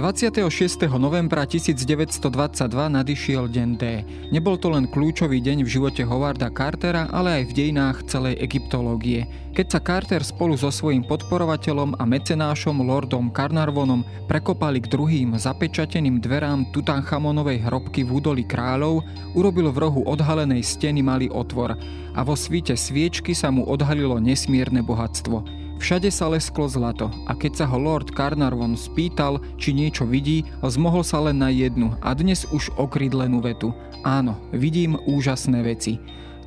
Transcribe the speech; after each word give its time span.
26. 0.00 0.88
novembra 0.96 1.44
1922 1.44 2.24
nadišiel 2.72 3.52
deň 3.52 3.70
D. 3.76 4.00
Nebol 4.32 4.56
to 4.56 4.72
len 4.72 4.88
kľúčový 4.88 5.44
deň 5.44 5.60
v 5.60 5.68
živote 5.68 6.08
Howarda 6.08 6.48
Cartera, 6.48 7.04
ale 7.12 7.44
aj 7.44 7.52
v 7.52 7.56
dejinách 7.60 8.08
celej 8.08 8.40
egyptológie. 8.40 9.28
Keď 9.52 9.66
sa 9.68 9.84
Carter 9.84 10.24
spolu 10.24 10.56
so 10.56 10.72
svojím 10.72 11.04
podporovateľom 11.04 12.00
a 12.00 12.08
mecenášom 12.08 12.80
Lordom 12.80 13.28
Carnarvonom 13.28 14.00
prekopali 14.24 14.80
k 14.80 14.88
druhým 14.88 15.36
zapečateným 15.36 16.16
dverám 16.16 16.72
Tutanchamonovej 16.72 17.60
hrobky 17.60 18.00
v 18.00 18.24
údoli 18.24 18.48
kráľov, 18.48 19.04
urobil 19.36 19.68
v 19.68 19.84
rohu 19.84 20.00
odhalenej 20.08 20.64
steny 20.64 21.04
malý 21.04 21.28
otvor 21.28 21.76
a 22.16 22.20
vo 22.24 22.32
svite 22.32 22.72
sviečky 22.72 23.36
sa 23.36 23.52
mu 23.52 23.68
odhalilo 23.68 24.16
nesmierne 24.16 24.80
bohatstvo. 24.80 25.60
Všade 25.80 26.12
sa 26.12 26.28
lesklo 26.28 26.68
zlato 26.68 27.08
a 27.24 27.32
keď 27.32 27.64
sa 27.64 27.66
ho 27.72 27.80
Lord 27.80 28.12
Carnarvon 28.12 28.76
spýtal, 28.76 29.40
či 29.56 29.72
niečo 29.72 30.04
vidí, 30.04 30.44
zmohol 30.60 31.00
sa 31.00 31.24
len 31.24 31.40
na 31.40 31.48
jednu 31.48 31.96
a 32.04 32.12
dnes 32.12 32.44
už 32.52 32.68
okrydlenú 32.76 33.40
vetu. 33.40 33.72
Áno, 34.04 34.36
vidím 34.52 35.00
úžasné 35.08 35.64
veci. 35.64 35.96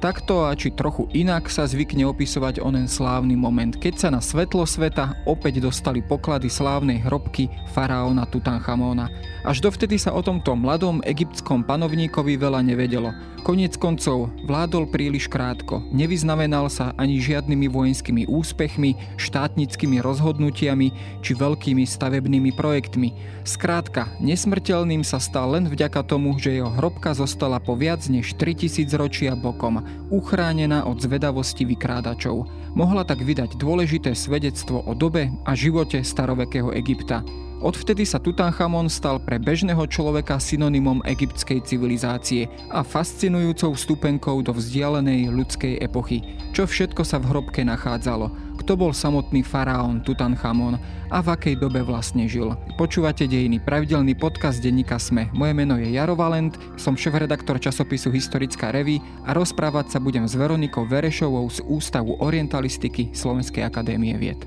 Takto 0.03 0.43
a 0.43 0.51
či 0.51 0.67
trochu 0.75 1.07
inak 1.15 1.47
sa 1.47 1.63
zvykne 1.63 2.03
opisovať 2.11 2.59
onen 2.59 2.91
slávny 2.91 3.39
moment, 3.39 3.71
keď 3.71 3.93
sa 3.95 4.09
na 4.11 4.19
svetlo 4.19 4.67
sveta 4.67 5.15
opäť 5.23 5.63
dostali 5.63 6.03
poklady 6.03 6.51
slávnej 6.51 6.99
hrobky 7.07 7.47
faraóna 7.71 8.27
Tutanchamona. 8.27 9.07
Až 9.47 9.63
dovtedy 9.63 9.95
sa 9.95 10.11
o 10.11 10.19
tomto 10.19 10.59
mladom 10.59 10.99
egyptskom 11.07 11.63
panovníkovi 11.63 12.35
veľa 12.35 12.59
nevedelo. 12.67 13.15
Konec 13.43 13.75
koncov 13.75 14.31
vládol 14.47 14.87
príliš 14.87 15.27
krátko, 15.27 15.83
nevyznamenal 15.91 16.71
sa 16.71 16.95
ani 16.95 17.19
žiadnymi 17.19 17.67
vojenskými 17.67 18.23
úspechmi, 18.31 19.19
štátnickými 19.19 19.99
rozhodnutiami 19.99 21.19
či 21.19 21.31
veľkými 21.35 21.83
stavebnými 21.83 22.55
projektmi. 22.55 23.11
Skrátka, 23.43 24.15
nesmrteľným 24.23 25.03
sa 25.03 25.19
stal 25.19 25.59
len 25.59 25.67
vďaka 25.67 26.07
tomu, 26.07 26.39
že 26.39 26.55
jeho 26.55 26.71
hrobka 26.71 27.11
zostala 27.11 27.59
po 27.59 27.75
viac 27.75 28.07
než 28.07 28.31
3000 28.39 28.87
ročia 28.95 29.35
bokom, 29.35 29.83
uchránená 30.09 30.85
od 30.85 31.01
zvedavosti 31.01 31.65
vykrádačov. 31.65 32.45
Mohla 32.73 33.05
tak 33.05 33.21
vydať 33.21 33.57
dôležité 33.57 34.17
svedectvo 34.17 34.81
o 34.85 34.93
dobe 34.97 35.29
a 35.45 35.51
živote 35.53 36.01
starovekého 36.01 36.73
Egypta. 36.73 37.21
Odvtedy 37.63 38.03
sa 38.03 38.19
Tutanchamon 38.19 38.91
stal 38.91 39.23
pre 39.23 39.39
bežného 39.39 39.87
človeka 39.87 40.35
synonymom 40.35 40.99
egyptskej 41.07 41.63
civilizácie 41.63 42.51
a 42.67 42.83
fascinujúcou 42.83 43.71
vstupenkou 43.71 44.43
do 44.43 44.51
vzdialenej 44.51 45.31
ľudskej 45.31 45.79
epochy. 45.79 46.27
Čo 46.51 46.67
všetko 46.67 47.07
sa 47.07 47.23
v 47.23 47.31
hrobke 47.31 47.63
nachádzalo, 47.63 48.59
kto 48.59 48.75
bol 48.75 48.91
samotný 48.91 49.47
faraón 49.47 50.03
Tutanchamon 50.03 50.75
a 51.07 51.23
v 51.23 51.27
akej 51.39 51.55
dobe 51.55 51.79
vlastne 51.87 52.27
žil. 52.27 52.51
Počúvate 52.75 53.31
dejiny, 53.31 53.63
pravidelný 53.63 54.11
podcast 54.19 54.59
denníka 54.59 54.99
Sme. 54.99 55.31
Moje 55.31 55.55
meno 55.55 55.79
je 55.79 55.87
Jaro 55.87 56.19
Valent, 56.19 56.59
som 56.75 56.99
šéf-redaktor 56.99 57.63
časopisu 57.63 58.11
Historická 58.11 58.75
revy 58.75 58.99
a 59.23 59.31
rozprávať 59.31 59.95
sa 59.95 59.99
budem 60.03 60.27
s 60.27 60.35
Veronikou 60.35 60.83
Verešovou 60.83 61.47
z 61.47 61.63
Ústavu 61.63 62.19
orientalistiky 62.19 63.15
Slovenskej 63.15 63.63
akadémie 63.63 64.19
vied. 64.19 64.43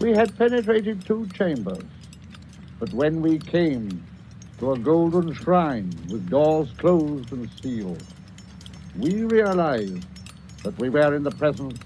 We 0.00 0.12
had 0.12 0.38
penetrated 0.38 1.04
two 1.04 1.26
chambers, 1.34 1.82
but 2.78 2.92
when 2.92 3.20
we 3.20 3.38
came 3.38 4.04
to 4.60 4.72
a 4.72 4.78
golden 4.78 5.32
shrine 5.34 5.92
with 6.08 6.30
doors 6.30 6.70
closed 6.78 7.32
and 7.32 7.50
sealed, 7.60 8.04
we 8.96 9.24
realized 9.24 10.06
that 10.62 10.78
we 10.78 10.88
were 10.88 11.16
in 11.16 11.24
the 11.24 11.32
presence 11.32 11.80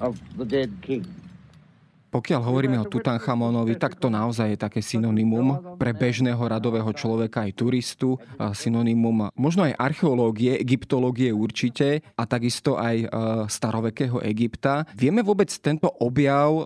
of 0.00 0.18
the 0.38 0.46
dead 0.46 0.72
king. 0.80 1.19
Pokiaľ 2.10 2.40
hovoríme 2.42 2.74
o 2.82 2.90
Tutanchamonovi, 2.90 3.78
tak 3.78 3.94
to 3.94 4.10
naozaj 4.10 4.50
je 4.50 4.58
také 4.58 4.82
synonymum 4.82 5.78
pre 5.78 5.94
bežného 5.94 6.42
radového 6.42 6.90
človeka 6.90 7.46
aj 7.46 7.54
turistu, 7.54 8.18
synonymum 8.50 9.30
možno 9.38 9.62
aj 9.62 9.78
archeológie, 9.78 10.58
egyptológie 10.58 11.30
určite 11.30 12.02
a 12.18 12.26
takisto 12.26 12.74
aj 12.74 12.96
e, 12.98 13.06
starovekého 13.46 14.18
Egypta. 14.26 14.82
Vieme 14.98 15.22
vôbec 15.22 15.54
tento 15.62 15.86
objav 15.86 16.50
e, 16.50 16.64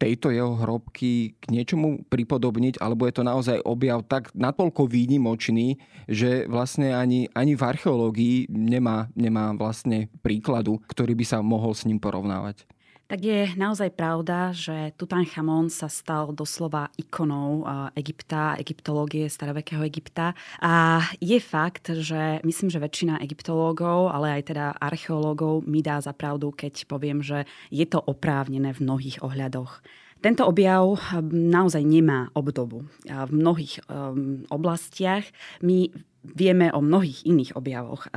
tejto 0.00 0.32
jeho 0.32 0.56
hrobky 0.56 1.36
k 1.36 1.44
niečomu 1.52 2.08
pripodobniť, 2.08 2.80
alebo 2.80 3.04
je 3.04 3.14
to 3.20 3.28
naozaj 3.28 3.60
objav 3.68 4.00
tak 4.08 4.32
natoľko 4.32 4.88
výnimočný, 4.88 5.76
že 6.08 6.48
vlastne 6.48 6.96
ani, 6.96 7.28
ani 7.36 7.52
v 7.52 7.62
archeológii 7.62 8.36
nemá, 8.48 9.12
nemá 9.12 9.52
vlastne 9.52 10.08
príkladu, 10.24 10.80
ktorý 10.88 11.12
by 11.12 11.24
sa 11.28 11.38
mohol 11.44 11.76
s 11.76 11.84
ním 11.84 12.00
porovnávať? 12.00 12.64
Tak 13.08 13.24
je 13.24 13.48
naozaj 13.56 13.96
pravda, 13.96 14.52
že 14.52 14.92
Tutanchamon 15.00 15.72
sa 15.72 15.88
stal 15.88 16.36
doslova 16.36 16.92
ikonou 17.00 17.64
Egypta, 17.96 18.52
egyptológie 18.60 19.32
starovekého 19.32 19.80
Egypta. 19.80 20.36
A 20.60 21.00
je 21.16 21.40
fakt, 21.40 21.88
že 21.88 22.44
myslím, 22.44 22.68
že 22.68 22.84
väčšina 22.84 23.24
egyptológov, 23.24 24.12
ale 24.12 24.36
aj 24.36 24.52
teda 24.52 24.66
archeológov 24.76 25.64
mi 25.64 25.80
dá 25.80 26.04
za 26.04 26.12
pravdu, 26.12 26.52
keď 26.52 26.84
poviem, 26.84 27.24
že 27.24 27.48
je 27.72 27.88
to 27.88 27.96
oprávnené 27.96 28.76
v 28.76 28.84
mnohých 28.84 29.24
ohľadoch. 29.24 29.80
Tento 30.18 30.44
objav 30.44 30.98
naozaj 31.32 31.80
nemá 31.86 32.28
obdobu. 32.34 32.90
V 33.06 33.30
mnohých 33.30 33.78
um, 33.86 34.42
oblastiach 34.50 35.22
my 35.62 35.94
vieme 36.34 36.72
o 36.72 36.82
mnohých 36.82 37.24
iných 37.28 37.54
objavoch. 37.54 38.10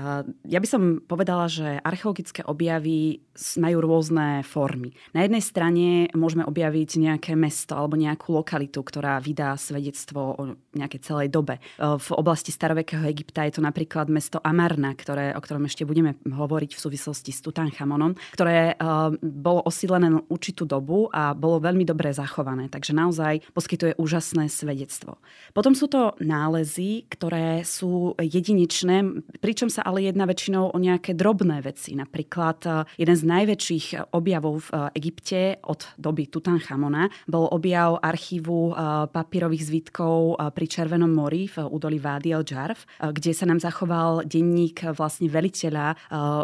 Ja 0.47 0.59
by 0.59 0.67
som 0.67 0.81
povedala, 1.05 1.45
že 1.51 1.77
archeologické 1.83 2.41
objavy 2.47 3.23
majú 3.57 3.77
rôzne 3.81 4.43
formy. 4.43 4.91
Na 5.15 5.23
jednej 5.23 5.41
strane 5.41 6.11
môžeme 6.11 6.43
objaviť 6.43 6.89
nejaké 6.99 7.31
mesto 7.39 7.77
alebo 7.79 7.95
nejakú 7.95 8.35
lokalitu, 8.35 8.83
ktorá 8.83 9.21
vydá 9.23 9.55
svedectvo 9.55 10.35
o 10.35 10.41
nejakej 10.75 10.99
celej 11.05 11.27
dobe. 11.31 11.61
V 11.79 12.09
oblasti 12.17 12.51
starovekého 12.51 13.07
Egypta 13.07 13.47
je 13.47 13.59
to 13.59 13.61
napríklad 13.63 14.11
mesto 14.11 14.41
Amarna, 14.43 14.91
ktoré, 14.97 15.31
o 15.35 15.41
ktorom 15.41 15.65
ešte 15.67 15.87
budeme 15.87 16.19
hovoriť 16.27 16.75
v 16.75 16.83
súvislosti 16.83 17.31
s 17.31 17.39
Tutanchamonom, 17.45 18.17
ktoré 18.35 18.75
bolo 19.21 19.61
osídlené 19.63 20.11
na 20.11 20.19
určitú 20.27 20.67
dobu 20.67 21.07
a 21.11 21.31
bolo 21.31 21.61
veľmi 21.61 21.87
dobre 21.87 22.11
zachované. 22.11 22.67
Takže 22.67 22.91
naozaj 22.95 23.41
poskytuje 23.55 23.95
úžasné 23.97 24.51
svedectvo. 24.51 25.21
Potom 25.55 25.75
sú 25.75 25.87
to 25.87 26.15
nálezy, 26.19 27.05
ktoré 27.09 27.63
sú 27.63 28.00
jedinečné, 28.17 29.03
pričom 29.39 29.69
sa 29.69 29.85
ale 29.85 30.07
jedná 30.07 30.25
väčšinou 30.25 30.73
o 30.73 30.77
nejaké 30.77 31.13
drobné 31.13 31.61
veci. 31.61 31.93
Napríklad 31.93 32.59
e, 32.65 32.69
jeden 32.97 33.17
z 33.17 33.23
najväčších 33.23 34.13
objavov 34.15 34.67
v 34.67 34.69
e, 34.69 34.75
Egypte 34.97 35.41
od 35.65 35.81
doby 35.97 36.27
Tutanchamona 36.27 37.09
bol 37.29 37.49
objav 37.49 38.01
archívu 38.01 38.71
e, 38.71 38.73
papírových 39.11 39.67
zvitkov 39.67 40.39
pri 40.53 40.65
Červenom 40.65 41.11
mori 41.11 41.47
v 41.51 41.65
údolí 41.67 42.01
Vádi 42.01 42.33
el 42.33 42.45
Džarf, 42.45 42.87
kde 42.99 43.31
sa 43.35 43.45
nám 43.45 43.59
zachoval 43.59 44.25
denník 44.25 44.93
vlastne 44.95 45.27
veliteľa 45.27 45.97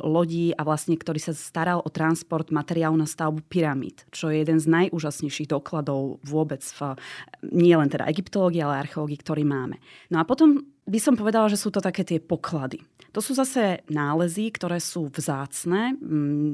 lodí 0.03 0.51
a 0.53 0.62
vlastne, 0.62 1.00
ktorý 1.00 1.19
sa 1.22 1.34
staral 1.34 1.81
o 1.81 1.89
transport 1.89 2.51
materiálu 2.51 2.97
na 3.00 3.07
stavbu 3.07 3.45
pyramíd, 3.47 4.06
čo 4.12 4.29
je 4.29 4.44
jeden 4.44 4.59
z 4.59 4.68
najúžasnejších 4.68 5.50
dokladov 5.50 6.19
vôbec 6.22 6.62
v 6.62 6.97
nie 7.53 7.75
len 7.75 7.89
teda 7.89 8.07
egyptológii, 8.09 8.62
ale 8.63 8.84
archeológii, 8.88 9.19
ktorý 9.22 9.44
máme. 9.47 9.79
No 10.12 10.22
a 10.22 10.28
potom 10.28 10.77
by 10.88 11.00
som 11.03 11.20
povedala, 11.20 11.52
že 11.52 11.59
sú 11.59 11.68
to 11.68 11.84
také 11.84 12.08
tie 12.08 12.24
poklady. 12.24 12.80
To 13.12 13.20
sú 13.20 13.36
zase 13.36 13.84
nálezy, 13.92 14.48
ktoré 14.56 14.80
sú 14.80 15.12
vzácne, 15.12 16.00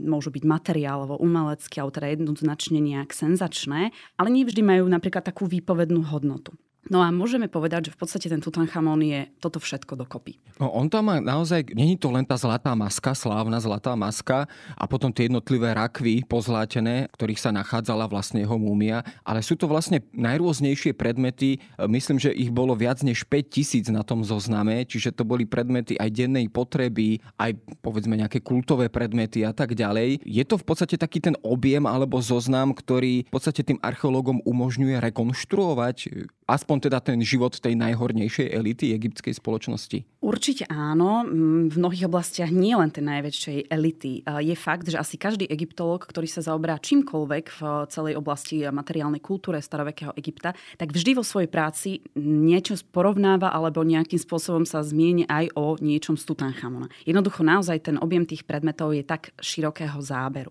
môžu 0.10 0.34
byť 0.34 0.44
materiálovo, 0.48 1.22
umelecké, 1.22 1.78
alebo 1.78 1.94
teda 1.94 2.18
jednoznačne 2.18 2.80
nejak 2.82 3.14
senzačné, 3.14 3.94
ale 4.18 4.30
nevždy 4.34 4.66
majú 4.66 4.90
napríklad 4.90 5.22
takú 5.22 5.46
výpovednú 5.46 6.02
hodnotu. 6.10 6.58
No 6.92 7.00
a 7.00 7.08
môžeme 7.16 7.48
povedať, 7.48 7.88
že 7.88 7.96
v 7.96 8.00
podstate 8.04 8.28
ten 8.28 8.44
Tutanchamon 8.44 9.00
je 9.00 9.32
toto 9.40 9.56
všetko 9.56 9.96
dokopy. 9.96 10.36
No 10.60 10.68
on 10.76 10.92
tam 10.92 11.08
má 11.08 11.24
naozaj, 11.24 11.72
není 11.72 11.96
to 11.96 12.12
len 12.12 12.28
tá 12.28 12.36
zlatá 12.36 12.76
maska, 12.76 13.16
slávna 13.16 13.64
zlatá 13.64 13.96
maska 13.96 14.52
a 14.76 14.84
potom 14.84 15.08
tie 15.08 15.32
jednotlivé 15.32 15.72
rakvy 15.72 16.28
pozlátené, 16.28 17.08
ktorých 17.16 17.40
sa 17.40 17.56
nachádzala 17.56 18.12
vlastne 18.12 18.44
jeho 18.44 18.60
múmia, 18.60 19.00
ale 19.24 19.40
sú 19.40 19.56
to 19.56 19.72
vlastne 19.72 20.04
najrôznejšie 20.12 20.92
predmety, 20.92 21.64
myslím, 21.80 22.20
že 22.20 22.36
ich 22.36 22.52
bolo 22.52 22.76
viac 22.76 23.00
než 23.00 23.24
5000 23.32 23.88
na 23.96 24.04
tom 24.04 24.28
zozname, 24.28 24.84
čiže 24.84 25.16
to 25.16 25.24
boli 25.24 25.48
predmety 25.48 25.96
aj 25.96 26.12
dennej 26.12 26.52
potreby, 26.52 27.24
aj 27.40 27.56
povedzme 27.80 28.20
nejaké 28.20 28.44
kultové 28.44 28.92
predmety 28.92 29.48
a 29.48 29.56
tak 29.56 29.72
ďalej. 29.72 30.20
Je 30.28 30.44
to 30.44 30.60
v 30.60 30.66
podstate 30.68 31.00
taký 31.00 31.24
ten 31.24 31.40
objem 31.48 31.88
alebo 31.88 32.20
zoznam, 32.20 32.76
ktorý 32.76 33.24
v 33.24 33.32
podstate 33.32 33.64
tým 33.64 33.80
archeológom 33.80 34.44
umožňuje 34.44 35.00
rekonštruovať 35.00 36.28
aspoň 36.44 36.73
aspoň 36.74 36.90
teda 36.90 37.06
ten 37.06 37.22
život 37.22 37.54
tej 37.54 37.78
najhornejšej 37.78 38.50
elity 38.50 38.98
egyptskej 38.98 39.38
spoločnosti? 39.38 40.10
Určite 40.26 40.66
áno. 40.66 41.22
V 41.70 41.78
mnohých 41.78 42.10
oblastiach 42.10 42.50
nie 42.50 42.74
len 42.74 42.90
tej 42.90 43.06
najväčšej 43.06 43.70
elity. 43.70 44.26
Je 44.26 44.56
fakt, 44.58 44.90
že 44.90 44.98
asi 44.98 45.22
každý 45.22 45.46
egyptolog, 45.46 46.02
ktorý 46.02 46.26
sa 46.26 46.42
zaoberá 46.42 46.82
čímkoľvek 46.82 47.46
v 47.54 47.62
celej 47.94 48.18
oblasti 48.18 48.66
materiálnej 48.66 49.22
kultúre 49.22 49.62
starovekého 49.62 50.18
Egypta, 50.18 50.58
tak 50.82 50.90
vždy 50.90 51.14
vo 51.14 51.22
svojej 51.22 51.46
práci 51.46 52.02
niečo 52.18 52.74
porovnáva 52.90 53.54
alebo 53.54 53.86
nejakým 53.86 54.18
spôsobom 54.18 54.66
sa 54.66 54.82
zmieni 54.82 55.30
aj 55.30 55.54
o 55.54 55.78
niečom 55.78 56.18
z 56.18 56.26
Tutanchamona. 56.26 56.90
Jednoducho 57.06 57.46
naozaj 57.46 57.86
ten 57.86 58.02
objem 58.02 58.26
tých 58.26 58.50
predmetov 58.50 58.98
je 58.98 59.06
tak 59.06 59.30
širokého 59.38 60.02
záberu. 60.02 60.50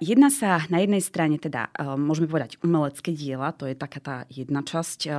Jedna 0.00 0.28
sa 0.28 0.60
na 0.68 0.84
jednej 0.84 1.00
strane 1.00 1.40
teda, 1.40 1.72
e, 1.72 1.96
môžeme 1.96 2.28
povedať, 2.28 2.60
umelecké 2.60 3.16
diela, 3.16 3.48
to 3.48 3.64
je 3.64 3.72
taká 3.72 3.96
tá 3.96 4.16
jedna 4.28 4.60
časť 4.60 5.08
e, 5.08 5.10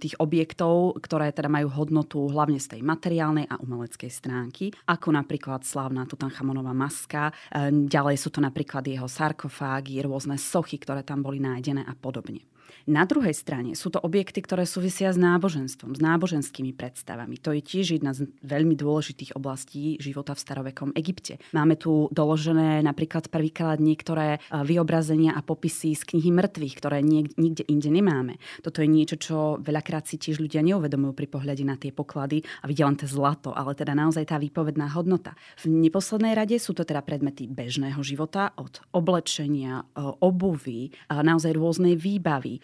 tých 0.00 0.16
objektov, 0.18 0.96
ktoré 1.04 1.30
teda 1.30 1.52
majú 1.52 1.68
hodnotu 1.68 2.24
hlavne 2.30 2.56
z 2.56 2.78
tej 2.78 2.80
materiálnej 2.80 3.46
a 3.50 3.60
umeleckej 3.60 4.10
stránky, 4.10 4.72
ako 4.88 5.12
napríklad 5.12 5.66
slávna 5.66 6.08
Tutanchamonová 6.08 6.72
maska, 6.72 7.34
e, 7.52 7.70
ďalej 7.70 8.16
sú 8.16 8.32
to 8.32 8.40
napríklad 8.40 8.86
jeho 8.86 9.06
sarkofágy, 9.06 10.00
rôzne 10.00 10.40
sochy, 10.40 10.80
ktoré 10.80 11.04
tam 11.04 11.20
boli 11.20 11.42
nájdené 11.42 11.84
a 11.84 11.92
podobne. 11.98 12.53
Na 12.84 13.08
druhej 13.08 13.32
strane 13.32 13.72
sú 13.72 13.88
to 13.88 13.96
objekty, 13.96 14.44
ktoré 14.44 14.68
súvisia 14.68 15.08
s 15.08 15.16
náboženstvom, 15.16 15.96
s 15.96 16.00
náboženskými 16.04 16.76
predstavami. 16.76 17.40
To 17.40 17.56
je 17.56 17.64
tiež 17.64 17.96
jedna 17.96 18.12
z 18.12 18.28
veľmi 18.44 18.76
dôležitých 18.76 19.32
oblastí 19.40 19.96
života 19.96 20.36
v 20.36 20.42
starovekom 20.44 20.92
Egypte. 20.92 21.40
Máme 21.56 21.80
tu 21.80 22.12
doložené 22.12 22.84
napríklad 22.84 23.32
prvýkrát 23.32 23.80
niektoré 23.80 24.36
e, 24.36 24.38
vyobrazenia 24.68 25.32
a 25.32 25.40
popisy 25.40 25.96
z 25.96 26.04
knihy 26.12 26.28
mŕtvych, 26.28 26.74
ktoré 26.76 27.00
nikde 27.00 27.64
inde 27.64 27.88
nemáme. 27.88 28.36
Toto 28.60 28.84
je 28.84 28.88
niečo, 28.92 29.16
čo 29.16 29.36
veľakrát 29.64 30.04
si 30.04 30.20
tiež 30.20 30.36
ľudia 30.44 30.60
neuvedomujú 30.60 31.16
pri 31.16 31.28
pohľade 31.32 31.64
na 31.64 31.80
tie 31.80 31.88
poklady 31.88 32.44
a 32.60 32.68
vidia 32.68 32.84
len 32.84 33.00
to 33.00 33.08
zlato, 33.08 33.56
ale 33.56 33.72
teda 33.72 33.96
naozaj 33.96 34.28
tá 34.28 34.36
výpovedná 34.36 34.92
hodnota. 34.92 35.32
V 35.64 35.72
neposlednej 35.72 36.36
rade 36.36 36.60
sú 36.60 36.76
to 36.76 36.84
teda 36.84 37.00
predmety 37.00 37.48
bežného 37.48 38.04
života, 38.04 38.52
od 38.60 38.84
oblečenia, 38.92 39.88
e, 39.96 40.04
obuvy, 40.20 40.92
naozaj 41.08 41.56
rôznej 41.56 41.96
výbavy, 41.96 42.60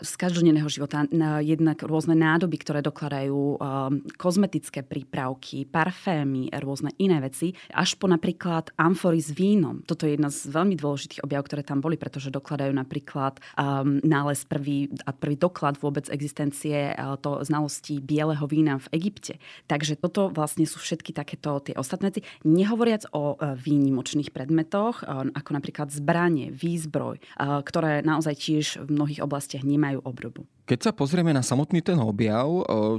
z 0.00 0.12
každodenného 0.18 0.66
života. 0.66 1.06
Jednak 1.38 1.86
rôzne 1.86 2.18
nádoby, 2.18 2.58
ktoré 2.58 2.82
dokladajú 2.82 3.38
um, 3.54 3.58
kozmetické 4.18 4.82
prípravky, 4.82 5.62
parfémy, 5.62 6.50
rôzne 6.58 6.90
iné 6.98 7.22
veci, 7.22 7.54
až 7.70 7.94
po 7.94 8.10
napríklad 8.10 8.74
amfory 8.74 9.22
s 9.22 9.30
vínom. 9.30 9.86
Toto 9.86 10.10
je 10.10 10.18
jedna 10.18 10.26
z 10.26 10.50
veľmi 10.50 10.74
dôležitých 10.74 11.22
objav, 11.22 11.46
ktoré 11.46 11.62
tam 11.62 11.78
boli, 11.78 11.94
pretože 11.94 12.34
dokladajú 12.34 12.74
napríklad 12.74 13.38
um, 13.54 14.02
nález 14.02 14.42
prvý 14.42 14.90
a 15.06 15.14
prvý 15.14 15.38
doklad 15.38 15.78
vôbec 15.78 16.10
existencie 16.10 16.90
uh, 16.90 17.14
to 17.14 17.38
znalostí 17.46 18.02
bieleho 18.02 18.50
vína 18.50 18.82
v 18.82 18.90
Egypte. 18.98 19.38
Takže 19.70 19.94
toto 19.94 20.34
vlastne 20.34 20.66
sú 20.66 20.82
všetky 20.82 21.14
takéto 21.14 21.62
tie 21.62 21.78
ostatné 21.78 22.10
veci. 22.10 22.26
Nehovoriac 22.42 23.06
o 23.14 23.38
uh, 23.38 23.54
výnimočných 23.54 24.34
predmetoch, 24.34 25.06
uh, 25.06 25.30
ako 25.30 25.50
napríklad 25.54 25.94
zbranie, 25.94 26.50
výzbroj, 26.50 27.22
uh, 27.22 27.62
ktoré 27.62 28.02
naozaj 28.02 28.34
tiež 28.34 28.66
v 28.82 28.98
mnohých 29.00 29.24
oblastiach 29.24 29.64
nemajú 29.64 30.04
obrobu. 30.04 30.44
Keď 30.70 30.86
sa 30.86 30.94
pozrieme 30.94 31.34
na 31.34 31.42
samotný 31.42 31.82
ten 31.82 31.98
objav, 31.98 32.46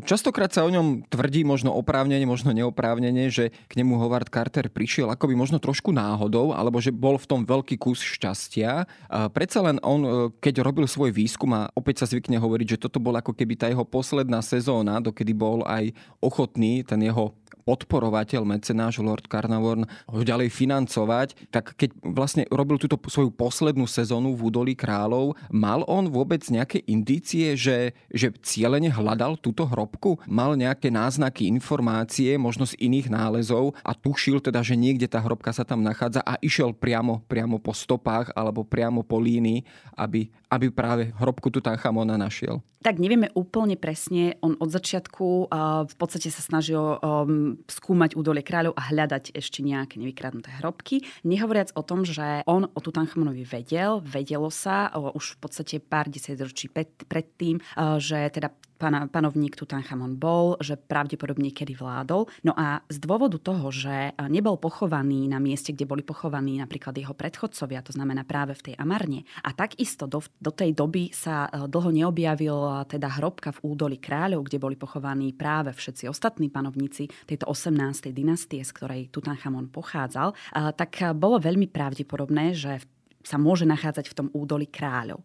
častokrát 0.03 0.51
sa 0.51 0.67
o 0.67 0.73
ňom 0.75 1.07
tvrdí 1.07 1.47
možno 1.47 1.71
oprávnene, 1.71 2.27
možno 2.27 2.51
neoprávnene, 2.51 3.31
že 3.31 3.55
k 3.71 3.79
nemu 3.79 3.95
Howard 3.95 4.27
Carter 4.27 4.67
prišiel 4.67 5.07
akoby 5.07 5.39
možno 5.39 5.55
trošku 5.55 5.95
náhodou, 5.95 6.51
alebo 6.51 6.83
že 6.83 6.91
bol 6.91 7.15
v 7.15 7.29
tom 7.31 7.47
veľký 7.47 7.79
kus 7.79 8.03
šťastia. 8.03 8.91
Predsa 9.31 9.63
len 9.63 9.79
on, 9.87 10.35
keď 10.43 10.67
robil 10.67 10.83
svoj 10.83 11.15
výskum 11.15 11.55
a 11.55 11.71
opäť 11.71 12.03
sa 12.03 12.11
zvykne 12.11 12.43
hovoriť, 12.43 12.75
že 12.75 12.81
toto 12.91 12.99
bol 12.99 13.15
ako 13.15 13.31
keby 13.31 13.55
tá 13.55 13.71
jeho 13.71 13.87
posledná 13.87 14.43
sezóna, 14.43 14.99
dokedy 14.99 15.31
bol 15.31 15.63
aj 15.63 15.95
ochotný 16.19 16.83
ten 16.83 16.99
jeho 16.99 17.39
podporovateľ, 17.61 18.41
mecenáš 18.41 18.97
Lord 19.05 19.29
Carnarvon 19.29 19.85
ho 19.85 20.19
ďalej 20.25 20.49
financovať, 20.49 21.53
tak 21.53 21.77
keď 21.77 21.93
vlastne 22.09 22.43
robil 22.49 22.81
túto 22.81 22.97
svoju 22.97 23.29
poslednú 23.29 23.85
sezónu 23.85 24.33
v 24.33 24.49
údolí 24.49 24.73
kráľov, 24.73 25.37
mal 25.53 25.85
on 25.85 26.09
vôbec 26.09 26.41
nejaké 26.49 26.81
indície, 26.89 27.53
že, 27.61 27.77
že 28.09 28.33
cieľene 28.41 28.89
hľadal 28.89 29.37
túto 29.37 29.69
hrobku? 29.69 30.17
Mal 30.25 30.57
nejaké 30.57 30.89
náznaky, 30.89 31.45
informácie, 31.45 32.33
možno 32.41 32.65
z 32.65 32.73
iných 32.81 33.13
nálezov 33.13 33.77
a 33.85 33.93
tušil 33.93 34.41
teda, 34.41 34.65
že 34.65 34.73
niekde 34.73 35.05
tá 35.05 35.21
hrobka 35.21 35.53
sa 35.53 35.61
tam 35.61 35.85
nachádza 35.85 36.25
a 36.25 36.41
išiel 36.41 36.73
priamo, 36.73 37.21
priamo 37.29 37.61
po 37.61 37.77
stopách 37.77 38.33
alebo 38.33 38.65
priamo 38.65 39.05
po 39.05 39.21
línii, 39.21 39.61
aby, 39.93 40.33
aby 40.51 40.67
práve 40.67 41.15
hrobku 41.15 41.47
Tutanchamona 41.47 42.19
našiel? 42.19 42.59
Tak 42.83 42.99
nevieme 42.99 43.31
úplne 43.37 43.79
presne. 43.79 44.35
On 44.43 44.57
od 44.59 44.67
začiatku 44.67 45.47
uh, 45.47 45.87
v 45.87 45.95
podstate 45.95 46.27
sa 46.27 46.43
snažil 46.43 46.81
um, 46.81 47.55
skúmať 47.71 48.19
údolie 48.19 48.43
kráľov 48.43 48.75
a 48.75 48.91
hľadať 48.91 49.31
ešte 49.31 49.63
nejaké 49.63 50.01
nevykradnuté 50.01 50.51
hrobky. 50.59 51.07
Nehovoriac 51.23 51.71
o 51.77 51.85
tom, 51.85 52.03
že 52.03 52.43
on 52.49 52.67
o 52.67 52.79
Tutanchamonovi 52.81 53.47
vedel, 53.47 54.03
vedelo 54.03 54.51
sa 54.51 54.91
uh, 54.91 55.13
už 55.15 55.37
v 55.37 55.47
podstate 55.47 55.75
pár 55.79 56.11
desaťročí 56.11 56.67
pred, 56.73 56.89
predtým, 57.07 57.63
uh, 57.77 58.01
že 58.01 58.27
teda 58.33 58.51
pana, 58.81 59.05
panovník 59.05 59.53
Tutanchamon 59.53 60.17
bol, 60.17 60.57
že 60.57 60.73
pravdepodobne 60.73 61.53
kedy 61.53 61.77
vládol. 61.77 62.25
No 62.41 62.57
a 62.57 62.81
z 62.89 62.97
dôvodu 62.97 63.37
toho, 63.37 63.69
že 63.69 64.17
nebol 64.25 64.57
pochovaný 64.57 65.29
na 65.29 65.37
mieste, 65.37 65.69
kde 65.69 65.85
boli 65.85 66.01
pochovaní 66.01 66.57
napríklad 66.57 66.97
jeho 66.97 67.13
predchodcovia, 67.13 67.85
to 67.85 67.93
znamená 67.93 68.25
práve 68.25 68.57
v 68.57 68.73
tej 68.73 68.75
Amarne, 68.81 69.21
a 69.45 69.53
takisto 69.53 70.09
do, 70.09 70.25
do 70.41 70.49
tej 70.49 70.73
doby 70.73 71.13
sa 71.13 71.45
e, 71.45 71.69
dlho 71.69 71.93
neobjavil 71.93 72.89
teda 72.89 73.21
hrobka 73.21 73.53
v 73.53 73.61
údoli 73.61 74.01
kráľov, 74.01 74.49
kde 74.49 74.57
boli 74.57 74.73
pochovaní 74.73 75.29
práve 75.37 75.69
všetci 75.75 76.09
ostatní 76.09 76.49
panovníci 76.49 77.05
tejto 77.29 77.45
18. 77.45 78.09
dynastie, 78.09 78.65
z 78.65 78.71
ktorej 78.73 79.13
Tutanchamon 79.13 79.69
pochádzal, 79.69 80.33
tak 80.73 81.13
bolo 81.13 81.37
veľmi 81.37 81.69
pravdepodobné, 81.69 82.57
že 82.57 82.81
v 82.81 82.85
sa 83.21 83.37
môže 83.37 83.65
nachádzať 83.69 84.05
v 84.09 84.17
tom 84.17 84.27
údoli 84.33 84.67
kráľov. 84.67 85.21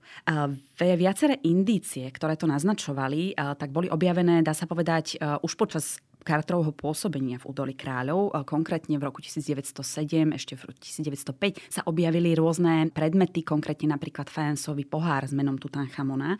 Viaceré 0.79 1.41
indície, 1.45 2.07
ktoré 2.13 2.37
to 2.37 2.49
naznačovali, 2.49 3.35
tak 3.35 3.73
boli 3.73 3.89
objavené, 3.89 4.45
dá 4.45 4.53
sa 4.53 4.69
povedať, 4.69 5.21
už 5.43 5.53
počas 5.57 6.01
Carterovho 6.26 6.75
pôsobenia 6.75 7.38
v 7.38 7.46
údoli 7.46 7.78
kráľov. 7.78 8.34
Konkrétne 8.43 8.99
v 8.99 9.06
roku 9.06 9.23
1907, 9.23 10.34
ešte 10.34 10.58
v 10.58 10.67
roku 10.67 10.82
1905 10.82 11.62
sa 11.70 11.87
objavili 11.87 12.34
rôzne 12.34 12.90
predmety, 12.90 13.46
konkrétne 13.46 13.94
napríklad 13.94 14.26
fajansový 14.26 14.82
pohár 14.90 15.23
s 15.23 15.31
menom 15.31 15.55
Tutanchamona. 15.55 16.34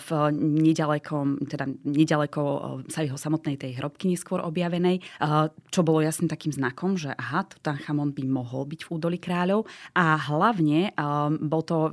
V 0.00 0.08
nedalekom, 0.32 1.44
teda 1.44 1.68
nedaleko 1.84 2.80
sa 2.88 3.04
jeho 3.04 3.20
samotnej 3.20 3.60
tej 3.60 3.76
hrobky 3.76 4.08
neskôr 4.08 4.40
objavenej, 4.40 5.04
čo 5.68 5.84
bolo 5.84 6.00
jasným 6.00 6.32
takým 6.32 6.56
znakom, 6.56 6.96
že 6.96 7.12
aha, 7.12 7.44
Tutanchamon 7.44 8.16
by 8.16 8.24
mohol 8.24 8.64
byť 8.64 8.88
v 8.88 8.92
údoli 8.96 9.18
kráľov. 9.20 9.68
A 9.92 10.16
hlavne 10.16 10.96
bol 11.44 11.60
to 11.60 11.92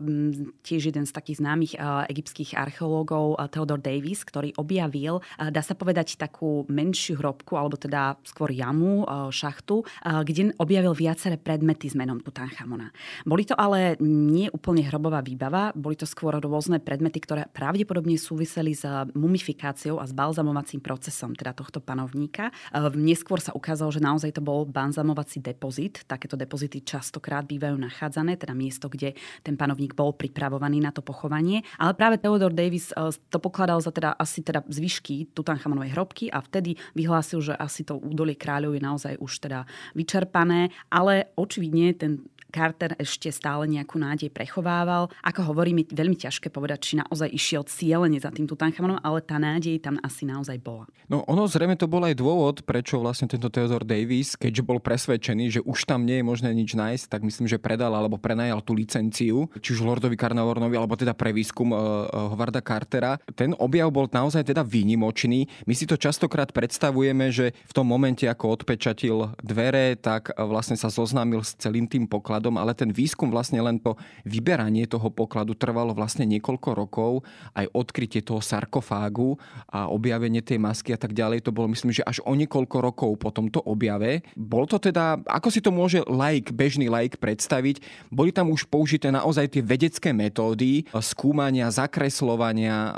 tiež 0.63 0.95
jeden 0.95 1.03
z 1.03 1.11
takých 1.11 1.43
známych 1.43 1.75
egyptských 2.07 2.55
archeológov 2.55 3.35
Theodore 3.51 3.83
Davis, 3.83 4.23
ktorý 4.23 4.55
objavil, 4.55 5.19
dá 5.35 5.59
sa 5.59 5.75
povedať, 5.75 6.15
takú 6.15 6.63
menšiu 6.69 7.17
hrobku 7.17 7.32
hrobku, 7.33 7.57
alebo 7.57 7.73
teda 7.73 8.21
skôr 8.21 8.53
jamu, 8.53 9.01
e, 9.01 9.33
šachtu, 9.33 9.81
e, 9.81 10.21
kde 10.21 10.53
objavil 10.61 10.93
viaceré 10.93 11.41
predmety 11.41 11.89
s 11.89 11.97
menom 11.97 12.21
Tutanchamona. 12.21 12.93
Boli 13.25 13.49
to 13.49 13.57
ale 13.57 13.97
nie 14.05 14.53
úplne 14.53 14.85
hrobová 14.85 15.25
výbava, 15.25 15.73
boli 15.73 15.97
to 15.97 16.05
skôr 16.05 16.37
rôzne 16.37 16.77
predmety, 16.77 17.17
ktoré 17.17 17.49
pravdepodobne 17.49 18.13
súviseli 18.21 18.77
s 18.77 18.85
mumifikáciou 19.17 19.97
a 19.97 20.05
s 20.05 20.13
balzamovacím 20.13 20.77
procesom 20.77 21.33
teda 21.33 21.57
tohto 21.57 21.81
panovníka. 21.81 22.53
E, 22.69 22.77
neskôr 22.93 23.41
sa 23.41 23.57
ukázalo, 23.57 23.89
že 23.89 24.05
naozaj 24.05 24.37
to 24.37 24.45
bol 24.45 24.69
balzamovací 24.69 25.41
depozit. 25.41 26.05
Takéto 26.05 26.37
depozity 26.37 26.85
častokrát 26.85 27.41
bývajú 27.49 27.81
nachádzané, 27.81 28.37
teda 28.37 28.53
miesto, 28.53 28.85
kde 28.85 29.17
ten 29.41 29.57
panovník 29.57 29.97
bol 29.97 30.13
pripravovaný 30.13 30.85
na 30.85 30.93
to 30.93 31.01
pochovanie. 31.01 31.65
Ale 31.81 31.97
práve 31.97 32.21
Theodore 32.21 32.53
Davis 32.53 32.93
to 33.33 33.37
pokladal 33.41 33.81
za 33.81 33.89
teda 33.89 34.13
asi 34.19 34.43
teda 34.43 34.61
zvyšky 34.67 35.31
Tutanchamonovej 35.31 35.95
hrobky 35.95 36.25
a 36.27 36.43
vtedy 36.43 36.75
vyhlásil 36.91 37.12
vyhlásil, 37.13 37.45
že 37.45 37.53
asi 37.53 37.85
to 37.85 38.01
údolie 38.01 38.33
kráľov 38.33 38.73
je 38.73 38.81
naozaj 38.81 39.13
už 39.21 39.45
teda 39.45 39.69
vyčerpané, 39.93 40.73
ale 40.89 41.29
očividne 41.37 41.93
ten 41.93 42.25
Carter 42.53 42.93
ešte 43.01 43.33
stále 43.33 43.65
nejakú 43.65 43.97
nádej 43.97 44.29
prechovával. 44.29 45.09
Ako 45.25 45.49
hovorím, 45.49 45.81
je 45.81 45.97
veľmi 45.97 46.13
ťažké 46.13 46.53
povedať, 46.53 46.79
či 46.85 46.93
naozaj 47.01 47.33
išiel 47.33 47.65
cieľene 47.65 48.21
za 48.21 48.29
tým 48.29 48.45
Tutanchamonom, 48.45 49.01
ale 49.01 49.25
tá 49.25 49.41
nádej 49.41 49.81
tam 49.81 49.97
asi 50.05 50.29
naozaj 50.29 50.61
bola. 50.61 50.85
No 51.09 51.25
ono 51.25 51.49
zrejme 51.49 51.73
to 51.73 51.89
bol 51.89 52.05
aj 52.05 52.13
dôvod, 52.13 52.61
prečo 52.61 53.01
vlastne 53.01 53.25
tento 53.25 53.49
Theodore 53.49 53.83
Davis, 53.83 54.37
keďže 54.37 54.61
bol 54.61 54.77
presvedčený, 54.77 55.59
že 55.59 55.61
už 55.65 55.89
tam 55.89 56.05
nie 56.05 56.21
je 56.21 56.25
možné 56.29 56.53
nič 56.53 56.77
nájsť, 56.77 57.09
tak 57.09 57.25
myslím, 57.25 57.49
že 57.49 57.57
predal 57.57 57.89
alebo 57.97 58.21
prenajal 58.21 58.61
tú 58.61 58.77
licenciu, 58.77 59.49
či 59.57 59.73
už 59.73 59.81
Lordovi 59.81 60.13
Carnavornovi, 60.13 60.77
alebo 60.77 60.93
teda 60.93 61.17
pre 61.17 61.33
výskum 61.33 61.73
uh, 61.73 62.05
Hovarda 62.29 62.61
Cartera. 62.61 63.17
Ten 63.33 63.57
objav 63.57 63.89
bol 63.89 64.05
naozaj 64.11 64.45
teda 64.45 64.61
výnimočný. 64.61 65.49
My 65.65 65.73
si 65.73 65.89
to 65.89 65.97
častokrát 65.97 66.53
predstavujeme, 66.53 67.31
že 67.33 67.55
v 67.55 67.73
tom 67.73 67.89
momente, 67.89 68.29
ako 68.29 68.61
odpečatil 68.61 69.31
dvere, 69.39 69.95
tak 69.95 70.35
vlastne 70.35 70.75
sa 70.75 70.91
zoznámil 70.91 71.41
s 71.41 71.55
celým 71.55 71.87
tým 71.87 72.05
pokladom 72.05 72.42
pokladom, 72.43 72.59
ale 72.59 72.75
ten 72.75 72.91
výskum 72.91 73.31
vlastne 73.31 73.63
len 73.63 73.79
to 73.79 73.95
vyberanie 74.27 74.83
toho 74.83 75.07
pokladu 75.07 75.55
trvalo 75.55 75.95
vlastne 75.95 76.27
niekoľko 76.27 76.69
rokov, 76.75 77.11
aj 77.55 77.71
odkrytie 77.71 78.19
toho 78.19 78.43
sarkofágu 78.43 79.39
a 79.71 79.87
objavenie 79.87 80.43
tej 80.43 80.59
masky 80.59 80.91
a 80.91 80.99
tak 80.99 81.15
ďalej, 81.15 81.47
to 81.47 81.55
bolo 81.55 81.71
myslím, 81.71 81.95
že 81.95 82.03
až 82.03 82.19
o 82.27 82.35
niekoľko 82.35 82.77
rokov 82.83 83.15
po 83.15 83.31
tomto 83.31 83.63
objave. 83.63 84.27
Bol 84.35 84.67
to 84.67 84.75
teda, 84.75 85.23
ako 85.23 85.47
si 85.47 85.63
to 85.63 85.71
môže 85.71 86.03
like, 86.11 86.51
bežný 86.51 86.91
like 86.91 87.15
predstaviť, 87.15 87.79
boli 88.11 88.35
tam 88.35 88.51
už 88.51 88.67
použité 88.67 89.07
naozaj 89.07 89.55
tie 89.55 89.63
vedecké 89.63 90.11
metódy 90.11 90.83
skúmania, 90.99 91.71
zakreslovania, 91.71 92.91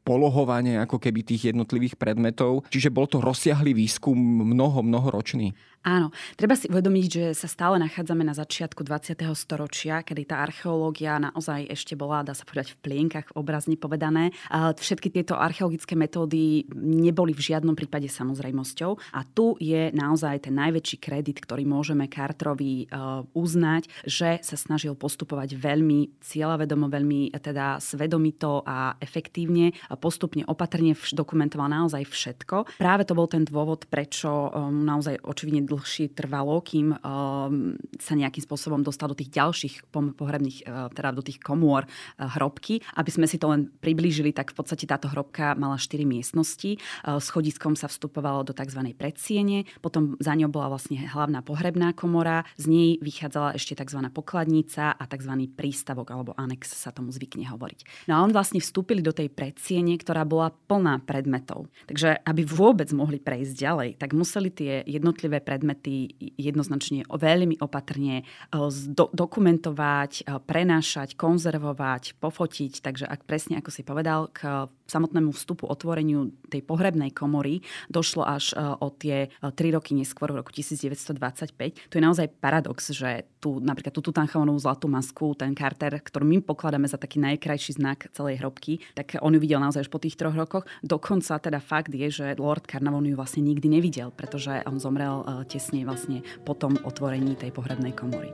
polohovanie 0.00 0.80
ako 0.80 0.96
keby 0.96 1.22
tých 1.22 1.54
jednotlivých 1.54 1.94
predmetov. 2.00 2.66
Čiže 2.72 2.90
bol 2.90 3.06
to 3.06 3.22
rozsiahlý 3.22 3.76
výskum 3.76 4.16
mnoho, 4.16 4.82
mnoho 4.82 5.12
ročný. 5.12 5.54
Áno, 5.80 6.12
treba 6.36 6.52
si 6.52 6.68
uvedomiť, 6.68 7.06
že 7.08 7.24
sa 7.32 7.48
stále 7.48 7.80
nachádzame 7.80 8.20
na 8.20 8.36
začiatku 8.36 8.84
20. 8.84 9.16
storočia, 9.32 10.04
kedy 10.04 10.28
tá 10.28 10.44
archeológia 10.44 11.16
naozaj 11.16 11.72
ešte 11.72 11.96
bola, 11.96 12.20
dá 12.20 12.36
sa 12.36 12.44
povedať, 12.44 12.76
v 12.76 12.84
plienkach 12.84 13.32
obrazne 13.32 13.80
povedané. 13.80 14.36
Všetky 14.52 15.08
tieto 15.08 15.40
archeologické 15.40 15.96
metódy 15.96 16.68
neboli 16.76 17.32
v 17.32 17.40
žiadnom 17.48 17.72
prípade 17.72 18.12
samozrejmosťou 18.12 19.16
a 19.16 19.24
tu 19.24 19.56
je 19.56 19.88
naozaj 19.96 20.52
ten 20.52 20.54
najväčší 20.60 21.00
kredit, 21.00 21.40
ktorý 21.40 21.64
môžeme 21.64 22.12
Carterovi 22.12 22.84
e, 22.84 22.86
uznať, 23.32 23.88
že 24.04 24.36
sa 24.44 24.60
snažil 24.60 24.92
postupovať 24.92 25.56
veľmi 25.56 26.20
cieľavedomo, 26.20 26.92
veľmi 26.92 27.32
teda 27.40 27.80
svedomito 27.80 28.60
a 28.68 29.00
efektívne, 29.00 29.72
postupne 29.96 30.44
opatrne 30.44 30.92
dokumentoval 30.92 31.72
naozaj 31.72 32.04
všetko. 32.04 32.76
Práve 32.76 33.08
to 33.08 33.16
bol 33.16 33.24
ten 33.24 33.48
dôvod, 33.48 33.88
prečo 33.88 34.52
um, 34.52 34.84
naozaj 34.84 35.24
očividne 35.24 35.69
dlhšie 35.70 36.10
trvalo, 36.10 36.58
kým 36.58 36.98
um, 36.98 37.78
sa 38.02 38.18
nejakým 38.18 38.42
spôsobom 38.42 38.82
dostal 38.82 39.06
do 39.06 39.16
tých 39.16 39.30
ďalších 39.30 39.94
pohrebných, 39.94 40.66
uh, 40.66 40.90
teda 40.90 41.14
do 41.14 41.22
tých 41.22 41.38
komôr 41.38 41.86
uh, 41.86 41.90
hrobky. 42.34 42.82
Aby 42.98 43.10
sme 43.14 43.26
si 43.30 43.38
to 43.38 43.54
len 43.54 43.70
priblížili, 43.78 44.34
tak 44.34 44.50
v 44.50 44.58
podstate 44.58 44.90
táto 44.90 45.06
hrobka 45.06 45.54
mala 45.54 45.78
4 45.78 46.02
miestnosti. 46.02 46.76
Uh, 47.06 47.22
schodiskom 47.22 47.78
sa 47.78 47.86
vstupovalo 47.86 48.42
do 48.42 48.52
tzv. 48.52 48.82
predsiene, 48.98 49.70
potom 49.78 50.18
za 50.18 50.34
ňou 50.34 50.50
bola 50.50 50.74
vlastne 50.74 50.98
hlavná 51.06 51.46
pohrebná 51.46 51.94
komora, 51.94 52.42
z 52.58 52.66
nej 52.66 52.90
vychádzala 52.98 53.54
ešte 53.54 53.78
tzv. 53.78 54.02
pokladnica 54.10 54.98
a 54.98 55.04
tzv. 55.06 55.32
prístavok 55.54 56.10
alebo 56.10 56.34
anex 56.34 56.74
sa 56.74 56.90
tomu 56.90 57.14
zvykne 57.14 57.46
hovoriť. 57.46 58.10
No 58.10 58.18
a 58.18 58.22
on 58.26 58.34
vlastne 58.34 58.58
vstúpili 58.58 59.04
do 59.04 59.14
tej 59.14 59.30
predsiene, 59.30 59.94
ktorá 59.94 60.26
bola 60.26 60.50
plná 60.50 61.06
predmetov. 61.06 61.70
Takže 61.86 62.26
aby 62.26 62.42
vôbec 62.42 62.90
mohli 62.90 63.22
prejsť 63.22 63.54
ďalej, 63.54 63.90
tak 64.00 64.16
museli 64.16 64.50
tie 64.50 64.72
jednotlivé 64.88 65.38
predmety 65.38 65.59
predmety 65.60 66.16
jednoznačne 66.40 67.04
veľmi 67.04 67.60
opatrne 67.60 68.24
e, 68.24 68.56
do, 68.88 69.12
dokumentovať, 69.12 70.24
e, 70.24 70.40
prenášať, 70.40 71.20
konzervovať, 71.20 72.16
pofotiť. 72.16 72.80
Takže 72.80 73.04
ak 73.04 73.28
presne, 73.28 73.60
ako 73.60 73.68
si 73.68 73.84
povedal, 73.84 74.32
k 74.32 74.72
samotnému 74.88 75.36
vstupu, 75.36 75.68
otvoreniu 75.68 76.32
tej 76.48 76.64
pohrebnej 76.64 77.12
komory 77.12 77.60
došlo 77.92 78.24
až 78.24 78.56
e, 78.56 78.64
o 78.80 78.88
tie 78.88 79.28
3 79.44 79.52
roky 79.76 79.92
neskôr, 79.92 80.32
v 80.32 80.40
roku 80.40 80.48
1925. 80.56 81.92
To 81.92 81.94
je 82.00 82.02
naozaj 82.02 82.32
paradox, 82.40 82.88
že 82.96 83.28
tu 83.40 83.60
napríklad 83.60 83.92
tú 83.92 84.00
Tutanchamonovú 84.00 84.56
zlatú 84.60 84.88
masku, 84.88 85.36
ten 85.36 85.52
Carter, 85.52 86.00
ktorú 86.00 86.24
my 86.24 86.40
pokladáme 86.44 86.88
za 86.88 86.96
taký 86.96 87.20
najkrajší 87.20 87.80
znak 87.80 88.08
celej 88.16 88.40
hrobky, 88.40 88.80
tak 88.96 89.20
on 89.20 89.36
ju 89.36 89.40
videl 89.40 89.60
naozaj 89.60 89.88
už 89.88 89.92
po 89.92 90.00
tých 90.00 90.16
troch 90.16 90.36
rokoch. 90.36 90.64
Dokonca 90.84 91.36
teda 91.40 91.58
fakt 91.58 91.92
je, 91.92 92.08
že 92.08 92.26
Lord 92.38 92.68
Carnarvon 92.68 93.08
ju 93.08 93.16
vlastne 93.16 93.42
nikdy 93.42 93.80
nevidel, 93.80 94.12
pretože 94.14 94.62
on 94.68 94.78
zomrel 94.78 95.24
tesne 95.50 95.82
vlastne 95.82 96.22
po 96.46 96.54
tom 96.54 96.78
otvorení 96.86 97.34
tej 97.34 97.50
pohrebnej 97.50 97.90
komory. 97.90 98.30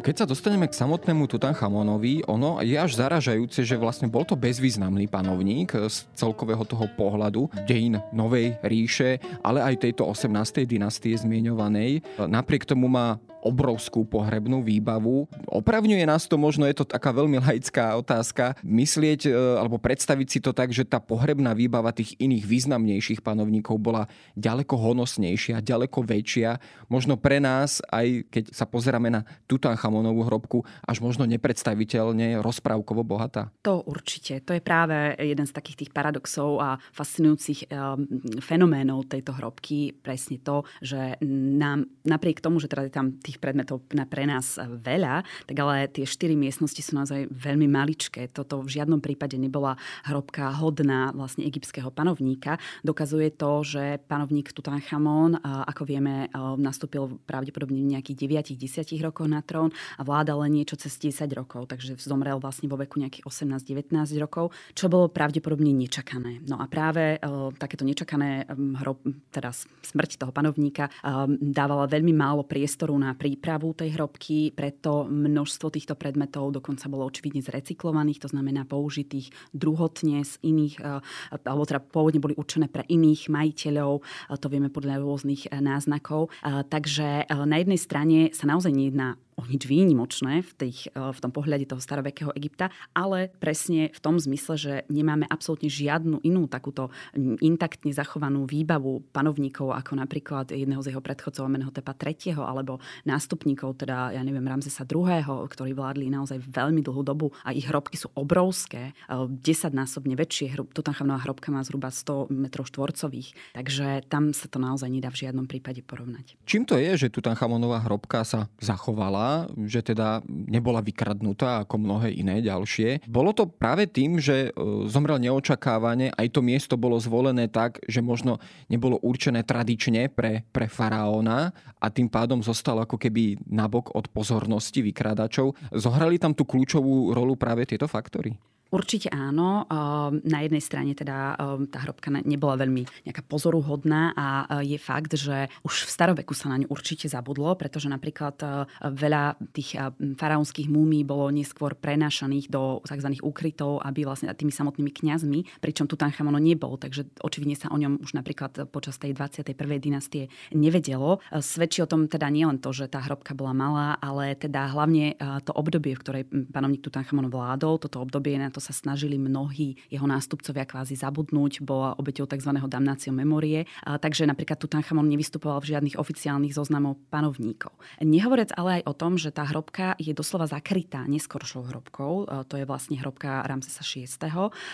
Keď 0.00 0.26
sa 0.26 0.26
dostaneme 0.26 0.66
k 0.66 0.74
samotnému 0.74 1.30
Tutanchamonovi, 1.30 2.26
ono 2.26 2.58
je 2.66 2.74
až 2.74 2.98
zaražajúce, 2.98 3.62
že 3.62 3.78
vlastne 3.78 4.10
bol 4.10 4.26
to 4.26 4.34
bezvýznamný 4.34 5.06
panovník 5.06 5.70
z 5.86 6.02
celkového 6.18 6.66
toho 6.66 6.90
pohľadu 6.98 7.46
dejín 7.62 7.94
Novej 8.10 8.58
ríše, 8.66 9.22
ale 9.38 9.62
aj 9.62 9.86
tejto 9.86 10.10
18. 10.10 10.66
dynastie 10.66 11.14
zmienovanej. 11.14 12.02
Napriek 12.16 12.66
tomu 12.66 12.90
má 12.90 13.22
obrovskú 13.40 14.04
pohrebnú 14.04 14.64
výbavu. 14.64 15.28
Opravňuje 15.48 16.04
nás 16.04 16.28
to, 16.28 16.36
možno 16.40 16.64
je 16.68 16.76
to 16.76 16.84
taká 16.88 17.12
veľmi 17.12 17.40
laická 17.40 17.96
otázka, 17.96 18.56
myslieť 18.64 19.28
e, 19.28 19.30
alebo 19.32 19.80
predstaviť 19.80 20.28
si 20.28 20.38
to 20.40 20.52
tak, 20.56 20.72
že 20.72 20.88
tá 20.88 21.00
pohrebná 21.00 21.52
výbava 21.56 21.92
tých 21.92 22.16
iných 22.20 22.44
významnejších 22.44 23.20
panovníkov 23.24 23.76
bola 23.80 24.08
ďaleko 24.36 24.76
honosnejšia, 24.76 25.64
ďaleko 25.64 26.02
väčšia. 26.04 26.60
Možno 26.88 27.20
pre 27.20 27.38
nás, 27.38 27.84
aj 27.88 28.26
keď 28.28 28.44
sa 28.52 28.64
pozeráme 28.66 29.12
na 29.12 29.22
Tutanchamonovú 29.46 30.26
hrobku, 30.26 30.58
až 30.84 31.00
možno 31.04 31.28
nepredstaviteľne 31.28 32.40
rozprávkovo 32.40 33.04
bohatá. 33.04 33.52
To 33.62 33.84
určite. 33.86 34.42
To 34.44 34.56
je 34.56 34.62
práve 34.62 35.14
jeden 35.18 35.46
z 35.46 35.52
takých 35.54 35.86
tých 35.86 35.90
paradoxov 35.94 36.58
a 36.58 36.76
fascinujúcich 36.90 37.70
um, 37.70 38.04
fenoménov 38.42 39.06
tejto 39.06 39.36
hrobky. 39.36 39.94
Presne 39.94 40.42
to, 40.42 40.66
že 40.82 41.20
nám 41.60 41.86
napriek 42.02 42.42
tomu, 42.42 42.58
že 42.58 42.66
teda 42.66 42.88
je 42.88 42.94
tam 42.94 43.06
tých 43.20 43.29
predmetov 43.38 43.84
na, 43.94 44.08
pre 44.08 44.26
nás 44.26 44.58
veľa, 44.58 45.22
tak 45.46 45.56
ale 45.60 45.86
tie 45.92 46.08
štyri 46.08 46.34
miestnosti 46.34 46.80
sú 46.80 46.96
naozaj 46.98 47.28
veľmi 47.30 47.68
maličké. 47.70 48.32
Toto 48.32 48.64
v 48.64 48.80
žiadnom 48.80 48.98
prípade 48.98 49.36
nebola 49.38 49.76
hrobka 50.08 50.50
hodná 50.56 51.12
vlastne 51.12 51.44
egyptského 51.44 51.92
panovníka. 51.92 52.56
Dokazuje 52.80 53.30
to, 53.36 53.60
že 53.60 54.00
panovník 54.08 54.50
Tutanchamón, 54.56 55.38
ako 55.44 55.84
vieme, 55.84 56.32
nastúpil 56.56 57.20
pravdepodobne 57.28 57.78
v 57.84 57.92
nejakých 57.94 58.48
9-10 58.48 59.04
rokoch 59.04 59.28
na 59.28 59.44
trón 59.44 59.68
a 60.00 60.02
vládal 60.02 60.48
len 60.48 60.64
niečo 60.64 60.80
cez 60.80 60.96
10 60.96 61.28
rokov, 61.36 61.68
takže 61.68 62.00
zomrel 62.00 62.40
vlastne 62.40 62.66
vo 62.66 62.80
veku 62.80 62.96
nejakých 62.96 63.28
18-19 63.28 63.92
rokov, 64.22 64.56
čo 64.72 64.88
bolo 64.88 65.12
pravdepodobne 65.12 65.74
nečakané. 65.76 66.40
No 66.48 66.56
a 66.56 66.64
práve 66.64 67.20
takéto 67.60 67.84
nečakané 67.84 68.48
hrob, 68.80 69.04
teda 69.28 69.52
smrť 69.84 70.16
toho 70.16 70.32
panovníka 70.32 70.88
dávala 71.36 71.90
veľmi 71.90 72.14
málo 72.14 72.46
priestoru 72.46 72.96
na 72.96 73.12
prípravu 73.20 73.76
tej 73.76 73.92
hrobky, 74.00 74.56
preto 74.56 75.04
množstvo 75.04 75.68
týchto 75.68 75.92
predmetov 75.92 76.56
dokonca 76.56 76.88
bolo 76.88 77.04
očividne 77.04 77.44
zrecyklovaných, 77.44 78.24
to 78.24 78.32
znamená 78.32 78.64
použitých 78.64 79.28
druhotne 79.52 80.24
z 80.24 80.40
iných, 80.40 80.80
eh, 80.80 81.04
alebo 81.44 81.68
teda 81.68 81.84
pôvodne 81.84 82.24
boli 82.24 82.32
určené 82.32 82.72
pre 82.72 82.88
iných 82.88 83.28
majiteľov, 83.28 84.00
to 84.40 84.46
vieme 84.48 84.72
podľa 84.72 85.04
rôznych 85.04 85.52
eh, 85.52 85.60
náznakov. 85.60 86.32
Takže 86.40 87.28
na 87.44 87.56
jednej 87.60 87.76
strane 87.76 88.18
sa 88.32 88.48
naozaj 88.48 88.72
nejedná 88.72 89.20
o 89.40 89.48
nič 89.48 89.64
výnimočné 89.64 90.44
v, 90.44 90.52
tých, 90.52 90.92
v 90.92 91.18
tom 91.18 91.32
pohľade 91.32 91.64
toho 91.64 91.80
starovekého 91.80 92.36
Egypta, 92.36 92.68
ale 92.92 93.32
presne 93.40 93.88
v 93.88 94.00
tom 94.04 94.20
zmysle, 94.20 94.54
že 94.60 94.72
nemáme 94.92 95.24
absolútne 95.24 95.72
žiadnu 95.72 96.20
inú 96.20 96.44
takúto 96.44 96.92
intaktne 97.40 97.96
zachovanú 97.96 98.44
výbavu 98.44 99.00
panovníkov, 99.16 99.72
ako 99.72 99.96
napríklad 99.96 100.52
jedného 100.52 100.84
z 100.84 100.92
jeho 100.92 101.00
predchodcov 101.00 101.48
Amenhotepa 101.48 101.96
III. 101.96 102.36
alebo 102.44 102.82
nástupníkov, 103.08 103.80
teda 103.80 104.12
ja 104.12 104.20
neviem, 104.20 104.44
Ramzesa 104.44 104.84
II., 104.84 105.46
ktorí 105.48 105.72
vládli 105.72 106.12
naozaj 106.12 106.42
veľmi 106.44 106.84
dlhú 106.84 107.00
dobu 107.06 107.32
a 107.46 107.54
ich 107.56 107.64
hrobky 107.64 107.96
sú 107.96 108.10
obrovské, 108.18 108.92
10-násobne 109.08 110.18
väčšie. 110.18 110.58
Tutanchamonová 110.74 111.22
hrobka 111.22 111.54
má 111.54 111.62
zhruba 111.62 111.94
100 111.94 112.34
m 112.34 112.50
štvorcových, 112.50 113.54
takže 113.54 114.02
tam 114.10 114.34
sa 114.34 114.50
to 114.50 114.58
naozaj 114.58 114.90
nedá 114.90 115.08
v 115.14 115.22
žiadnom 115.26 115.46
prípade 115.46 115.86
porovnať. 115.86 116.34
Čím 116.42 116.66
to 116.66 116.74
je, 116.74 117.06
že 117.06 117.14
Tutanchamonová 117.14 117.86
hrobka 117.86 118.26
sa 118.26 118.50
zachovala, 118.58 119.29
že 119.66 119.80
teda 119.82 120.22
nebola 120.28 120.80
vykradnutá 120.80 121.64
ako 121.64 121.76
mnohé 121.80 122.14
iné 122.14 122.40
ďalšie? 122.44 123.04
Bolo 123.06 123.34
to 123.34 123.48
práve 123.48 123.88
tým, 123.88 124.18
že 124.18 124.48
e, 124.48 124.50
zomrel 124.88 125.18
neočakávane, 125.22 126.12
aj 126.14 126.28
to 126.32 126.40
miesto 126.40 126.74
bolo 126.80 126.96
zvolené 127.00 127.46
tak, 127.48 127.80
že 127.86 128.04
možno 128.04 128.38
nebolo 128.68 128.98
určené 129.00 129.42
tradične 129.46 130.10
pre, 130.12 130.44
pre 130.50 130.66
faraóna 130.66 131.54
a 131.78 131.86
tým 131.88 132.10
pádom 132.10 132.44
zostalo 132.44 132.84
ako 132.84 133.00
keby 133.00 133.40
nabok 133.48 133.94
od 133.96 134.10
pozornosti 134.12 134.84
vykradačov. 134.84 135.56
Zohrali 135.74 136.20
tam 136.20 136.36
tú 136.36 136.44
kľúčovú 136.44 137.12
rolu 137.16 137.34
práve 137.34 137.64
tieto 137.66 137.88
faktory? 137.88 138.36
Určite 138.70 139.10
áno. 139.10 139.66
Ehm, 139.66 140.22
na 140.22 140.46
jednej 140.46 140.62
strane 140.62 140.94
teda 140.94 141.34
ehm, 141.34 141.66
tá 141.66 141.82
hrobka 141.82 142.14
nebola 142.22 142.54
veľmi 142.54 142.86
nejaká 143.02 143.26
pozoruhodná 143.26 144.14
a 144.14 144.26
e, 144.62 144.74
je 144.74 144.78
fakt, 144.78 145.10
že 145.18 145.50
už 145.66 145.86
v 145.86 145.90
staroveku 145.90 146.38
sa 146.38 146.54
na 146.54 146.62
ňu 146.62 146.70
určite 146.70 147.10
zabudlo, 147.10 147.58
pretože 147.58 147.90
napríklad 147.90 148.38
e, 148.38 148.46
veľa 148.94 149.42
tých 149.50 149.74
e, 149.74 149.90
faraónskych 150.14 150.70
múmí 150.70 151.02
bolo 151.02 151.34
neskôr 151.34 151.74
prenášaných 151.74 152.46
do 152.46 152.78
tzv. 152.86 153.18
úkrytov, 153.18 153.82
aby 153.82 154.06
vlastne 154.06 154.30
tými 154.30 154.54
samotnými 154.54 154.94
kňazmi, 154.94 155.58
pričom 155.58 155.90
Tutanchamono 155.90 156.38
nebol, 156.38 156.78
takže 156.78 157.10
očividne 157.26 157.58
sa 157.58 157.74
o 157.74 157.76
ňom 157.76 157.98
už 158.06 158.14
napríklad 158.14 158.70
počas 158.70 159.02
tej 159.02 159.18
21. 159.18 159.58
dynastie 159.82 160.30
nevedelo. 160.54 161.18
Svedčí 161.42 161.82
o 161.82 161.90
tom 161.90 162.06
teda 162.06 162.30
nielen 162.30 162.62
to, 162.62 162.70
že 162.70 162.86
tá 162.86 163.02
hrobka 163.02 163.34
bola 163.34 163.50
malá, 163.50 163.98
ale 163.98 164.38
teda 164.38 164.70
hlavne 164.70 165.18
to 165.42 165.50
obdobie, 165.50 165.98
v 165.98 166.02
ktorej 166.06 166.22
panovník 166.54 166.86
Tutanchamon 166.86 167.26
vládol, 167.26 167.82
toto 167.82 167.98
obdobie 167.98 168.38
na 168.38 168.52
to 168.52 168.59
to 168.60 168.68
sa 168.68 168.76
snažili 168.76 169.16
mnohí 169.16 169.80
jeho 169.88 170.04
nástupcovia 170.04 170.68
kvázi 170.68 170.92
zabudnúť, 170.92 171.64
bola 171.64 171.96
obeťou 171.96 172.28
tzv. 172.28 172.52
damnácio 172.68 173.08
memorie, 173.08 173.64
takže 173.80 174.28
napríklad 174.28 174.60
Tutanchamon 174.60 175.08
nevystupoval 175.08 175.64
v 175.64 175.72
žiadnych 175.72 175.96
oficiálnych 175.96 176.52
zoznamov 176.52 177.00
panovníkov. 177.08 177.72
Nehovoriac 178.04 178.52
ale 178.60 178.84
aj 178.84 178.92
o 178.92 178.92
tom, 178.92 179.16
že 179.16 179.32
tá 179.32 179.48
hrobka 179.48 179.96
je 179.96 180.12
doslova 180.12 180.44
zakrytá 180.44 181.08
neskoršou 181.08 181.72
hrobkou, 181.72 182.28
to 182.52 182.60
je 182.60 182.68
vlastne 182.68 183.00
hrobka 183.00 183.40
Ramsesa 183.48 183.80
VI, 183.80 184.04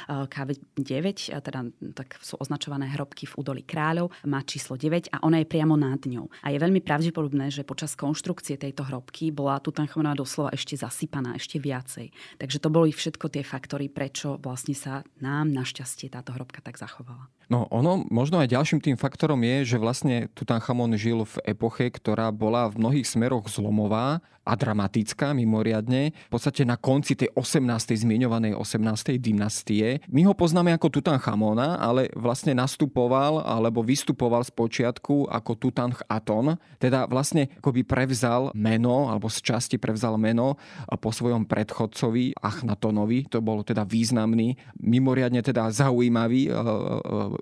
KV9, 0.08 1.30
teda 1.30 1.60
tak 1.92 2.18
sú 2.18 2.40
označované 2.42 2.88
hrobky 2.96 3.28
v 3.28 3.36
údolí 3.36 3.62
kráľov, 3.62 4.10
má 4.24 4.40
číslo 4.42 4.80
9 4.80 5.12
a 5.12 5.22
ona 5.22 5.44
je 5.44 5.46
priamo 5.46 5.76
nad 5.76 6.00
ňou. 6.00 6.26
A 6.40 6.50
je 6.50 6.58
veľmi 6.58 6.80
pravdepodobné, 6.80 7.52
že 7.52 7.62
počas 7.62 7.92
konštrukcie 7.94 8.56
tejto 8.56 8.88
hrobky 8.88 9.28
bola 9.28 9.60
Tutanchamonová 9.60 10.16
doslova 10.16 10.50
ešte 10.56 10.80
zasypaná, 10.80 11.36
ešte 11.36 11.60
viacej. 11.60 12.08
Takže 12.40 12.56
to 12.56 12.72
boli 12.72 12.88
všetko 12.88 13.28
tie 13.28 13.44
faktory, 13.44 13.75
prečo 13.92 14.40
vlastne 14.40 14.72
sa 14.72 15.04
nám 15.20 15.52
našťastie 15.52 16.08
táto 16.08 16.32
hrobka 16.32 16.64
tak 16.64 16.80
zachovala. 16.80 17.28
No 17.46 17.70
ono, 17.70 18.02
možno 18.10 18.42
aj 18.42 18.50
ďalším 18.50 18.82
tým 18.82 18.96
faktorom 18.98 19.38
je, 19.38 19.76
že 19.76 19.78
vlastne 19.78 20.26
Tutanchamon 20.34 20.98
žil 20.98 21.22
v 21.22 21.36
epoche, 21.46 21.94
ktorá 21.94 22.34
bola 22.34 22.66
v 22.66 22.82
mnohých 22.82 23.06
smeroch 23.06 23.46
zlomová 23.46 24.18
a 24.46 24.52
dramatická 24.54 25.34
mimoriadne. 25.34 26.14
V 26.14 26.30
podstate 26.30 26.62
na 26.62 26.78
konci 26.78 27.18
tej 27.18 27.34
18. 27.34 27.66
zmienovanej 28.06 28.54
18. 28.54 29.18
dynastie. 29.18 29.98
My 30.06 30.22
ho 30.22 30.38
poznáme 30.38 30.70
ako 30.70 30.98
Tutanchamona, 30.98 31.82
ale 31.82 32.10
vlastne 32.14 32.54
nastupoval 32.54 33.42
alebo 33.42 33.82
vystupoval 33.82 34.46
z 34.46 34.54
počiatku 34.54 35.26
ako 35.26 35.50
Tutanch 35.58 35.98
Aton. 36.06 36.54
Teda 36.78 37.10
vlastne 37.10 37.50
akoby 37.58 37.82
prevzal 37.82 38.54
meno, 38.54 39.10
alebo 39.10 39.26
z 39.26 39.42
časti 39.42 39.82
prevzal 39.82 40.14
meno 40.14 40.54
po 41.02 41.10
svojom 41.10 41.42
predchodcovi 41.50 42.38
Achnatonovi. 42.38 43.26
To 43.34 43.42
bol 43.42 43.66
teda 43.66 43.82
významný, 43.82 44.54
mimoriadne 44.78 45.42
teda 45.42 45.74
zaujímavý 45.74 46.46
e, 46.46 46.50
e, 46.54 46.62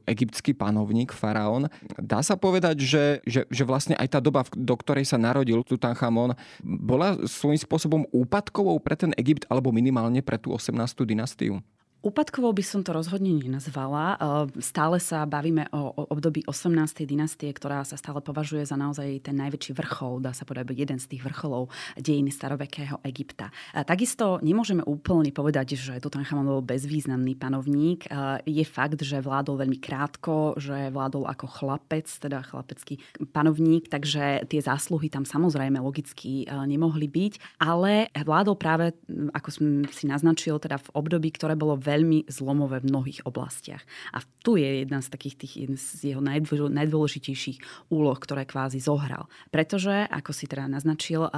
egyptský 0.04 0.52
panovník, 0.54 1.14
faraón. 1.14 1.70
Dá 1.98 2.20
sa 2.20 2.34
povedať, 2.34 2.82
že, 2.82 3.04
že, 3.24 3.46
že 3.48 3.62
vlastne 3.62 3.94
aj 3.94 4.08
tá 4.14 4.18
doba, 4.18 4.42
do 4.54 4.74
ktorej 4.74 5.06
sa 5.06 5.20
narodil 5.20 5.62
Tutanchamon, 5.62 6.34
bola 6.62 7.18
svojím 7.24 7.60
spôsobom 7.60 8.02
úpadkovou 8.10 8.76
pre 8.82 8.98
ten 8.98 9.12
Egypt 9.14 9.46
alebo 9.46 9.70
minimálne 9.70 10.20
pre 10.20 10.36
tú 10.40 10.54
18. 10.54 10.74
dynastiu? 11.04 11.62
Úpadkovou 12.04 12.52
by 12.52 12.60
som 12.60 12.84
to 12.84 12.92
rozhodne 12.92 13.32
nenazvala. 13.32 14.20
Ehm, 14.20 14.60
stále 14.60 15.00
sa 15.00 15.24
bavíme 15.24 15.72
o, 15.72 16.04
období 16.12 16.44
18. 16.44 17.08
dynastie, 17.08 17.48
ktorá 17.48 17.80
sa 17.80 17.96
stále 17.96 18.20
považuje 18.20 18.68
za 18.68 18.76
naozaj 18.76 19.24
ten 19.24 19.32
najväčší 19.40 19.72
vrchol, 19.72 20.20
dá 20.20 20.36
sa 20.36 20.44
povedať, 20.44 20.76
jeden 20.76 21.00
z 21.00 21.16
tých 21.16 21.24
vrcholov 21.24 21.72
dejín 21.96 22.28
starovekého 22.28 23.00
Egypta. 23.08 23.48
Takisto 23.72 24.36
nemôžeme 24.44 24.84
úplne 24.84 25.32
povedať, 25.32 25.80
že 25.80 25.96
Tutanchamon 25.96 26.44
bol 26.44 26.60
bezvýznamný 26.60 27.40
panovník. 27.40 28.04
Ehm, 28.12 28.44
je 28.44 28.68
fakt, 28.68 29.00
že 29.00 29.24
vládol 29.24 29.64
veľmi 29.64 29.80
krátko, 29.80 30.60
že 30.60 30.92
vládol 30.92 31.24
ako 31.24 31.48
chlapec, 31.48 32.04
teda 32.04 32.44
chlapecký 32.44 33.00
panovník, 33.32 33.88
takže 33.88 34.44
tie 34.44 34.60
zásluhy 34.60 35.08
tam 35.08 35.24
samozrejme 35.24 35.80
logicky 35.80 36.44
ehm, 36.44 36.68
nemohli 36.68 37.08
byť, 37.08 37.64
ale 37.64 38.12
vládol 38.12 38.60
práve, 38.60 38.92
ako 39.32 39.48
som 39.48 39.64
si 39.88 40.04
naznačil, 40.04 40.60
teda 40.60 40.76
v 40.76 40.92
období, 41.00 41.32
ktoré 41.32 41.56
bolo 41.56 41.80
veľmi 41.80 41.92
veľmi 41.94 42.26
zlomové 42.26 42.82
v 42.82 42.90
mnohých 42.90 43.22
oblastiach. 43.22 43.86
A 44.10 44.26
tu 44.42 44.58
je 44.58 44.82
jedna 44.82 44.98
z 44.98 45.08
takých 45.14 45.36
tých, 45.38 45.54
z 45.78 46.10
jeho 46.10 46.22
najdôležitejších 46.66 47.88
úloh, 47.94 48.18
ktoré 48.18 48.42
kvázi 48.42 48.82
zohral. 48.82 49.30
Pretože, 49.54 50.10
ako 50.10 50.34
si 50.34 50.50
teda 50.50 50.66
naznačil, 50.66 51.30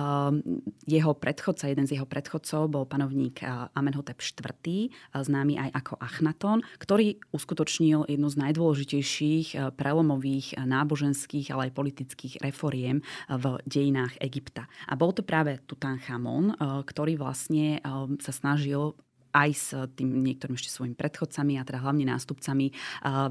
jeho 0.88 1.12
predchodca, 1.12 1.68
jeden 1.68 1.84
z 1.84 2.00
jeho 2.00 2.08
predchodcov 2.08 2.72
bol 2.72 2.88
panovník 2.88 3.44
Amenhotep 3.76 4.24
IV, 4.24 4.88
známy 5.12 5.60
aj 5.60 5.70
ako 5.84 5.94
Achnaton, 6.00 6.64
ktorý 6.80 7.20
uskutočnil 7.36 8.08
jednu 8.08 8.32
z 8.32 8.36
najdôležitejších 8.40 9.76
prelomových 9.76 10.56
náboženských, 10.56 11.52
ale 11.52 11.68
aj 11.68 11.76
politických 11.76 12.34
reforiem 12.40 13.04
v 13.28 13.44
dejinách 13.68 14.16
Egypta. 14.24 14.64
A 14.88 14.96
bol 14.96 15.12
to 15.12 15.20
práve 15.20 15.60
Tutanchamon, 15.68 16.56
ktorý 16.86 17.20
vlastne 17.20 17.82
sa 18.22 18.32
snažil 18.32 18.94
aj 19.36 19.50
s 19.52 19.76
tým 19.92 20.24
niektorým 20.24 20.56
ešte 20.56 20.72
svojimi 20.72 20.96
predchodcami 20.96 21.60
a 21.60 21.66
teda 21.68 21.84
hlavne 21.84 22.08
nástupcami, 22.08 22.72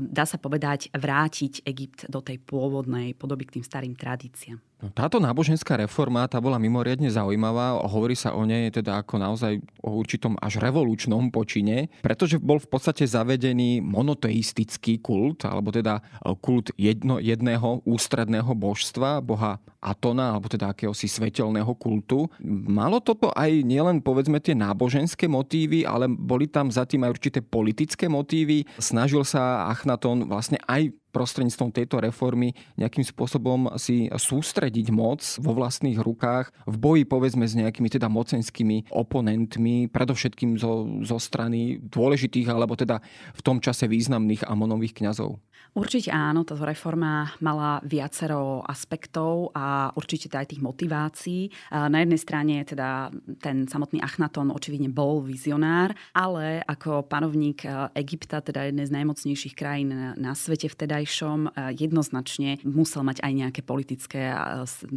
dá 0.06 0.26
sa 0.30 0.38
povedať, 0.38 0.94
vrátiť 0.94 1.66
Egypt 1.66 2.06
do 2.06 2.22
tej 2.22 2.38
pôvodnej 2.46 3.18
podoby 3.18 3.50
k 3.50 3.58
tým 3.58 3.66
starým 3.66 3.98
tradíciám. 3.98 4.62
No, 4.84 4.92
táto 4.92 5.24
náboženská 5.24 5.80
reforma 5.80 6.28
tá 6.28 6.44
bola 6.44 6.60
mimoriadne 6.60 7.08
zaujímavá. 7.08 7.80
Hovorí 7.88 8.12
sa 8.12 8.36
o 8.36 8.44
nej 8.44 8.68
teda 8.76 9.00
ako 9.00 9.16
naozaj 9.16 9.64
o 9.80 9.96
určitom 9.96 10.36
až 10.44 10.60
revolučnom 10.60 11.32
počine, 11.32 11.88
pretože 12.04 12.36
bol 12.36 12.60
v 12.60 12.68
podstate 12.68 13.08
zavedený 13.08 13.80
monoteistický 13.80 15.00
kult, 15.00 15.48
alebo 15.48 15.72
teda 15.72 16.04
kult 16.44 16.76
jedno, 16.76 17.24
jedného 17.24 17.88
ústredného 17.88 18.52
božstva, 18.52 19.24
boha 19.24 19.64
Atona, 19.80 20.34
alebo 20.34 20.50
teda 20.50 20.74
akéhosi 20.74 21.06
svetelného 21.08 21.72
kultu. 21.78 22.28
Malo 22.50 23.00
toto 23.00 23.30
aj 23.32 23.64
nielen 23.64 24.02
povedzme 24.02 24.42
tie 24.42 24.58
náboženské 24.58 25.30
motívy, 25.30 25.86
ale 25.88 26.10
boli 26.10 26.50
tam 26.50 26.68
za 26.74 26.84
tým 26.84 27.06
aj 27.06 27.14
určité 27.16 27.40
politické 27.40 28.10
motívy. 28.10 28.66
Snažil 28.82 29.22
sa 29.24 29.70
Achnaton 29.70 30.26
vlastne 30.26 30.58
aj 30.66 30.90
prostredníctvom 31.16 31.72
tejto 31.72 32.04
reformy 32.04 32.52
nejakým 32.76 33.08
spôsobom 33.08 33.72
si 33.80 34.12
sústrediť 34.12 34.92
moc 34.92 35.24
vo 35.40 35.56
vlastných 35.56 35.96
rukách 35.96 36.52
v 36.68 36.76
boji 36.76 37.04
povedzme 37.08 37.48
s 37.48 37.56
nejakými 37.56 37.88
teda 37.88 38.12
mocenskými 38.12 38.92
oponentmi, 38.92 39.88
predovšetkým 39.88 40.60
zo, 40.60 41.00
zo 41.08 41.16
strany 41.16 41.80
dôležitých 41.80 42.52
alebo 42.52 42.76
teda 42.76 43.00
v 43.32 43.42
tom 43.42 43.64
čase 43.64 43.88
významných 43.88 44.44
amonových 44.44 45.00
kňazov. 45.00 45.40
Určite 45.76 46.08
áno, 46.08 46.48
táto 46.48 46.64
reforma 46.64 47.36
mala 47.44 47.84
viacero 47.84 48.64
aspektov 48.64 49.52
a 49.52 49.92
určite 50.00 50.32
aj 50.32 50.56
tých 50.56 50.64
motivácií. 50.64 51.52
Na 51.68 52.00
jednej 52.00 52.16
strane 52.16 52.64
teda 52.64 53.12
ten 53.44 53.68
samotný 53.68 54.00
Achnaton 54.00 54.56
očividne 54.56 54.88
bol 54.88 55.20
vizionár, 55.20 55.92
ale 56.16 56.64
ako 56.64 57.04
panovník 57.04 57.68
Egypta, 57.92 58.40
teda 58.40 58.72
jednej 58.72 58.88
z 58.88 58.96
najmocnejších 58.96 59.52
krajín 59.52 60.16
na 60.16 60.32
svete 60.32 60.72
vtedajšom, 60.72 61.52
jednoznačne 61.76 62.64
musel 62.64 63.04
mať 63.04 63.20
aj 63.20 63.32
nejaké 63.36 63.60
politické 63.60 64.32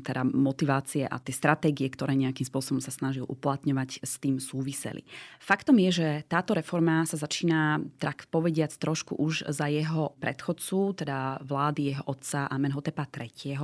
teda 0.07 0.23
motivácie 0.31 1.03
a 1.11 1.19
tie 1.19 1.35
stratégie, 1.35 1.91
ktoré 1.91 2.15
nejakým 2.15 2.47
spôsobom 2.47 2.79
sa 2.79 2.95
snažil 2.95 3.27
uplatňovať, 3.27 4.07
s 4.07 4.23
tým 4.23 4.39
súviseli. 4.39 5.03
Faktom 5.43 5.83
je, 5.83 5.91
že 5.91 6.09
táto 6.31 6.55
reforma 6.55 7.03
sa 7.03 7.19
začína, 7.19 7.83
tak 7.99 8.31
povediac, 8.31 8.71
trošku 8.79 9.19
už 9.19 9.51
za 9.51 9.67
jeho 9.67 10.15
predchodcu 10.23 10.68
otcu, 10.69 11.01
teda 11.01 11.41
vlády 11.41 11.97
jeho 11.97 12.05
otca 12.13 12.45
Amenhotepa 12.53 13.09
III. 13.09 13.57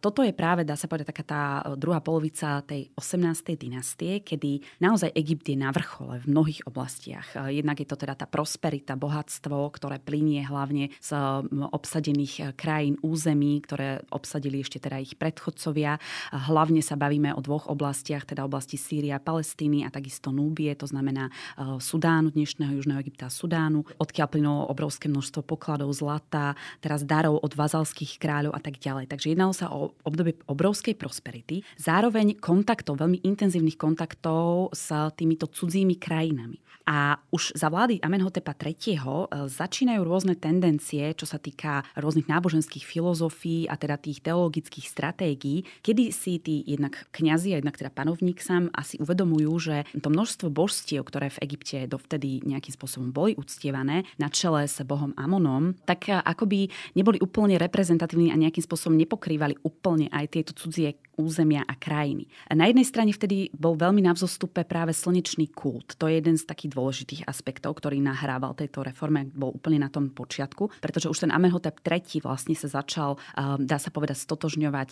Toto 0.00 0.24
je 0.24 0.32
práve, 0.32 0.64
dá 0.64 0.72
sa 0.72 0.88
povedať, 0.88 1.12
taká 1.12 1.24
tá 1.28 1.42
druhá 1.76 2.00
polovica 2.00 2.64
tej 2.64 2.88
18. 2.96 3.60
dynastie, 3.60 4.24
kedy 4.24 4.80
naozaj 4.80 5.12
Egypt 5.12 5.52
je 5.52 5.60
na 5.60 5.68
vrchole 5.68 6.24
v 6.24 6.32
mnohých 6.32 6.64
oblastiach. 6.64 7.36
Jednak 7.52 7.84
je 7.84 7.88
to 7.92 8.00
teda 8.00 8.16
tá 8.16 8.24
prosperita, 8.24 8.96
bohatstvo, 8.96 9.68
ktoré 9.76 10.00
plinie 10.00 10.40
hlavne 10.48 10.88
z 10.96 11.12
obsadených 11.52 12.56
krajín, 12.56 12.96
území, 13.04 13.60
ktoré 13.60 14.00
obsadili 14.08 14.64
ešte 14.64 14.80
teda 14.80 14.96
ich 14.96 15.20
predchodcovia. 15.20 16.00
Hlavne 16.32 16.80
sa 16.80 16.96
bavíme 16.96 17.36
o 17.36 17.44
dvoch 17.44 17.68
oblastiach, 17.68 18.24
teda 18.24 18.48
oblasti 18.48 18.80
Sýria, 18.80 19.20
Palestíny 19.20 19.84
a 19.84 19.92
takisto 19.92 20.32
Núbie, 20.32 20.72
to 20.72 20.88
znamená 20.88 21.28
Sudánu, 21.76 22.32
dnešného 22.32 22.80
Južného 22.80 23.04
Egypta 23.04 23.28
a 23.28 23.34
Sudánu, 23.34 23.84
odkiaľ 24.00 24.28
plynulo 24.32 24.72
obrovské 24.72 25.12
množstvo 25.12 25.44
pokladov 25.44 25.92
zlata, 25.92 26.29
zlata, 26.30 26.54
teraz 26.78 27.02
darov 27.02 27.42
od 27.42 27.52
vazalských 27.58 28.22
kráľov 28.22 28.54
a 28.54 28.62
tak 28.62 28.78
ďalej. 28.78 29.10
Takže 29.10 29.34
jednalo 29.34 29.50
sa 29.50 29.74
o 29.74 29.98
obdobie 30.06 30.38
obrovskej 30.46 30.94
prosperity, 30.94 31.66
zároveň 31.74 32.38
kontaktov, 32.38 33.02
veľmi 33.02 33.26
intenzívnych 33.26 33.74
kontaktov 33.74 34.70
s 34.70 34.94
týmito 35.18 35.50
cudzími 35.50 35.98
krajinami. 35.98 36.62
A 36.90 37.22
už 37.30 37.54
za 37.54 37.70
vlády 37.70 38.02
Amenhotepa 38.02 38.50
III. 38.58 38.74
E, 38.74 39.46
začínajú 39.46 40.02
rôzne 40.02 40.34
tendencie, 40.34 41.14
čo 41.14 41.22
sa 41.22 41.38
týka 41.38 41.86
rôznych 41.94 42.26
náboženských 42.26 42.82
filozofií 42.82 43.70
a 43.70 43.78
teda 43.78 43.94
tých 43.94 44.18
teologických 44.24 44.90
stratégií, 44.90 45.62
kedy 45.86 46.10
si 46.10 46.42
tí 46.42 46.66
jednak 46.66 47.06
kňazi 47.14 47.54
a 47.54 47.62
jednak 47.62 47.78
teda 47.78 47.94
panovník 47.94 48.42
sám 48.42 48.74
asi 48.74 48.98
uvedomujú, 48.98 49.52
že 49.62 49.76
to 50.02 50.10
množstvo 50.10 50.50
božstiev, 50.50 51.06
ktoré 51.06 51.30
v 51.30 51.40
Egypte 51.46 51.86
dovtedy 51.86 52.42
nejakým 52.42 52.74
spôsobom 52.74 53.14
boli 53.14 53.38
uctievané 53.38 54.02
na 54.18 54.26
čele 54.26 54.66
s 54.66 54.82
bohom 54.82 55.14
Amonom, 55.14 55.78
tak 55.86 56.10
akoby 56.22 56.70
neboli 56.94 57.18
úplne 57.20 57.56
reprezentatívni 57.56 58.30
a 58.32 58.40
nejakým 58.40 58.64
spôsobom 58.64 58.96
nepokrývali 58.96 59.60
úplne 59.66 60.06
aj 60.12 60.24
tieto 60.32 60.52
cudzie 60.56 60.96
územia 61.20 61.68
a 61.68 61.76
krajiny. 61.76 62.24
Na 62.48 62.64
jednej 62.64 62.88
strane 62.88 63.12
vtedy 63.12 63.52
bol 63.52 63.76
veľmi 63.76 64.00
na 64.00 64.16
vzostupe 64.16 64.64
práve 64.64 64.96
slnečný 64.96 65.52
kult. 65.52 66.00
To 66.00 66.08
je 66.08 66.16
jeden 66.16 66.40
z 66.40 66.48
takých 66.48 66.72
dôležitých 66.72 67.22
aspektov, 67.28 67.76
ktorý 67.76 68.00
nahrával 68.00 68.56
tejto 68.56 68.80
reforme, 68.80 69.28
bol 69.30 69.52
úplne 69.52 69.84
na 69.84 69.92
tom 69.92 70.08
počiatku, 70.08 70.80
pretože 70.80 71.12
už 71.12 71.28
ten 71.28 71.30
Amenhotep 71.30 71.84
III 71.84 72.24
vlastne 72.24 72.56
sa 72.56 72.80
začal, 72.80 73.20
dá 73.60 73.76
sa 73.76 73.92
povedať, 73.92 74.16
stotožňovať 74.16 74.90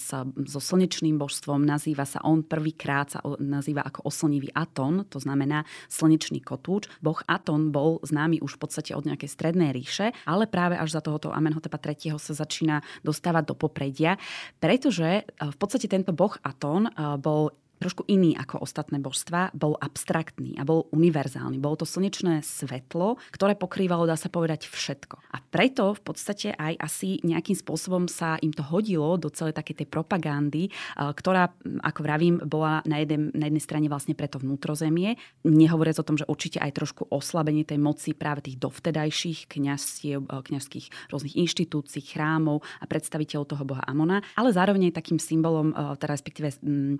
sa 0.00 0.24
so 0.48 0.60
slnečným 0.60 1.20
božstvom. 1.20 1.60
Nazýva 1.60 2.08
sa 2.08 2.24
on 2.24 2.40
prvýkrát, 2.40 3.12
sa 3.12 3.20
nazýva 3.36 3.84
ako 3.84 4.08
oslnivý 4.08 4.48
Aton, 4.56 5.04
to 5.12 5.20
znamená 5.20 5.68
slnečný 5.92 6.40
kotúč. 6.40 6.88
Boh 7.04 7.20
Aton 7.28 7.74
bol 7.74 8.00
známy 8.06 8.40
už 8.40 8.56
v 8.56 8.60
podstate 8.64 8.96
od 8.96 9.04
nejakej 9.04 9.28
strednej 9.28 9.74
ríše, 9.74 10.16
ale 10.24 10.48
práve 10.48 10.78
až 10.78 10.96
za 10.96 11.02
tohoto 11.04 11.34
Amenhotepa 11.34 11.76
III. 11.82 12.16
sa 12.16 12.32
začína 12.32 12.80
dostávať 13.02 13.50
do 13.50 13.54
popredia, 13.58 14.16
pretože 14.62 15.26
v 15.36 15.56
podstate 15.66 15.90
tento 15.90 16.14
boh 16.14 16.34
Aton 16.42 16.86
bol 17.18 17.50
trošku 17.76 18.08
iný 18.08 18.32
ako 18.36 18.64
ostatné 18.64 18.96
božstva, 19.02 19.52
bol 19.52 19.76
abstraktný 19.76 20.56
a 20.56 20.64
bol 20.64 20.88
univerzálny. 20.94 21.60
Bolo 21.60 21.82
to 21.82 21.86
slnečné 21.86 22.40
svetlo, 22.40 23.20
ktoré 23.34 23.58
pokrývalo, 23.58 24.08
dá 24.08 24.16
sa 24.16 24.32
povedať, 24.32 24.68
všetko. 24.70 25.20
A 25.32 25.42
preto 25.44 25.92
v 25.92 26.02
podstate 26.02 26.56
aj 26.56 26.80
asi 26.80 27.20
nejakým 27.20 27.56
spôsobom 27.58 28.08
sa 28.08 28.40
im 28.40 28.52
to 28.52 28.64
hodilo 28.64 29.20
do 29.20 29.28
celej 29.28 29.52
takej 29.58 29.84
tej 29.84 29.88
propagandy, 29.92 30.72
ktorá, 30.96 31.52
ako 31.84 32.00
vravím, 32.00 32.40
bola 32.40 32.80
na, 32.88 33.02
jeden, 33.02 33.34
na 33.36 33.50
jednej 33.52 33.64
strane 33.64 33.86
vlastne 33.92 34.16
preto 34.16 34.40
vnútrozemie. 34.40 35.20
Nehovoriac 35.44 36.00
o 36.00 36.06
tom, 36.06 36.16
že 36.16 36.28
určite 36.28 36.62
aj 36.62 36.72
trošku 36.72 37.02
oslabenie 37.12 37.68
tej 37.68 37.76
moci 37.76 38.16
práve 38.16 38.46
tých 38.46 38.56
dovtedajších 38.62 39.50
kniazstiev, 39.50 40.24
kniazských 40.24 41.12
rôznych 41.12 41.36
inštitúcií, 41.36 42.06
chrámov 42.06 42.62
a 42.80 42.86
predstaviteľov 42.86 43.46
toho 43.50 43.64
boha 43.66 43.82
Amona, 43.84 44.22
ale 44.38 44.54
zároveň 44.54 44.88
aj 44.88 44.98
takým 45.02 45.18
symbolom, 45.20 45.74
teda 45.98 46.14
respektíve 46.14 46.48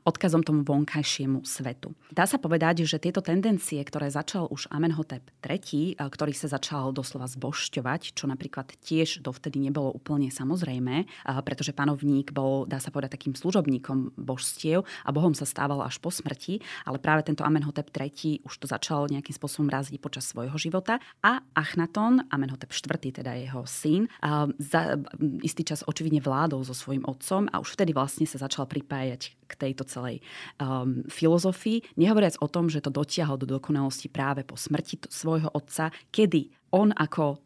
odkazom 0.02 0.42
tomu 0.42 0.65
vonkajšiemu 0.66 1.46
svetu. 1.46 1.94
Dá 2.10 2.26
sa 2.26 2.42
povedať, 2.42 2.82
že 2.82 2.98
tieto 2.98 3.22
tendencie, 3.22 3.78
ktoré 3.86 4.10
začal 4.10 4.50
už 4.50 4.66
Amenhotep 4.74 5.22
III, 5.46 5.94
ktorý 5.94 6.34
sa 6.34 6.50
začal 6.50 6.90
doslova 6.90 7.30
zbošťovať, 7.30 8.18
čo 8.18 8.26
napríklad 8.26 8.74
tiež 8.82 9.22
dovtedy 9.22 9.62
nebolo 9.62 9.94
úplne 9.94 10.26
samozrejme, 10.34 11.06
pretože 11.46 11.70
panovník 11.70 12.34
bol, 12.34 12.66
dá 12.66 12.82
sa 12.82 12.90
povedať, 12.90 13.14
takým 13.14 13.38
služobníkom 13.38 14.18
božstiev 14.18 14.82
a 15.06 15.14
bohom 15.14 15.30
sa 15.38 15.46
stával 15.46 15.78
až 15.86 16.02
po 16.02 16.10
smrti, 16.10 16.58
ale 16.82 16.98
práve 16.98 17.22
tento 17.22 17.46
Amenhotep 17.46 17.94
III 17.94 18.42
už 18.42 18.54
to 18.58 18.66
začal 18.66 19.06
nejakým 19.06 19.36
spôsobom 19.36 19.70
raziť 19.70 20.02
počas 20.02 20.26
svojho 20.26 20.58
života 20.58 20.98
a 21.22 21.44
Achnaton, 21.54 22.26
Amenhotep 22.32 22.74
IV, 22.74 23.22
teda 23.22 23.38
jeho 23.38 23.62
syn, 23.68 24.10
za 24.58 24.98
istý 25.46 25.62
čas 25.62 25.86
očividne 25.86 26.18
vládol 26.18 26.66
so 26.66 26.74
svojím 26.74 27.06
otcom 27.06 27.46
a 27.52 27.60
už 27.60 27.76
vtedy 27.76 27.92
vlastne 27.92 28.24
sa 28.26 28.42
začal 28.42 28.66
pripájať 28.66 29.36
k 29.46 29.52
tejto 29.54 29.86
celej 29.86 30.24
um, 30.60 31.04
filozofii, 31.08 31.82
nehovoriac 31.96 32.40
o 32.40 32.48
tom, 32.48 32.68
že 32.72 32.80
to 32.80 32.90
dotiahol 32.90 33.36
do 33.36 33.46
dokonalosti 33.46 34.08
práve 34.08 34.42
po 34.42 34.56
smrti 34.56 35.08
svojho 35.08 35.52
otca, 35.52 35.92
kedy 36.10 36.55
on 36.74 36.90
ako 36.94 37.40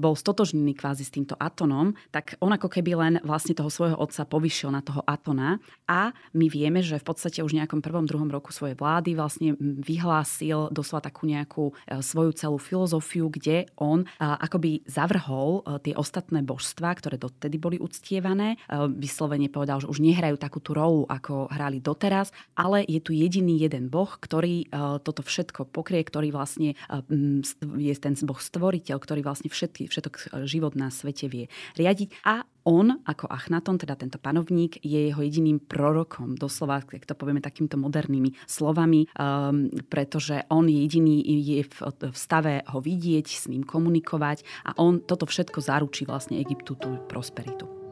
bol 0.00 0.14
stotožnený 0.16 0.76
kvázi 0.76 1.04
s 1.04 1.14
týmto 1.14 1.36
Atonom, 1.36 1.92
tak 2.10 2.36
on 2.40 2.52
ako 2.52 2.68
keby 2.72 2.92
len 2.96 3.14
vlastne 3.24 3.52
toho 3.52 3.68
svojho 3.68 3.96
otca 3.96 4.24
povyšil 4.24 4.72
na 4.72 4.80
toho 4.80 5.04
Atona 5.04 5.60
a 5.88 6.12
my 6.32 6.46
vieme, 6.48 6.80
že 6.80 7.00
v 7.00 7.06
podstate 7.06 7.44
už 7.44 7.56
nejakom 7.56 7.84
prvom, 7.84 8.08
druhom 8.08 8.28
roku 8.28 8.50
svojej 8.50 8.76
vlády 8.76 9.14
vlastne 9.16 9.54
vyhlásil 9.60 10.72
doslova 10.72 11.08
takú 11.08 11.28
nejakú 11.28 11.72
e, 11.72 12.02
svoju 12.02 12.32
celú 12.36 12.58
filozofiu, 12.58 13.28
kde 13.30 13.68
on 13.76 14.08
akoby 14.18 14.84
zavrhol 14.88 15.62
e, 15.62 15.82
tie 15.90 15.94
ostatné 15.94 16.42
božstva, 16.42 16.96
ktoré 16.96 17.16
dotedy 17.20 17.56
boli 17.60 17.76
uctievané. 17.80 18.56
E, 18.56 18.76
vyslovene 18.92 19.48
povedal, 19.52 19.84
že 19.84 19.90
už 19.90 20.02
nehrajú 20.02 20.36
takú 20.40 20.58
tú 20.60 20.76
rolu, 20.76 21.04
ako 21.08 21.48
hrali 21.52 21.80
doteraz, 21.80 22.32
ale 22.58 22.84
je 22.84 23.00
tu 23.00 23.12
jediný 23.12 23.56
jeden 23.60 23.88
boh, 23.88 24.08
ktorý 24.18 24.68
toto 25.02 25.22
všetko 25.22 25.68
pokrie, 25.70 26.02
ktorý 26.02 26.32
vlastne 26.34 26.74
je 27.76 27.94
ten 27.96 28.14
boh 28.24 28.40
stvoriteľ, 28.46 28.96
ktorý 29.02 29.20
vlastne 29.26 29.50
všetky, 29.50 29.90
všetok 29.90 30.46
život 30.46 30.78
na 30.78 30.94
svete 30.94 31.26
vie 31.26 31.50
riadiť 31.74 32.22
a 32.22 32.46
on, 32.66 32.98
ako 33.06 33.30
Achnaton, 33.30 33.78
teda 33.78 33.94
tento 33.94 34.18
panovník, 34.18 34.82
je 34.82 35.06
jeho 35.06 35.22
jediným 35.22 35.62
prorokom, 35.62 36.34
doslova, 36.34 36.82
ak 36.82 37.06
to 37.06 37.14
povieme 37.14 37.38
takýmito 37.38 37.78
modernými 37.78 38.34
slovami, 38.50 39.06
um, 39.14 39.70
pretože 39.86 40.42
on 40.50 40.66
jediný 40.66 41.22
je 41.22 41.62
v, 41.62 41.76
v 42.10 42.16
stave 42.18 42.66
ho 42.66 42.82
vidieť, 42.82 43.26
s 43.30 43.46
ním 43.46 43.62
komunikovať 43.62 44.42
a 44.66 44.74
on 44.82 44.98
toto 44.98 45.30
všetko 45.30 45.62
zaručí 45.62 46.02
vlastne 46.10 46.42
Egyptu 46.42 46.74
tú 46.74 46.98
prosperitu. 47.06 47.85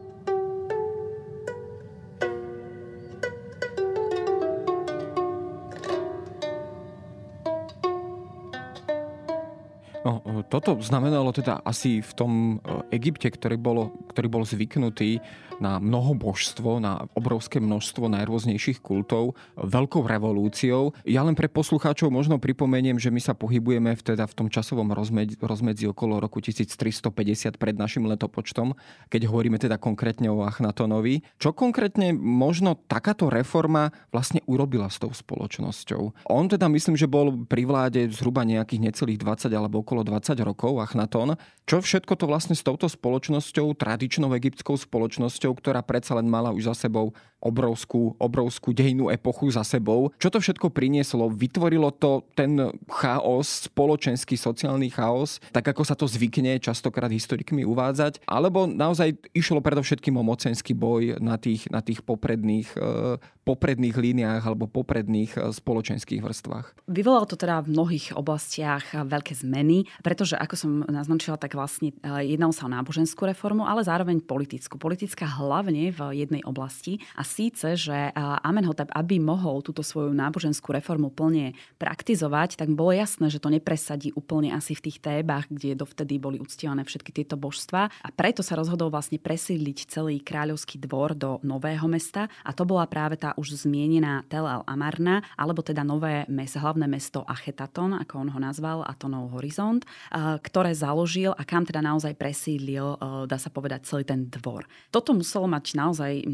No, 10.04 10.20
toto 10.52 10.76
znamenalo 10.84 11.32
teda 11.32 11.64
asi 11.64 12.04
v 12.04 12.12
tom 12.12 12.32
e, 12.60 12.92
Egypte, 12.92 13.32
ktorý, 13.32 13.56
bolo, 13.56 13.96
ktorý 14.12 14.28
bol 14.28 14.44
zvyknutý 14.44 15.24
na 15.62 15.78
mnoho 15.78 16.12
božstvo, 16.18 16.82
na 16.82 17.06
obrovské 17.14 17.62
množstvo 17.62 18.10
najrôznejších 18.10 18.82
kultov, 18.82 19.38
veľkou 19.56 20.02
revolúciou. 20.04 20.92
Ja 21.06 21.22
len 21.22 21.38
pre 21.38 21.46
poslucháčov 21.48 22.10
možno 22.10 22.42
pripomeniem, 22.42 22.98
že 22.98 23.08
my 23.08 23.20
sa 23.22 23.32
pohybujeme 23.32 23.94
v, 23.94 24.02
teda 24.02 24.26
v 24.26 24.34
tom 24.34 24.48
časovom 24.50 24.90
rozmedzi, 24.90 25.38
rozmedzi 25.38 25.88
okolo 25.88 26.18
roku 26.18 26.42
1350 26.42 27.56
pred 27.56 27.76
našim 27.78 28.04
letopočtom, 28.10 28.74
keď 29.08 29.30
hovoríme 29.30 29.56
teda 29.56 29.78
konkrétne 29.78 30.28
o 30.28 30.42
Achnatonovi. 30.42 31.22
Čo 31.38 31.54
konkrétne 31.54 32.12
možno 32.14 32.76
takáto 32.90 33.30
reforma 33.30 33.94
vlastne 34.10 34.42
urobila 34.50 34.90
s 34.90 34.98
tou 34.98 35.14
spoločnosťou? 35.14 36.28
On 36.28 36.44
teda 36.50 36.66
myslím, 36.68 36.98
že 36.98 37.10
bol 37.10 37.46
pri 37.46 37.62
vláde 37.64 38.10
zhruba 38.10 38.42
nejakých 38.42 38.90
necelých 38.90 39.22
20 39.22 39.54
alebo 39.54 39.80
okolo 39.80 39.93
20 40.02 40.34
rokov 40.42 40.82
Achnaton. 40.82 41.38
Čo 41.68 41.84
všetko 41.84 42.18
to 42.18 42.24
vlastne 42.26 42.56
s 42.56 42.66
touto 42.66 42.90
spoločnosťou, 42.90 43.76
tradičnou 43.78 44.32
egyptskou 44.34 44.74
spoločnosťou, 44.74 45.54
ktorá 45.54 45.84
predsa 45.86 46.18
len 46.18 46.26
mala 46.26 46.50
už 46.50 46.74
za 46.74 46.88
sebou 46.88 47.14
obrovskú, 47.44 48.16
obrovskú 48.16 48.72
dejnú 48.72 49.12
epochu 49.12 49.52
za 49.52 49.60
sebou. 49.62 50.08
Čo 50.16 50.32
to 50.32 50.38
všetko 50.40 50.72
prinieslo? 50.72 51.28
Vytvorilo 51.28 51.92
to 51.92 52.24
ten 52.32 52.56
chaos, 52.88 53.68
spoločenský, 53.68 54.40
sociálny 54.40 54.88
chaos, 54.88 55.44
tak 55.52 55.68
ako 55.68 55.84
sa 55.84 55.92
to 55.92 56.08
zvykne 56.08 56.56
častokrát 56.56 57.12
historikmi 57.12 57.68
uvádzať? 57.68 58.24
Alebo 58.24 58.64
naozaj 58.64 59.20
išlo 59.36 59.60
predovšetkým 59.60 60.16
o 60.16 60.24
mocenský 60.24 60.72
boj 60.72 61.20
na 61.20 61.36
tých, 61.36 61.68
na 61.68 61.84
tých 61.84 62.00
popredných, 62.00 62.72
e, 62.74 63.20
popredných 63.44 63.94
líniách 63.94 64.42
alebo 64.42 64.64
popredných 64.64 65.36
e, 65.36 65.52
spoločenských 65.52 66.24
vrstvách? 66.24 66.88
Vyvolalo 66.88 67.28
to 67.28 67.36
teda 67.36 67.60
v 67.60 67.76
mnohých 67.76 68.16
oblastiach 68.16 68.96
veľké 68.96 69.36
zmeny, 69.36 69.84
pretože 70.00 70.34
ako 70.34 70.54
som 70.56 70.70
naznačila, 70.88 71.36
tak 71.36 71.52
vlastne 71.52 71.92
e, 72.00 72.34
jednalo 72.34 72.56
sa 72.56 72.66
o 72.66 72.72
náboženskú 72.72 73.28
reformu, 73.28 73.68
ale 73.68 73.84
zároveň 73.84 74.24
politickú. 74.24 74.80
Politická 74.80 75.28
hlavne 75.28 75.92
v 75.92 76.00
jednej 76.16 76.40
oblasti 76.48 77.04
a 77.14 77.22
síce, 77.22 77.76
že 77.76 78.10
Amenhotep, 78.16 78.88
aby 78.96 79.20
mohol 79.20 79.60
túto 79.60 79.84
svoju 79.84 80.16
náboženskú 80.16 80.72
reformu 80.72 81.12
plne 81.12 81.52
praktizovať, 81.76 82.56
tak 82.56 82.72
bolo 82.72 82.96
jasné, 82.96 83.28
že 83.28 83.42
to 83.42 83.52
nepresadí 83.52 84.16
úplne 84.16 84.56
asi 84.56 84.72
v 84.72 84.88
tých 84.88 84.98
tébach, 85.04 85.44
kde 85.52 85.76
dovtedy 85.76 86.16
boli 86.16 86.40
uctievané 86.40 86.86
všetky 86.86 87.12
tieto 87.12 87.36
božstva. 87.36 87.92
A 87.92 88.08
preto 88.08 88.40
sa 88.40 88.56
rozhodol 88.56 88.88
vlastne 88.88 89.20
presídliť 89.20 89.92
celý 89.92 90.24
kráľovský 90.24 90.80
dvor 90.80 91.12
do 91.12 91.42
nového 91.44 91.84
mesta 91.90 92.32
a 92.46 92.50
to 92.56 92.64
bola 92.64 92.88
práve 92.88 93.20
tá 93.20 93.33
už 93.34 93.66
zmienená 93.66 94.22
Tel 94.30 94.46
al 94.46 94.62
Amarna, 94.70 95.26
alebo 95.34 95.60
teda 95.60 95.82
nové 95.82 96.22
mesto, 96.30 96.62
hlavné 96.62 96.86
mesto 96.86 97.26
Achetaton, 97.26 97.98
ako 97.98 98.24
on 98.24 98.28
ho 98.30 98.38
nazval, 98.38 98.86
Atonov 98.86 99.34
horizont, 99.34 99.82
ktoré 100.14 100.70
založil 100.72 101.34
a 101.34 101.42
kam 101.42 101.66
teda 101.66 101.82
naozaj 101.82 102.14
presídlil, 102.14 102.96
dá 103.26 103.38
sa 103.42 103.50
povedať, 103.50 103.90
celý 103.90 104.06
ten 104.06 104.30
dvor. 104.30 104.70
Toto 104.94 105.10
muselo 105.12 105.50
mať 105.50 105.74
naozaj 105.74 106.24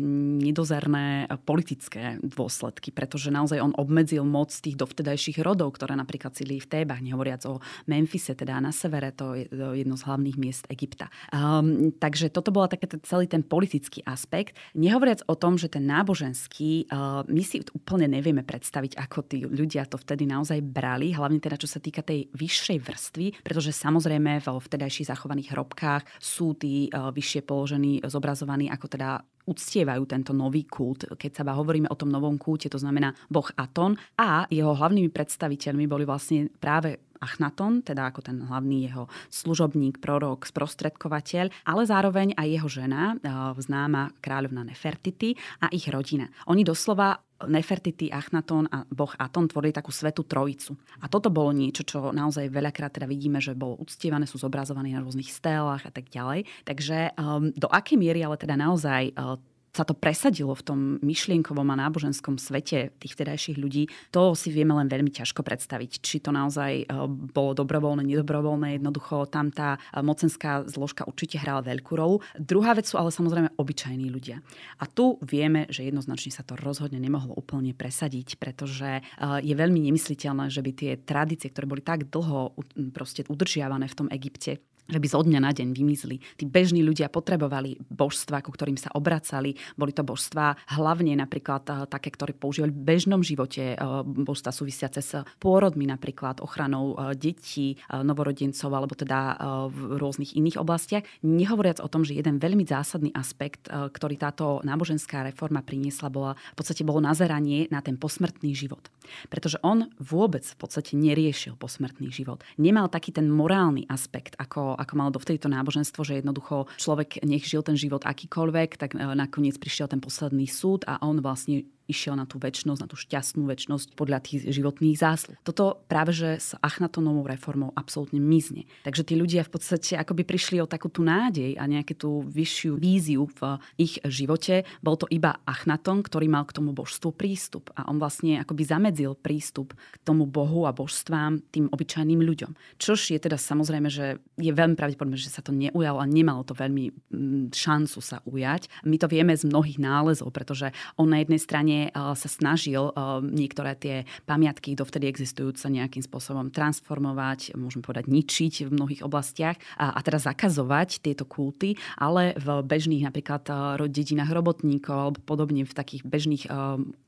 nedozerné 0.45 0.91
externé 0.91 1.27
politické 1.47 2.19
dôsledky, 2.23 2.91
pretože 2.93 3.31
naozaj 3.31 3.59
on 3.63 3.73
obmedzil 3.79 4.27
moc 4.27 4.51
tých 4.51 4.77
dovtedajších 4.77 5.41
rodov, 5.43 5.79
ktoré 5.79 5.97
napríklad 5.97 6.35
sídli 6.37 6.61
v 6.61 6.69
Tébach, 6.69 7.01
nehovoriac 7.01 7.47
o 7.47 7.63
Memphise, 7.87 8.35
teda 8.37 8.61
na 8.61 8.75
severe, 8.75 9.15
to 9.15 9.35
je 9.35 9.49
jedno 9.51 9.97
z 9.97 10.07
hlavných 10.07 10.37
miest 10.39 10.65
Egypta. 10.69 11.09
Um, 11.33 11.95
takže 11.95 12.31
toto 12.31 12.51
bola 12.53 12.69
také 12.69 12.91
celý 13.07 13.27
ten 13.27 13.43
politický 13.43 14.05
aspekt. 14.05 14.57
Nehovoriac 14.77 15.25
o 15.27 15.35
tom, 15.35 15.57
že 15.57 15.71
ten 15.71 15.87
náboženský, 15.87 16.90
my 17.27 17.43
si 17.47 17.63
úplne 17.71 18.11
nevieme 18.11 18.43
predstaviť, 18.43 18.99
ako 18.99 19.19
tí 19.27 19.47
ľudia 19.47 19.87
to 19.87 19.97
vtedy 19.99 20.27
naozaj 20.27 20.59
brali, 20.61 21.15
hlavne 21.15 21.39
teda 21.39 21.55
čo 21.55 21.71
sa 21.71 21.79
týka 21.79 22.03
tej 22.03 22.27
vyššej 22.35 22.79
vrstvy, 22.83 23.27
pretože 23.47 23.71
samozrejme 23.71 24.43
vo 24.43 24.59
vtedajších 24.59 25.11
zachovaných 25.11 25.55
hrobkách 25.55 26.03
sú 26.19 26.59
tí 26.59 26.91
uh, 26.91 27.15
vyššie 27.15 27.47
položení 27.47 28.03
zobrazovaní 28.03 28.67
ako 28.71 28.87
teda 28.91 29.23
uctievajú 29.51 30.03
tento 30.07 30.31
nový 30.31 30.63
kult. 30.69 31.11
Keď 31.19 31.43
sa 31.43 31.43
hovoríme 31.43 31.91
o 31.91 31.99
tom 31.99 32.13
novom 32.13 32.39
kulte, 32.39 32.71
to 32.71 32.79
znamená 32.79 33.11
boh 33.27 33.47
Aton 33.59 33.99
a 34.15 34.47
jeho 34.47 34.77
hlavnými 34.77 35.11
predstaviteľmi 35.11 35.91
boli 35.91 36.07
vlastne 36.07 36.47
práve 36.61 37.10
Achnaton, 37.21 37.85
teda 37.85 38.09
ako 38.09 38.21
ten 38.25 38.41
hlavný 38.41 38.89
jeho 38.89 39.05
služobník, 39.29 40.01
prorok, 40.01 40.49
sprostredkovateľ, 40.49 41.53
ale 41.69 41.83
zároveň 41.85 42.33
aj 42.35 42.49
jeho 42.49 42.69
žena, 42.69 43.21
známa 43.61 44.17
kráľovna 44.25 44.65
Nefertiti 44.65 45.37
a 45.61 45.69
ich 45.71 45.87
rodina. 45.93 46.27
Oni 46.49 46.65
doslova 46.65 47.21
Nefertiti, 47.41 48.13
Achnaton 48.13 48.69
a 48.69 48.85
boh 48.85 49.13
Aton 49.17 49.49
tvorili 49.49 49.73
takú 49.73 49.89
svetú 49.89 50.29
trojicu. 50.29 50.77
A 51.01 51.09
toto 51.09 51.33
bolo 51.33 51.57
niečo, 51.57 51.89
čo 51.89 52.13
naozaj 52.13 52.53
veľakrát 52.53 52.93
teda 52.93 53.09
vidíme, 53.09 53.41
že 53.41 53.57
bolo 53.57 53.81
uctievané, 53.81 54.29
sú 54.29 54.37
zobrazované 54.37 54.93
na 54.93 55.01
rôznych 55.01 55.33
stélach 55.33 55.89
a 55.89 55.93
tak 55.93 56.13
ďalej. 56.13 56.45
Takže 56.69 57.17
um, 57.17 57.49
do 57.57 57.69
akej 57.73 57.97
miery 57.97 58.21
ale 58.21 58.37
teda 58.37 58.61
naozaj 58.61 59.17
uh, 59.17 59.41
sa 59.71 59.87
to 59.87 59.95
presadilo 59.95 60.53
v 60.55 60.63
tom 60.67 60.79
myšlienkovom 61.03 61.67
a 61.71 61.81
náboženskom 61.87 62.37
svete 62.37 62.91
tých 62.99 63.15
vtedajších 63.15 63.59
ľudí, 63.59 63.87
to 64.11 64.35
si 64.35 64.51
vieme 64.51 64.75
len 64.75 64.91
veľmi 64.91 65.15
ťažko 65.15 65.47
predstaviť. 65.47 66.03
Či 66.03 66.17
to 66.27 66.35
naozaj 66.35 66.73
e, 66.83 66.85
bolo 67.31 67.55
dobrovoľné, 67.55 68.03
nedobrovoľné, 68.03 68.79
jednoducho 68.79 69.31
tam 69.31 69.55
tá 69.55 69.79
e, 69.79 70.03
mocenská 70.03 70.67
zložka 70.67 71.07
určite 71.07 71.39
hrala 71.39 71.63
veľkú 71.63 71.93
rolu. 71.95 72.19
Druhá 72.35 72.75
vec 72.75 72.91
sú 72.91 72.99
ale 72.99 73.15
samozrejme 73.15 73.55
obyčajní 73.55 74.11
ľudia. 74.11 74.43
A 74.83 74.85
tu 74.91 75.23
vieme, 75.23 75.71
že 75.71 75.87
jednoznačne 75.87 76.35
sa 76.35 76.43
to 76.43 76.59
rozhodne 76.59 76.99
nemohlo 76.99 77.35
úplne 77.39 77.71
presadiť, 77.71 78.43
pretože 78.43 79.01
e, 79.01 79.03
je 79.43 79.55
veľmi 79.55 79.87
nemysliteľné, 79.87 80.51
že 80.51 80.63
by 80.67 80.71
tie 80.75 80.93
tradície, 80.99 81.51
ktoré 81.51 81.71
boli 81.71 81.83
tak 81.83 82.11
dlho 82.11 82.59
proste 82.91 83.23
udržiavané 83.31 83.87
v 83.87 83.99
tom 83.99 84.09
Egypte, 84.11 84.59
že 84.91 84.99
by 84.99 85.07
zo 85.07 85.23
dňa 85.23 85.41
na 85.41 85.55
deň 85.55 85.69
vymizli. 85.73 86.19
Tí 86.37 86.45
bežní 86.45 86.83
ľudia 86.83 87.07
potrebovali 87.09 87.79
božstva, 87.89 88.43
ku 88.43 88.51
ktorým 88.51 88.77
sa 88.77 88.91
obracali. 88.93 89.55
Boli 89.79 89.95
to 89.95 90.03
božstva 90.03 90.59
hlavne 90.77 91.15
napríklad 91.15 91.65
eh, 91.71 91.75
také, 91.87 92.11
ktoré 92.11 92.35
používali 92.35 92.75
v 92.75 92.83
bežnom 92.83 93.23
živote, 93.23 93.75
eh, 93.75 93.81
božstva 94.05 94.51
súvisiace 94.51 95.01
s 95.01 95.13
pôrodmi, 95.39 95.87
napríklad 95.87 96.43
ochranou 96.43 96.99
eh, 96.99 97.15
detí, 97.15 97.79
novorodencov 97.91 98.71
alebo 98.73 98.95
teda 98.97 99.37
v 99.69 99.99
rôznych 100.01 100.35
iných 100.35 100.57
oblastiach. 100.59 101.05
Nehovoriac 101.23 101.83
o 101.83 101.91
tom, 101.91 102.07
že 102.07 102.17
jeden 102.17 102.41
veľmi 102.41 102.65
zásadný 102.65 103.13
aspekt, 103.13 103.69
ktorý 103.69 104.17
táto 104.17 104.65
náboženská 104.65 105.27
reforma 105.27 105.61
priniesla, 105.61 106.09
bola, 106.09 106.33
v 106.55 106.57
podstate 106.57 106.87
bolo 106.87 107.03
nazeranie 107.03 107.69
na 107.69 107.85
ten 107.85 108.01
posmrtný 108.01 108.57
život. 108.57 108.89
Pretože 109.29 109.61
on 109.61 109.91
vôbec 110.01 110.43
v 110.47 110.57
podstate 110.57 110.97
neriešil 110.97 111.59
posmrtný 111.59 112.09
život. 112.09 112.41
Nemal 112.57 112.89
taký 112.89 113.13
ten 113.13 113.29
morálny 113.29 113.85
aspekt, 113.91 114.39
ako 114.41 114.80
ako 114.81 114.93
malo 114.97 115.13
dovtedy 115.13 115.37
to 115.37 115.53
náboženstvo, 115.53 116.01
že 116.01 116.25
jednoducho 116.25 116.65
človek 116.81 117.21
nech 117.23 117.45
žil 117.45 117.61
ten 117.61 117.77
život 117.77 118.09
akýkoľvek, 118.09 118.81
tak 118.81 118.97
e, 118.97 119.05
nakoniec 119.13 119.61
prišiel 119.61 119.93
ten 119.93 120.01
posledný 120.01 120.49
súd 120.49 120.89
a 120.89 120.97
on 121.05 121.21
vlastne 121.21 121.69
išiel 121.91 122.15
na 122.15 122.25
tú 122.25 122.39
väčšnosť, 122.39 122.81
na 122.81 122.89
tú 122.89 122.95
šťastnú 122.95 123.43
väčšnosť 123.51 123.99
podľa 123.99 124.23
tých 124.23 124.47
životných 124.47 124.97
zásluh. 124.97 125.35
Toto 125.43 125.83
práve 125.91 126.15
že 126.15 126.39
s 126.39 126.55
Achnatonovou 126.63 127.27
reformou 127.27 127.75
absolútne 127.75 128.23
mizne. 128.23 128.71
Takže 128.87 129.03
tí 129.03 129.15
ľudia 129.19 129.43
v 129.43 129.53
podstate 129.59 129.99
akoby 129.99 130.23
prišli 130.23 130.63
o 130.63 130.71
takú 130.71 130.87
tú 130.87 131.03
nádej 131.03 131.59
a 131.59 131.67
nejakú 131.67 131.95
tú 131.99 132.11
vyššiu 132.31 132.79
víziu 132.79 133.27
v 133.27 133.59
ich 133.81 133.99
živote. 134.07 134.63
Bol 134.85 134.95
to 134.95 135.11
iba 135.11 135.43
Achnaton, 135.43 136.07
ktorý 136.07 136.31
mal 136.31 136.47
k 136.47 136.55
tomu 136.55 136.71
božstvu 136.71 137.11
prístup 137.11 137.75
a 137.75 137.89
on 137.91 137.99
vlastne 137.99 138.39
akoby 138.39 138.63
zamedzil 138.63 139.17
prístup 139.19 139.73
k 139.75 140.03
tomu 140.07 140.29
bohu 140.29 140.69
a 140.69 140.77
božstvám 140.77 141.41
tým 141.51 141.73
obyčajným 141.73 142.21
ľuďom. 142.21 142.53
Čož 142.77 143.11
je 143.11 143.19
teda 143.19 143.41
samozrejme, 143.41 143.89
že 143.89 144.21
je 144.37 144.53
veľmi 144.53 144.77
pravdepodobné, 144.77 145.17
že 145.17 145.33
sa 145.33 145.41
to 145.41 145.51
neujalo 145.57 145.99
a 145.99 146.07
nemalo 146.07 146.45
to 146.45 146.53
veľmi 146.53 146.93
mm, 146.93 147.45
šancu 147.57 147.99
sa 148.05 148.21
ujať. 148.29 148.69
My 148.85 149.01
to 149.01 149.09
vieme 149.09 149.33
z 149.33 149.49
mnohých 149.49 149.81
nálezov, 149.81 150.31
pretože 150.37 150.73
on 151.01 151.09
na 151.09 151.25
jednej 151.25 151.41
strane 151.41 151.80
Eh, 151.89 152.15
sa 152.19 152.29
snažil 152.29 152.93
eh, 152.93 152.93
niektoré 153.25 153.73
tie 153.79 153.97
pamiatky 154.29 154.77
dovtedy 154.77 155.09
existujúce 155.09 155.65
nejakým 155.73 156.05
spôsobom 156.05 156.53
transformovať, 156.53 157.57
môžeme 157.57 157.81
povedať 157.81 158.13
ničiť 158.13 158.69
v 158.69 158.75
mnohých 158.75 159.03
oblastiach 159.07 159.57
a, 159.81 159.97
a 159.97 160.01
teda 160.05 160.21
zakazovať 160.21 161.01
tieto 161.01 161.25
kulty, 161.25 161.81
ale 161.97 162.37
v 162.37 162.61
bežných 162.61 163.09
napríklad 163.09 163.43
eh, 163.49 163.89
dedinách 163.89 164.35
robotníkov 164.35 164.97
alebo 164.99 165.19
podobne 165.25 165.65
v 165.65 165.73
takých 165.73 166.03
bežných 166.05 166.45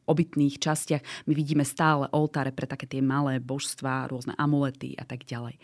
obytných 0.07 0.59
častiach 0.59 1.03
my 1.27 1.33
vidíme 1.33 1.65
stále 1.65 2.11
oltáre 2.13 2.53
pre 2.53 2.69
také 2.69 2.85
tie 2.85 3.01
malé 3.01 3.39
božstva, 3.39 4.11
rôzne 4.11 4.37
amulety 4.37 4.95
a 4.99 5.05
tak 5.07 5.25
ďalej. 5.25 5.57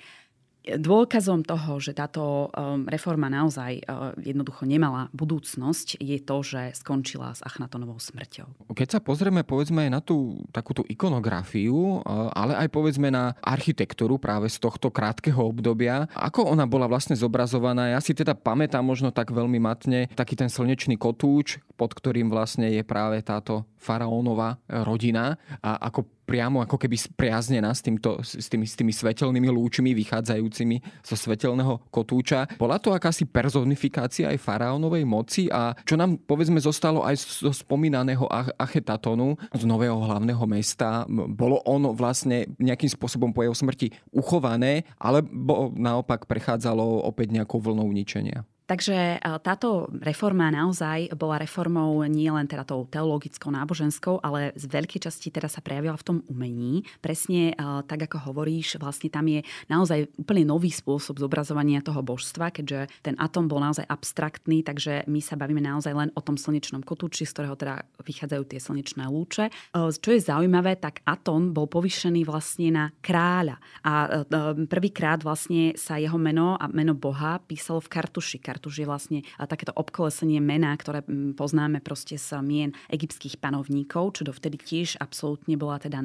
Dôkazom 0.77 1.41
toho, 1.49 1.81
že 1.81 1.97
táto 1.97 2.53
um, 2.53 2.85
reforma 2.85 3.33
naozaj 3.33 3.81
uh, 3.89 4.13
jednoducho 4.21 4.69
nemala 4.69 5.09
budúcnosť, 5.17 5.97
je 5.97 6.21
to, 6.21 6.37
že 6.45 6.77
skončila 6.77 7.33
s 7.33 7.41
Achnatonovou 7.41 7.97
smrťou. 7.97 8.69
Keď 8.77 8.89
sa 8.89 9.01
pozrieme 9.01 9.49
povedzme 9.49 9.89
na 9.89 10.05
tú 10.05 10.45
takúto 10.53 10.85
ikonografiu, 10.85 12.05
uh, 12.05 12.29
ale 12.37 12.61
aj 12.61 12.69
povedzme 12.69 13.09
na 13.09 13.33
architektúru 13.41 14.21
práve 14.21 14.53
z 14.53 14.61
tohto 14.61 14.93
krátkeho 14.93 15.41
obdobia, 15.41 16.05
ako 16.13 16.53
ona 16.53 16.69
bola 16.69 16.85
vlastne 16.85 17.17
zobrazovaná, 17.17 17.97
ja 17.97 18.01
si 18.05 18.13
teda 18.13 18.37
pamätám 18.37 18.85
možno 18.85 19.09
tak 19.09 19.33
veľmi 19.33 19.57
matne 19.57 20.13
taký 20.13 20.37
ten 20.37 20.53
slnečný 20.53 21.01
kotúč, 21.01 21.65
pod 21.81 21.97
ktorým 21.97 22.29
vlastne 22.29 22.69
je 22.69 22.85
práve 22.85 23.23
táto 23.25 23.65
faraónová 23.79 24.59
rodina 24.69 25.39
a 25.63 25.79
ako 25.89 26.18
priamo 26.29 26.61
ako 26.61 26.77
keby 26.77 27.01
spriaznená 27.01 27.73
s, 27.73 27.81
týmto, 27.81 28.21
s, 28.21 28.53
tými, 28.53 28.69
s 28.69 28.77
tými 28.77 28.93
svetelnými 28.93 29.49
lúčmi 29.49 29.97
vychádzajúcimi 29.97 31.01
zo 31.01 31.17
svetelného 31.17 31.88
kotúča. 31.88 32.45
Bola 32.61 32.77
to 32.77 32.93
akási 32.93 33.25
personifikácia 33.25 34.29
aj 34.29 34.37
faraónovej 34.37 35.09
moci 35.09 35.49
a 35.49 35.73
čo 35.88 35.97
nám 35.97 36.21
povedzme 36.29 36.61
zostalo 36.61 37.01
aj 37.01 37.17
zo 37.17 37.49
spomínaného 37.49 38.29
Achetatonu 38.61 39.41
z 39.57 39.64
nového 39.64 39.97
hlavného 39.97 40.45
mesta. 40.45 41.09
Bolo 41.09 41.64
ono 41.64 41.97
vlastne 41.97 42.45
nejakým 42.61 42.93
spôsobom 42.93 43.33
po 43.33 43.41
jeho 43.41 43.57
smrti 43.57 43.88
uchované, 44.12 44.85
alebo 45.01 45.73
naopak 45.73 46.29
prechádzalo 46.29 47.09
opäť 47.09 47.33
nejakou 47.33 47.62
vlnou 47.62 47.88
ničenia? 47.88 48.45
Takže 48.69 49.17
e, 49.17 49.19
táto 49.41 49.89
reforma 50.05 50.53
naozaj 50.53 51.17
bola 51.17 51.41
reformou 51.41 52.05
nie 52.05 52.29
len 52.29 52.45
teda 52.45 52.69
tou 52.69 52.85
teologickou, 52.85 53.49
náboženskou, 53.49 54.21
ale 54.21 54.53
z 54.61 54.69
veľkej 54.69 55.09
časti 55.09 55.33
teda 55.33 55.49
sa 55.49 55.65
prejavila 55.65 55.97
v 55.97 56.05
tom 56.05 56.19
umení. 56.29 56.85
Presne 57.01 57.57
e, 57.57 57.65
tak, 57.89 58.05
ako 58.05 58.29
hovoríš, 58.29 58.77
vlastne 58.77 59.09
tam 59.09 59.25
je 59.25 59.41
naozaj 59.73 60.13
úplne 60.21 60.45
nový 60.45 60.69
spôsob 60.69 61.17
zobrazovania 61.17 61.81
toho 61.81 62.05
božstva, 62.05 62.53
keďže 62.53 62.93
ten 63.01 63.17
atom 63.17 63.49
bol 63.49 63.57
naozaj 63.65 63.89
abstraktný, 63.89 64.61
takže 64.61 65.09
my 65.09 65.25
sa 65.25 65.41
bavíme 65.41 65.65
naozaj 65.65 65.97
len 65.97 66.13
o 66.13 66.21
tom 66.21 66.37
slnečnom 66.37 66.85
kotúči, 66.85 67.25
z 67.25 67.33
ktorého 67.33 67.57
teda 67.57 67.89
vychádzajú 68.05 68.43
tie 68.53 68.61
slnečné 68.61 69.09
lúče. 69.09 69.49
E, 69.49 69.53
čo 69.97 70.13
je 70.13 70.21
zaujímavé, 70.21 70.77
tak 70.77 71.01
atom 71.09 71.57
bol 71.57 71.73
povyšený 71.73 72.29
vlastne 72.29 72.69
na 72.69 72.85
kráľa. 73.01 73.57
A 73.89 74.25
prvýkrát 74.69 75.25
vlastne 75.25 75.73
sa 75.73 75.97
jeho 75.97 76.21
meno 76.21 76.61
a 76.61 76.69
meno 76.69 76.93
Boha 76.93 77.41
písalo 77.41 77.81
v 77.81 77.89
kartuši 77.89 78.37
Artuš 78.59 78.83
je 78.83 78.90
vlastne 78.90 79.18
takéto 79.38 79.71
obkolesenie 79.71 80.42
mena, 80.42 80.75
ktoré 80.75 81.07
poznáme 81.38 81.79
proste 81.79 82.18
z 82.18 82.42
mien 82.42 82.75
egyptských 82.90 83.38
panovníkov, 83.38 84.18
čo 84.18 84.27
dovtedy 84.27 84.59
tiež 84.59 84.99
absolútne 84.99 85.55
bola 85.55 85.79
teda 85.79 86.03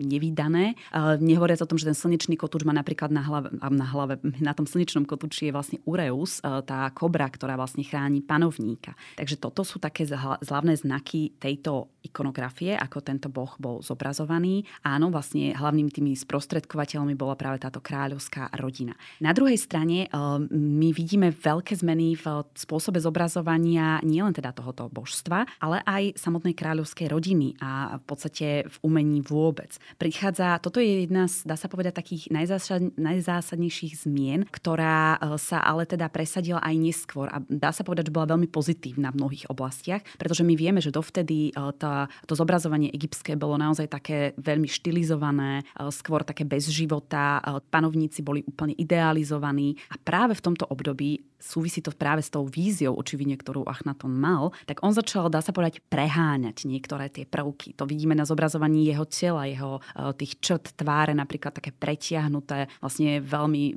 nevydané. 0.00 0.80
Nehovoriac 1.20 1.60
o 1.60 1.68
tom, 1.68 1.76
že 1.76 1.92
ten 1.92 1.96
slnečný 1.96 2.40
kotúč 2.40 2.64
má 2.64 2.72
napríklad 2.72 3.12
na 3.12 3.20
hlave, 3.20 3.52
na 3.60 3.84
hlave, 3.84 4.14
na 4.40 4.56
tom 4.56 4.64
slnečnom 4.64 5.04
kotúči 5.04 5.52
je 5.52 5.52
vlastne 5.52 5.78
Ureus, 5.84 6.40
tá 6.40 6.88
kobra, 6.96 7.28
ktorá 7.28 7.60
vlastne 7.60 7.84
chráni 7.84 8.24
panovníka. 8.24 8.96
Takže 9.20 9.36
toto 9.36 9.60
sú 9.60 9.76
také 9.76 10.08
zľavné 10.08 10.80
znaky 10.80 11.36
tejto 11.36 11.92
ikonografie, 12.00 12.76
ako 12.80 13.04
tento 13.04 13.28
boh 13.28 13.52
bol 13.60 13.84
zobrazovaný. 13.84 14.64
Áno, 14.86 15.12
vlastne 15.12 15.52
hlavnými 15.52 15.90
tými 15.92 16.12
sprostredkovateľmi 16.16 17.12
bola 17.12 17.36
práve 17.36 17.60
táto 17.60 17.84
kráľovská 17.84 18.52
rodina. 18.56 18.96
Na 19.20 19.36
druhej 19.36 19.60
strane 19.60 20.08
my 20.54 20.88
vidíme 20.94 21.34
veľké 21.34 21.73
veľké 21.74 21.82
zmeny 21.82 22.14
v 22.14 22.46
spôsobe 22.54 23.02
zobrazovania 23.02 23.98
nielen 24.06 24.30
teda 24.30 24.54
tohoto 24.54 24.86
božstva, 24.86 25.42
ale 25.58 25.82
aj 25.82 26.14
samotnej 26.14 26.54
kráľovskej 26.54 27.10
rodiny 27.10 27.58
a 27.58 27.98
v 27.98 28.04
podstate 28.06 28.46
v 28.70 28.76
umení 28.86 29.18
vôbec. 29.26 29.74
Prichádza, 29.98 30.62
toto 30.62 30.78
je 30.78 31.02
jedna 31.02 31.26
z, 31.26 31.42
dá 31.42 31.58
sa 31.58 31.66
povedať, 31.66 31.98
takých 31.98 32.30
najzásad, 32.30 32.94
najzásadnejších 32.94 34.06
zmien, 34.06 34.46
ktorá 34.54 35.18
e, 35.18 35.34
sa 35.42 35.58
ale 35.66 35.82
teda 35.82 36.06
presadila 36.14 36.62
aj 36.62 36.74
neskôr 36.78 37.26
a 37.26 37.42
dá 37.50 37.74
sa 37.74 37.82
povedať, 37.82 38.12
že 38.12 38.14
bola 38.14 38.30
veľmi 38.30 38.46
pozitívna 38.46 39.10
v 39.10 39.18
mnohých 39.18 39.50
oblastiach, 39.50 40.06
pretože 40.14 40.46
my 40.46 40.54
vieme, 40.54 40.78
že 40.78 40.94
dovtedy 40.94 41.50
e, 41.50 41.52
tá, 41.74 42.06
to 42.30 42.38
zobrazovanie 42.38 42.94
egyptské 42.94 43.34
bolo 43.34 43.58
naozaj 43.58 43.90
také 43.90 44.38
veľmi 44.38 44.70
štilizované, 44.70 45.66
e, 45.66 45.90
skôr 45.90 46.22
také 46.22 46.46
bez 46.46 46.70
života, 46.70 47.42
panovníci 47.72 48.22
boli 48.22 48.46
úplne 48.46 48.78
idealizovaní 48.78 49.74
a 49.90 49.98
práve 49.98 50.38
v 50.38 50.44
tomto 50.44 50.68
období 50.70 51.33
súvisí 51.44 51.84
to 51.84 51.92
práve 51.92 52.24
s 52.24 52.32
tou 52.32 52.48
víziou 52.48 52.96
očividne, 52.96 53.36
ktorú 53.36 53.68
Achnaton 53.68 54.08
mal, 54.08 54.56
tak 54.64 54.80
on 54.80 54.96
začal, 54.96 55.28
dá 55.28 55.44
sa 55.44 55.52
povedať, 55.52 55.84
preháňať 55.92 56.64
niektoré 56.64 57.12
tie 57.12 57.28
prvky. 57.28 57.76
To 57.76 57.84
vidíme 57.84 58.16
na 58.16 58.24
zobrazovaní 58.24 58.88
jeho 58.88 59.04
tela, 59.04 59.44
jeho 59.44 59.84
e, 59.92 60.16
tých 60.16 60.40
črt 60.40 60.80
tváre, 60.80 61.12
napríklad 61.12 61.52
také 61.52 61.68
pretiahnuté, 61.68 62.72
vlastne 62.80 63.20
veľmi 63.20 63.76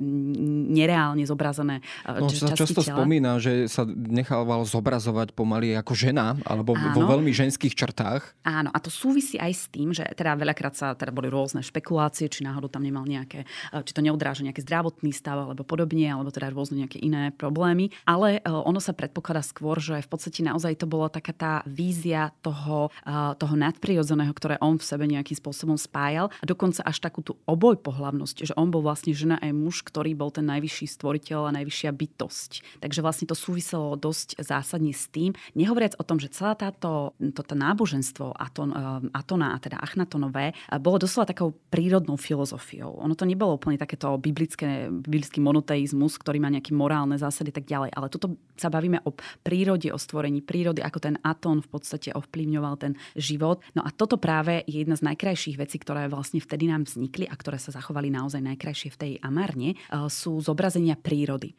nereálne 0.72 1.28
zobrazené 1.28 1.84
e, 2.08 2.24
no, 2.24 2.32
sa 2.32 2.56
často 2.56 2.80
tela. 2.80 3.04
spomína, 3.04 3.36
že 3.36 3.68
sa 3.68 3.84
nechával 3.84 4.64
zobrazovať 4.64 5.36
pomaly 5.36 5.76
ako 5.76 5.92
žena, 5.92 6.40
alebo 6.48 6.72
Áno. 6.72 6.96
vo 6.96 7.02
veľmi 7.04 7.30
ženských 7.36 7.76
črtách. 7.76 8.48
Áno, 8.48 8.72
a 8.72 8.78
to 8.80 8.88
súvisí 8.88 9.36
aj 9.36 9.52
s 9.52 9.64
tým, 9.68 9.92
že 9.92 10.08
teda 10.16 10.40
veľakrát 10.40 10.72
sa 10.72 10.96
teda 10.96 11.12
boli 11.12 11.28
rôzne 11.28 11.60
špekulácie, 11.60 12.32
či 12.32 12.40
náhodou 12.48 12.72
tam 12.72 12.80
nemal 12.80 13.04
nejaké, 13.04 13.44
e, 13.44 13.84
či 13.84 13.92
to 13.92 14.00
neodráža 14.00 14.40
nejaký 14.48 14.64
zdravotný 14.64 15.12
stav 15.12 15.36
alebo 15.36 15.68
podobne, 15.68 16.08
alebo 16.08 16.32
teda 16.32 16.48
rôzne 16.48 16.88
nejaké 16.88 16.96
iné 17.04 17.28
problémy. 17.36 17.57
Ale 18.06 18.42
ono 18.44 18.78
sa 18.78 18.94
predpokladá 18.94 19.42
skôr, 19.42 19.82
že 19.82 19.98
v 19.98 20.08
podstate 20.08 20.40
naozaj 20.46 20.78
to 20.78 20.86
bola 20.86 21.10
taká 21.10 21.32
tá 21.34 21.52
vízia 21.66 22.30
toho, 22.42 22.92
toho 23.38 23.54
nadprirodzeného, 23.58 24.30
ktoré 24.34 24.56
on 24.62 24.78
v 24.78 24.86
sebe 24.86 25.04
nejakým 25.10 25.36
spôsobom 25.38 25.74
spájal 25.74 26.30
a 26.38 26.44
dokonca 26.44 26.84
až 26.86 27.02
takú 27.02 27.22
tú 27.24 27.40
oboj 27.48 27.80
pohlavnosť, 27.80 28.50
že 28.50 28.56
on 28.56 28.70
bol 28.70 28.82
vlastne 28.84 29.16
žena 29.16 29.40
aj 29.42 29.50
muž, 29.54 29.82
ktorý 29.82 30.14
bol 30.14 30.30
ten 30.30 30.46
najvyšší 30.46 30.86
stvoriteľ 30.98 31.48
a 31.48 31.56
najvyššia 31.62 31.90
bytosť. 31.90 32.50
Takže 32.82 33.00
vlastne 33.00 33.26
to 33.26 33.36
súviselo 33.38 33.96
dosť 33.98 34.38
zásadne 34.42 34.92
s 34.92 35.08
tým. 35.08 35.34
Nehovoriac 35.56 35.96
o 35.96 36.06
tom, 36.06 36.20
že 36.22 36.30
celá 36.32 36.54
táto 36.58 37.14
toto 37.34 37.54
náboženstvo 37.56 38.36
Aton, 38.36 38.70
Atona 39.12 39.54
a 39.54 39.58
teda 39.60 39.80
Achnatonové 39.80 40.52
bolo 40.80 41.00
doslova 41.00 41.30
takou 41.30 41.56
prírodnou 41.68 42.16
filozofiou. 42.20 43.00
Ono 43.00 43.14
to 43.16 43.24
nebolo 43.24 43.56
úplne 43.56 43.80
takéto 43.80 44.16
biblické, 44.20 44.88
biblický 44.88 45.40
monoteizmus, 45.40 46.18
ktorý 46.20 46.38
má 46.42 46.52
nejaké 46.52 46.72
morálne 46.76 47.16
zásady 47.16 47.47
tak 47.54 47.64
ďalej. 47.66 47.90
Ale 47.94 48.06
tuto 48.08 48.38
sa 48.58 48.68
bavíme 48.68 49.02
o 49.06 49.14
prírode, 49.44 49.90
o 49.92 49.98
stvorení 49.98 50.42
prírody, 50.42 50.82
ako 50.82 50.98
ten 50.98 51.16
Aton 51.22 51.62
v 51.62 51.68
podstate 51.70 52.10
ovplyvňoval 52.14 52.74
ten 52.78 52.92
život. 53.14 53.62
No 53.74 53.86
a 53.86 53.90
toto 53.94 54.18
práve 54.18 54.66
je 54.66 54.82
jedna 54.82 54.98
z 54.98 55.06
najkrajších 55.12 55.56
vecí, 55.56 55.76
ktoré 55.78 56.10
vlastne 56.10 56.42
vtedy 56.42 56.66
nám 56.68 56.84
vznikli 56.84 57.28
a 57.28 57.34
ktoré 57.38 57.56
sa 57.60 57.70
zachovali 57.70 58.10
naozaj 58.10 58.42
najkrajšie 58.42 58.90
v 58.94 59.00
tej 59.00 59.12
Amarne, 59.22 59.74
e, 59.74 59.76
sú 60.10 60.42
zobrazenia 60.42 60.98
prírody. 60.98 61.54
E, 61.54 61.56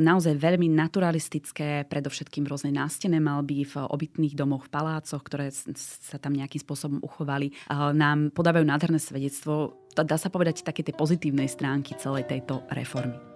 naozaj 0.00 0.38
veľmi 0.38 0.70
naturalistické, 0.72 1.84
predovšetkým 1.86 2.48
rôzne 2.48 2.72
nástené 2.72 3.20
malby 3.20 3.68
v 3.68 3.74
obytných 3.84 4.38
domoch, 4.38 4.66
v 4.66 4.72
palácoch, 4.72 5.22
ktoré 5.24 5.52
sa 5.52 6.16
tam 6.16 6.32
nejakým 6.32 6.62
spôsobom 6.62 6.98
uchovali, 7.04 7.52
e, 7.52 7.54
nám 7.92 8.32
podávajú 8.32 8.64
nádherné 8.64 9.00
svedectvo, 9.02 9.78
dá 9.92 10.16
sa 10.16 10.30
povedať, 10.30 10.62
také 10.62 10.86
tej 10.86 10.94
pozitívnej 10.94 11.50
stránky 11.50 11.98
celej 11.98 12.30
tejto 12.30 12.62
reformy. 12.70 13.27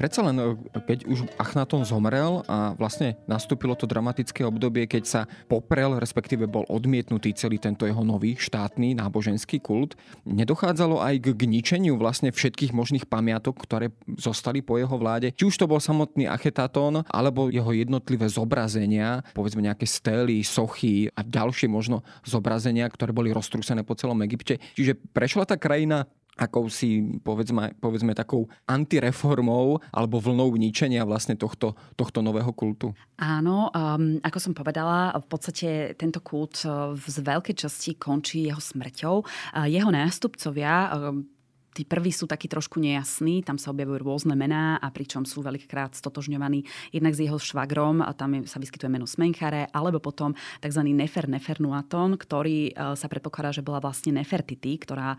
Predsa 0.00 0.24
len, 0.24 0.40
e, 0.40 0.56
keď 0.80 1.04
už 1.04 1.28
Achnaton 1.36 1.84
zomrel 1.84 2.40
a 2.48 2.72
vlastne 2.72 3.20
nastúpilo 3.28 3.76
to 3.76 3.84
dramatické 3.84 4.48
obdobie, 4.48 4.88
keď 4.88 5.04
sa 5.04 5.20
poprel, 5.44 6.00
respektíve 6.00 6.48
bol 6.48 6.64
odmietnutý 6.72 7.36
celý 7.36 7.60
tento 7.60 7.84
jeho 7.84 8.00
nový 8.00 8.40
štátny 8.40 8.96
náboženský 8.96 9.60
kult, 9.60 10.00
nedochádzalo 10.24 11.04
aj 11.04 11.36
k 11.36 11.44
ničeniu 11.44 12.00
vlastne 12.00 12.32
všetkých 12.32 12.72
možných 12.72 13.04
pamiatok, 13.12 13.60
ktoré 13.60 13.92
zostali 14.16 14.64
po 14.64 14.80
jeho 14.80 14.96
vláde. 14.96 15.36
Či 15.36 15.52
už 15.52 15.60
to 15.60 15.68
bol 15.68 15.76
samotný 15.76 16.24
Achetatón, 16.24 17.04
alebo 17.04 17.52
jeho 17.52 17.76
jednotlivé 17.76 18.24
zobrazenia, 18.32 19.20
povedzme 19.36 19.60
nejaké 19.60 19.84
stély, 19.84 20.40
sochy 20.40 21.12
a 21.12 21.20
ďalšie 21.20 21.68
možno 21.68 22.00
zobrazenia, 22.24 22.88
ktoré 22.88 23.12
boli 23.12 23.36
roztrúsené 23.36 23.84
po 23.84 23.92
celom 24.00 24.16
Egypte. 24.24 24.56
Čiže 24.80 24.96
prešla 25.12 25.44
tá 25.44 25.60
krajina 25.60 26.08
akousi, 26.38 27.20
povedzme, 27.20 27.74
povedzme 27.78 28.14
takou 28.14 28.48
antireformou 28.68 29.82
alebo 29.90 30.22
vlnou 30.22 30.54
ničenia 30.56 31.04
vlastne 31.04 31.34
tohto, 31.36 31.74
tohto 31.98 32.22
nového 32.22 32.50
kultu? 32.54 32.94
Áno, 33.20 33.68
um, 33.70 34.16
ako 34.22 34.38
som 34.40 34.52
povedala, 34.56 35.12
v 35.20 35.26
podstate 35.26 35.68
tento 35.98 36.22
kult 36.24 36.64
uh, 36.64 36.96
z 36.96 37.20
veľkej 37.20 37.56
časti 37.66 38.00
končí 38.00 38.48
jeho 38.48 38.60
smrťou. 38.60 39.14
Uh, 39.56 39.66
jeho 39.68 39.92
nástupcovia 39.92 40.92
um, 40.96 41.28
tí 41.74 41.86
prví 41.86 42.10
sú 42.10 42.26
takí 42.26 42.50
trošku 42.50 42.82
nejasní, 42.82 43.46
tam 43.46 43.56
sa 43.56 43.70
objavujú 43.70 44.02
rôzne 44.02 44.34
mená 44.34 44.76
a 44.78 44.90
pričom 44.90 45.22
sú 45.22 45.42
veľkýkrát 45.42 45.94
stotožňovaní 45.94 46.66
jednak 46.90 47.14
s 47.14 47.22
jeho 47.22 47.38
švagrom, 47.38 48.02
a 48.02 48.10
tam 48.14 48.42
sa 48.46 48.58
vyskytuje 48.58 48.90
meno 48.90 49.06
Smenchare, 49.06 49.70
alebo 49.70 50.02
potom 50.02 50.34
tzv. 50.58 50.82
Nefer 50.90 51.30
Nefernuaton, 51.30 52.18
ktorý 52.18 52.70
e, 52.70 52.72
sa 52.98 53.06
predpokladá, 53.06 53.54
že 53.54 53.62
bola 53.64 53.78
vlastne 53.78 54.18
Nefertity, 54.18 54.76
ktorá 54.82 55.14
e, 55.14 55.18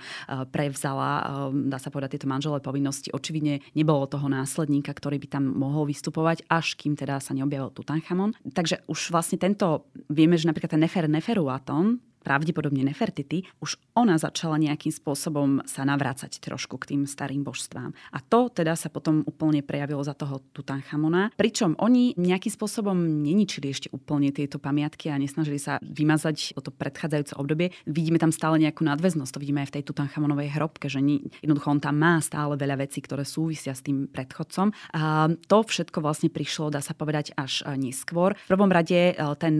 prevzala, 0.52 1.10
e, 1.52 1.72
dá 1.72 1.80
sa 1.80 1.90
povedať, 1.90 2.20
tieto 2.20 2.28
manželé 2.28 2.60
povinnosti. 2.60 3.14
Očividne 3.16 3.64
nebolo 3.74 4.06
toho 4.06 4.28
následníka, 4.28 4.92
ktorý 4.92 5.18
by 5.24 5.28
tam 5.40 5.44
mohol 5.48 5.88
vystupovať, 5.88 6.44
až 6.52 6.76
kým 6.76 7.00
teda 7.00 7.24
sa 7.24 7.32
neobjavil 7.32 7.72
Tutanchamon. 7.72 8.36
Takže 8.52 8.84
už 8.92 9.16
vlastne 9.16 9.40
tento, 9.40 9.88
vieme, 10.12 10.36
že 10.36 10.50
napríklad 10.50 10.76
ten 10.76 10.84
Nefer 10.84 11.08
Neferuaton, 11.08 12.11
pravdepodobne 12.22 12.86
Nefertity, 12.86 13.44
už 13.60 13.82
ona 13.98 14.16
začala 14.16 14.62
nejakým 14.62 14.94
spôsobom 14.94 15.66
sa 15.66 15.84
navrácať 15.84 16.38
trošku 16.38 16.78
k 16.82 16.96
tým 16.96 17.02
starým 17.10 17.42
božstvám. 17.42 17.92
A 18.14 18.22
to 18.22 18.48
teda 18.54 18.78
sa 18.78 18.88
potom 18.94 19.26
úplne 19.26 19.66
prejavilo 19.66 20.00
za 20.06 20.14
toho 20.14 20.40
Tutanchamona. 20.54 21.34
Pričom 21.36 21.76
oni 21.82 22.14
nejakým 22.16 22.54
spôsobom 22.54 22.96
neničili 22.96 23.74
ešte 23.74 23.90
úplne 23.90 24.30
tieto 24.30 24.62
pamiatky 24.62 25.10
a 25.10 25.20
nesnažili 25.20 25.58
sa 25.58 25.82
vymazať 25.82 26.54
toto 26.56 26.70
predchádzajúce 26.72 27.36
obdobie. 27.36 27.74
Vidíme 27.90 28.22
tam 28.22 28.30
stále 28.30 28.62
nejakú 28.62 28.86
nadväznosť, 28.86 29.32
to 29.34 29.42
vidíme 29.42 29.66
aj 29.66 29.74
v 29.74 29.76
tej 29.82 29.84
Tutanchamonovej 29.90 30.54
hrobke, 30.56 30.88
že 30.88 31.02
jednoducho 31.42 31.68
on 31.74 31.82
tam 31.82 31.98
má 31.98 32.22
stále 32.22 32.54
veľa 32.56 32.86
vecí, 32.86 33.02
ktoré 33.02 33.26
súvisia 33.26 33.74
s 33.74 33.82
tým 33.82 34.06
predchodcom. 34.06 34.70
A 34.94 35.32
to 35.50 35.58
všetko 35.66 36.04
vlastne 36.04 36.30
prišlo, 36.30 36.70
dá 36.70 36.80
sa 36.84 36.94
povedať, 36.94 37.34
až 37.34 37.66
neskôr. 37.76 38.38
V 38.48 38.52
prvom 38.54 38.70
rade 38.70 39.18
ten, 39.42 39.56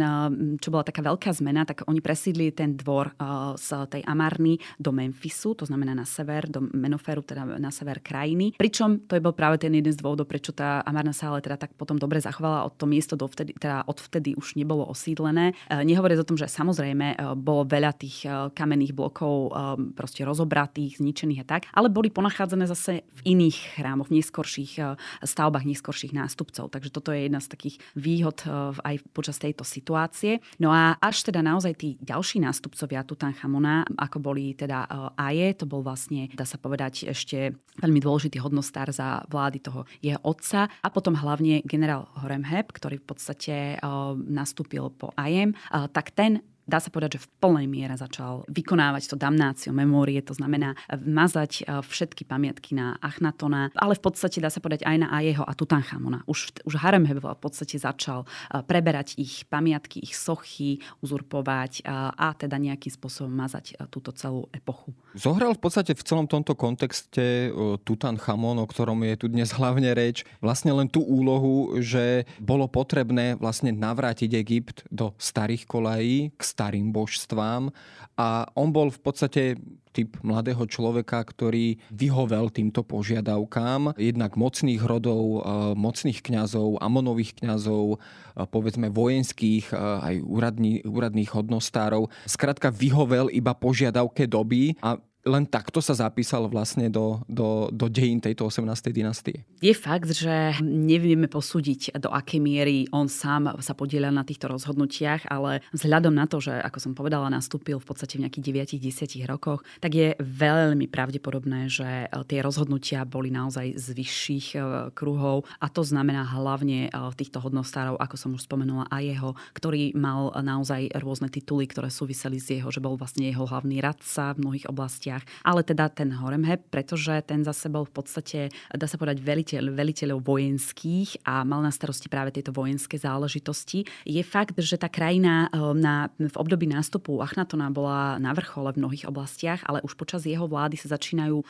čo 0.62 0.70
bola 0.70 0.86
taká 0.86 1.02
veľká 1.02 1.34
zmena, 1.34 1.66
tak 1.66 1.88
oni 1.90 2.04
presídli 2.04 2.51
ten 2.52 2.78
dvor 2.78 3.16
uh, 3.18 3.56
z 3.56 3.88
tej 3.88 4.02
Amarny 4.08 4.60
do 4.80 4.92
Memphisu, 4.92 5.56
to 5.56 5.66
znamená 5.66 5.96
na 5.96 6.06
sever, 6.06 6.48
do 6.48 6.62
Menoferu, 6.72 7.24
teda 7.24 7.46
na 7.60 7.72
sever 7.72 8.04
krajiny. 8.04 8.54
Pričom 8.60 9.08
to 9.08 9.16
je 9.16 9.24
bol 9.24 9.36
práve 9.36 9.64
ten 9.64 9.72
jeden 9.72 9.92
z 9.92 10.00
dôvodov, 10.00 10.28
prečo 10.28 10.52
tá 10.52 10.84
Amarna 10.84 11.16
sa 11.16 11.32
ale 11.32 11.42
teda 11.42 11.58
tak 11.58 11.74
potom 11.76 11.96
dobre 11.96 12.20
zachovala. 12.20 12.68
Od 12.68 12.76
to 12.76 12.86
miesto 12.90 13.16
dovtedy, 13.16 13.56
teda 13.56 13.88
odvtedy 13.88 14.36
už 14.36 14.60
nebolo 14.60 14.88
osídlené. 14.88 15.54
Uh, 15.72 15.82
nehovoriac 15.82 16.22
o 16.22 16.28
tom, 16.28 16.38
že 16.38 16.52
samozrejme 16.52 17.16
uh, 17.16 17.34
bolo 17.38 17.64
veľa 17.68 17.92
tých 17.96 18.24
kamenných 18.52 18.94
blokov 18.94 19.54
proste 19.96 20.26
rozobratých, 20.26 21.00
zničených 21.00 21.42
a 21.42 21.46
tak, 21.46 21.62
ale 21.72 21.88
boli 21.88 22.10
ponachádzané 22.10 22.66
zase 22.68 23.06
v 23.08 23.22
iných 23.38 23.78
chrámoch, 23.78 24.10
v 24.10 24.20
neskorších 24.20 24.78
stavbách 25.24 25.66
neskorších 25.66 26.14
nástupcov. 26.14 26.70
Takže 26.74 26.90
toto 26.92 27.14
je 27.16 27.30
jedna 27.30 27.40
z 27.40 27.48
takých 27.48 27.76
výhod 27.94 28.44
aj 28.82 28.96
počas 29.16 29.38
tejto 29.38 29.64
situácie. 29.64 30.42
No 30.58 30.74
a 30.74 30.98
až 31.00 31.24
teda 31.24 31.46
naozaj 31.46 31.74
tí 31.78 31.90
ďalší 32.02 32.41
nástupcovia 32.42 33.06
Tutanchamona, 33.06 33.86
ako 33.96 34.18
boli 34.18 34.58
teda 34.58 34.90
Aje, 35.16 35.54
to 35.54 35.70
bol 35.70 35.86
vlastne, 35.86 36.28
dá 36.34 36.44
sa 36.44 36.58
povedať, 36.58 37.14
ešte 37.14 37.54
veľmi 37.78 38.02
dôležitý 38.02 38.42
hodnostár 38.42 38.90
za 38.90 39.22
vlády 39.30 39.62
toho 39.62 39.86
jeho 40.02 40.20
otca 40.26 40.68
a 40.68 40.88
potom 40.90 41.14
hlavne 41.14 41.62
generál 41.64 42.10
Horemheb, 42.20 42.74
ktorý 42.74 43.00
v 43.00 43.08
podstate 43.08 43.56
eh, 43.76 43.82
nastúpil 44.16 44.90
po 44.96 45.14
Ajem, 45.16 45.54
eh, 45.54 45.88
tak 45.94 46.12
ten 46.16 46.42
dá 46.68 46.80
sa 46.80 46.94
povedať, 46.94 47.18
že 47.18 47.24
v 47.26 47.32
plnej 47.42 47.68
miere 47.68 47.96
začal 47.98 48.46
vykonávať 48.50 49.12
to 49.12 49.16
damnácio 49.18 49.72
memórie, 49.74 50.22
to 50.24 50.36
znamená 50.36 50.78
mazať 50.92 51.52
e, 51.62 51.84
všetky 51.84 52.24
pamiatky 52.26 52.78
na 52.78 52.96
Achnatona, 53.02 53.74
ale 53.76 53.98
v 53.98 54.02
podstate 54.04 54.40
dá 54.40 54.48
sa 54.48 54.64
povedať 54.64 54.86
aj 54.86 54.98
na 55.02 55.08
Ajeho 55.12 55.44
a 55.44 55.54
Tutanchamona. 55.58 56.24
Už, 56.30 56.64
už 56.64 56.74
Haremheb 56.80 57.20
v 57.22 57.42
podstate 57.42 57.78
začal 57.78 58.24
e, 58.24 58.62
preberať 58.64 59.18
ich 59.18 59.46
pamiatky, 59.50 60.02
ich 60.02 60.16
sochy, 60.16 60.80
uzurpovať 61.04 61.86
a, 61.86 62.14
e, 62.16 62.40
teda 62.48 62.58
nejakým 62.58 62.94
spôsobom 62.94 63.34
mazať 63.34 63.78
túto 63.92 64.14
celú 64.16 64.48
epochu. 64.56 64.96
Zohral 65.18 65.54
v 65.58 65.62
podstate 65.62 65.92
v 65.92 66.04
celom 66.08 66.26
tomto 66.26 66.56
kontexte 66.56 67.52
Tutanchamon, 67.84 68.64
o 68.64 68.66
ktorom 68.66 69.04
je 69.04 69.16
tu 69.20 69.26
dnes 69.28 69.50
hlavne 69.52 69.92
reč, 69.92 70.24
vlastne 70.40 70.72
len 70.72 70.88
tú 70.88 71.04
úlohu, 71.04 71.78
že 71.84 72.24
bolo 72.40 72.72
potrebné 72.72 73.36
vlastne 73.36 73.76
navrátiť 73.76 74.32
Egypt 74.40 74.78
do 74.88 75.12
starých 75.20 75.68
kolají, 75.68 76.32
starým 76.62 76.94
božstvám 76.94 77.74
a 78.14 78.46
on 78.54 78.70
bol 78.70 78.94
v 78.94 79.02
podstate 79.02 79.58
typ 79.92 80.14
mladého 80.24 80.64
človeka, 80.70 81.20
ktorý 81.26 81.82
vyhovel 81.92 82.48
týmto 82.54 82.86
požiadavkám, 82.86 83.98
jednak 84.00 84.40
mocných 84.40 84.80
rodov, 84.80 85.44
e, 85.44 85.76
mocných 85.76 86.22
kňazov, 86.24 86.80
amonových 86.80 87.44
kňazov, 87.44 87.98
e, 87.98 88.48
povedzme 88.48 88.88
vojenských, 88.88 89.74
e, 89.74 89.76
aj 89.76 90.16
úradní, 90.24 90.74
úradných 90.88 91.36
hodnostárov. 91.36 92.08
Skrátka 92.24 92.72
vyhovel 92.72 93.28
iba 93.36 93.52
požiadavke 93.52 94.32
doby 94.32 94.80
a 94.80 94.96
len 95.26 95.46
takto 95.46 95.84
sa 95.84 95.94
zapísal 95.94 96.50
vlastne 96.50 96.90
do, 96.90 97.22
do, 97.30 97.70
do 97.70 97.86
dejín 97.86 98.18
tejto 98.18 98.50
18. 98.50 98.90
dynastie. 98.90 99.46
Je 99.62 99.74
fakt, 99.78 100.10
že 100.10 100.58
nevieme 100.66 101.30
posúdiť, 101.30 102.02
do 102.02 102.10
akej 102.10 102.42
miery 102.42 102.90
on 102.90 103.06
sám 103.06 103.54
sa 103.62 103.78
podiela 103.78 104.10
na 104.10 104.26
týchto 104.26 104.50
rozhodnutiach, 104.50 105.30
ale 105.30 105.62
vzhľadom 105.76 106.14
na 106.14 106.26
to, 106.26 106.42
že, 106.42 106.58
ako 106.58 106.78
som 106.82 106.94
povedala, 106.98 107.30
nastúpil 107.30 107.78
v 107.78 107.86
podstate 107.86 108.18
v 108.18 108.26
nejakých 108.26 108.78
9-10 108.82 109.22
rokoch, 109.30 109.62
tak 109.78 109.94
je 109.94 110.18
veľmi 110.18 110.90
pravdepodobné, 110.90 111.70
že 111.70 112.10
tie 112.26 112.40
rozhodnutia 112.42 113.06
boli 113.06 113.30
naozaj 113.30 113.78
z 113.78 113.88
vyšších 113.94 114.48
e, 114.56 114.60
kruhov 114.98 115.46
a 115.62 115.68
to 115.70 115.86
znamená 115.86 116.26
hlavne 116.26 116.88
e, 116.88 116.90
týchto 117.14 117.44
hodnostárov, 117.44 118.00
ako 118.02 118.16
som 118.18 118.34
už 118.34 118.50
spomenula, 118.50 118.90
aj 118.90 119.04
jeho, 119.04 119.32
ktorý 119.54 119.94
mal 119.94 120.34
naozaj 120.40 120.96
rôzne 120.98 121.30
tituly, 121.30 121.68
ktoré 121.68 121.94
súviseli 121.94 122.42
s 122.42 122.50
jeho, 122.50 122.74
že 122.74 122.82
bol 122.82 122.96
vlastne 122.98 123.28
jeho 123.28 123.46
hlavný 123.46 123.84
radca 123.84 124.34
v 124.34 124.42
mnohých 124.42 124.66
oblastiach, 124.72 125.11
ale 125.44 125.62
teda 125.68 125.92
ten 125.92 126.14
Horemheb, 126.16 126.64
pretože 126.72 127.20
ten 127.28 127.44
zase 127.44 127.68
bol 127.68 127.84
v 127.84 127.94
podstate, 128.00 128.40
dá 128.72 128.88
sa 128.88 128.96
povedať, 128.96 129.20
veliteľ, 129.20 129.76
veliteľov 129.76 130.24
vojenských 130.24 131.28
a 131.28 131.44
mal 131.44 131.60
na 131.60 131.74
starosti 131.74 132.08
práve 132.08 132.32
tieto 132.32 132.56
vojenské 132.56 132.96
záležitosti. 132.96 133.84
Je 134.08 134.24
fakt, 134.24 134.56
že 134.56 134.80
tá 134.80 134.88
krajina 134.88 135.50
e, 135.52 135.76
na, 135.76 136.08
v 136.16 136.36
období 136.38 136.70
nástupu 136.70 137.20
Achnatona 137.20 137.74
bola 137.74 138.22
na 138.22 138.32
vrchole 138.32 138.72
v 138.72 138.80
mnohých 138.86 139.10
oblastiach, 139.10 139.66
ale 139.66 139.82
už 139.82 139.98
počas 139.98 140.24
jeho 140.24 140.46
vlády 140.46 140.78
sa 140.78 140.94
začínajú, 140.96 141.42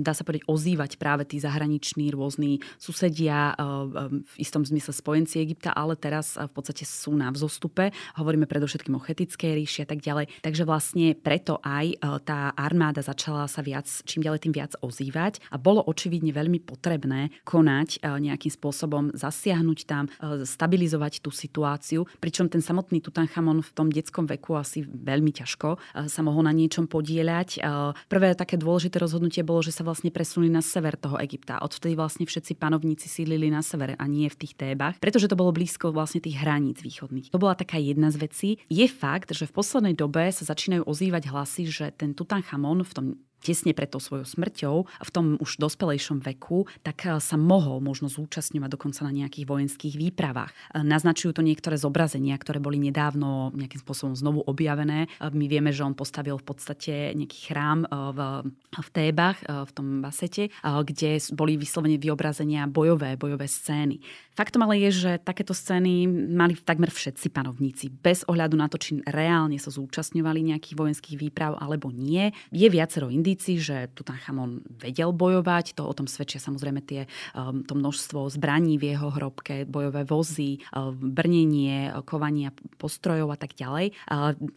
dá 0.00 0.12
sa 0.14 0.22
povedať, 0.22 0.46
ozývať 0.46 0.96
práve 1.00 1.26
tí 1.26 1.42
zahraniční 1.42 2.12
rôzni 2.14 2.62
susedia, 2.78 3.56
v 3.98 4.34
istom 4.38 4.62
zmysle 4.62 4.92
spojenci 4.94 5.40
Egypta, 5.42 5.72
ale 5.72 5.96
teraz 5.96 6.36
v 6.36 6.52
podstate 6.52 6.84
sú 6.86 7.16
na 7.16 7.32
vzostupe. 7.32 7.90
Hovoríme 8.20 8.44
predovšetkým 8.44 8.94
o 8.94 9.02
chetickej 9.02 9.50
ríši 9.56 9.80
a 9.84 9.88
tak 9.88 10.04
ďalej. 10.04 10.28
Takže 10.44 10.62
vlastne 10.68 11.16
preto 11.16 11.58
aj 11.64 11.98
tá 12.22 12.52
armáda 12.54 13.00
začala 13.10 13.50
sa 13.50 13.60
viac, 13.60 13.90
čím 14.06 14.22
ďalej 14.22 14.46
tým 14.46 14.54
viac 14.54 14.72
ozývať 14.78 15.42
a 15.50 15.58
bolo 15.58 15.82
očividne 15.82 16.30
veľmi 16.30 16.62
potrebné 16.62 17.34
konať 17.42 17.98
e, 17.98 18.22
nejakým 18.30 18.52
spôsobom, 18.54 19.10
zasiahnuť 19.18 19.78
tam, 19.84 20.06
e, 20.06 20.46
stabilizovať 20.46 21.20
tú 21.20 21.34
situáciu, 21.34 22.06
pričom 22.22 22.46
ten 22.46 22.62
samotný 22.62 23.02
Tutanchamon 23.02 23.66
v 23.66 23.70
tom 23.74 23.90
detskom 23.90 24.30
veku 24.30 24.54
asi 24.54 24.86
veľmi 24.86 25.34
ťažko 25.34 25.80
sa 26.06 26.20
mohol 26.22 26.46
na 26.46 26.54
niečom 26.54 26.86
podieľať. 26.86 27.62
Prvé 28.06 28.36
také 28.36 28.60
dôležité 28.60 29.00
rozhodnutie 29.00 29.42
bolo, 29.42 29.64
že 29.64 29.74
sa 29.74 29.82
vlastne 29.82 30.12
presunuli 30.12 30.52
na 30.52 30.60
sever 30.60 30.94
toho 31.00 31.16
Egypta. 31.18 31.62
Odvtedy 31.64 31.96
vlastne 31.96 32.28
všetci 32.28 32.56
panovníci 32.60 33.08
sídlili 33.08 33.48
na 33.48 33.64
severe 33.64 33.96
a 33.96 34.04
nie 34.06 34.28
v 34.28 34.38
tých 34.38 34.54
Tébach, 34.54 35.00
pretože 35.00 35.26
to 35.26 35.38
bolo 35.38 35.54
blízko 35.54 35.90
vlastne 35.90 36.20
tých 36.20 36.38
hraníc 36.38 36.84
východných. 36.84 37.32
To 37.32 37.40
bola 37.40 37.56
taká 37.56 37.80
jedna 37.80 38.12
z 38.12 38.16
vecí. 38.20 38.48
Je 38.68 38.86
fakt, 38.86 39.32
že 39.32 39.48
v 39.48 39.56
poslednej 39.56 39.94
dobe 39.96 40.28
sa 40.30 40.44
začínajú 40.44 40.84
ozývať 40.84 41.32
hlasy, 41.32 41.62
že 41.70 41.86
ten 41.96 42.12
Tutanchamon 42.12 42.84
v 42.84 42.92
tom 42.92 42.99
them 43.00 43.29
tesne 43.40 43.72
pred 43.72 43.88
tou 43.88 43.98
svojou 43.98 44.28
smrťou, 44.28 44.76
v 44.86 45.10
tom 45.10 45.40
už 45.40 45.56
dospelejšom 45.56 46.20
veku, 46.20 46.68
tak 46.84 47.08
eh, 47.08 47.18
sa 47.18 47.36
mohol 47.40 47.80
možno 47.80 48.12
zúčastňovať 48.12 48.70
dokonca 48.70 49.00
na 49.08 49.12
nejakých 49.12 49.48
vojenských 49.48 49.94
výpravách. 49.96 50.52
Eh, 50.52 50.84
naznačujú 50.84 51.34
to 51.34 51.42
niektoré 51.42 51.80
zobrazenia, 51.80 52.36
ktoré 52.36 52.60
boli 52.60 52.76
nedávno 52.76 53.50
nejakým 53.56 53.80
spôsobom 53.80 54.14
znovu 54.14 54.44
objavené. 54.44 55.08
Eh, 55.08 55.32
my 55.32 55.46
vieme, 55.48 55.72
že 55.72 55.82
on 55.82 55.96
postavil 55.96 56.36
v 56.36 56.46
podstate 56.46 57.16
nejaký 57.16 57.50
chrám 57.50 57.86
v, 57.90 58.20
v 58.70 58.88
Tébach, 58.92 59.40
v 59.42 59.70
tom 59.72 60.02
Basete, 60.04 60.52
kde 60.60 61.22
boli 61.32 61.56
vyslovene 61.56 61.96
vyobrazenia 61.96 62.66
bojové, 62.68 63.16
bojové 63.16 63.46
scény. 63.48 64.02
Faktom 64.40 64.64
ale 64.64 64.80
je, 64.88 65.04
že 65.04 65.10
takéto 65.20 65.52
scény 65.52 66.08
mali 66.08 66.56
takmer 66.56 66.88
všetci 66.88 67.28
panovníci, 67.28 67.92
bez 67.92 68.24
ohľadu 68.24 68.56
na 68.56 68.72
to, 68.72 68.80
či 68.80 69.02
reálne 69.04 69.60
sa 69.60 69.68
zúčastňovali 69.68 70.54
nejakých 70.54 70.78
vojenských 70.80 71.16
výprav 71.20 71.60
alebo 71.60 71.92
nie. 71.92 72.32
Je 72.48 72.64
viacero 72.72 73.12
indícií, 73.30 73.62
že 73.62 73.86
Tutanchamon 73.94 74.66
vedel 74.82 75.14
bojovať, 75.14 75.78
to 75.78 75.86
o 75.86 75.94
tom 75.94 76.10
svedčia 76.10 76.42
samozrejme 76.42 76.82
tie, 76.82 77.06
um, 77.38 77.62
to 77.62 77.78
množstvo 77.78 78.26
zbraní 78.34 78.74
v 78.74 78.98
jeho 78.98 79.06
hrobke, 79.14 79.62
bojové 79.70 80.02
vozy, 80.02 80.58
um, 80.74 80.98
brnenie, 80.98 81.94
kovania 82.02 82.50
postrojov 82.74 83.30
a 83.30 83.38
tak 83.38 83.54
ďalej. 83.54 83.94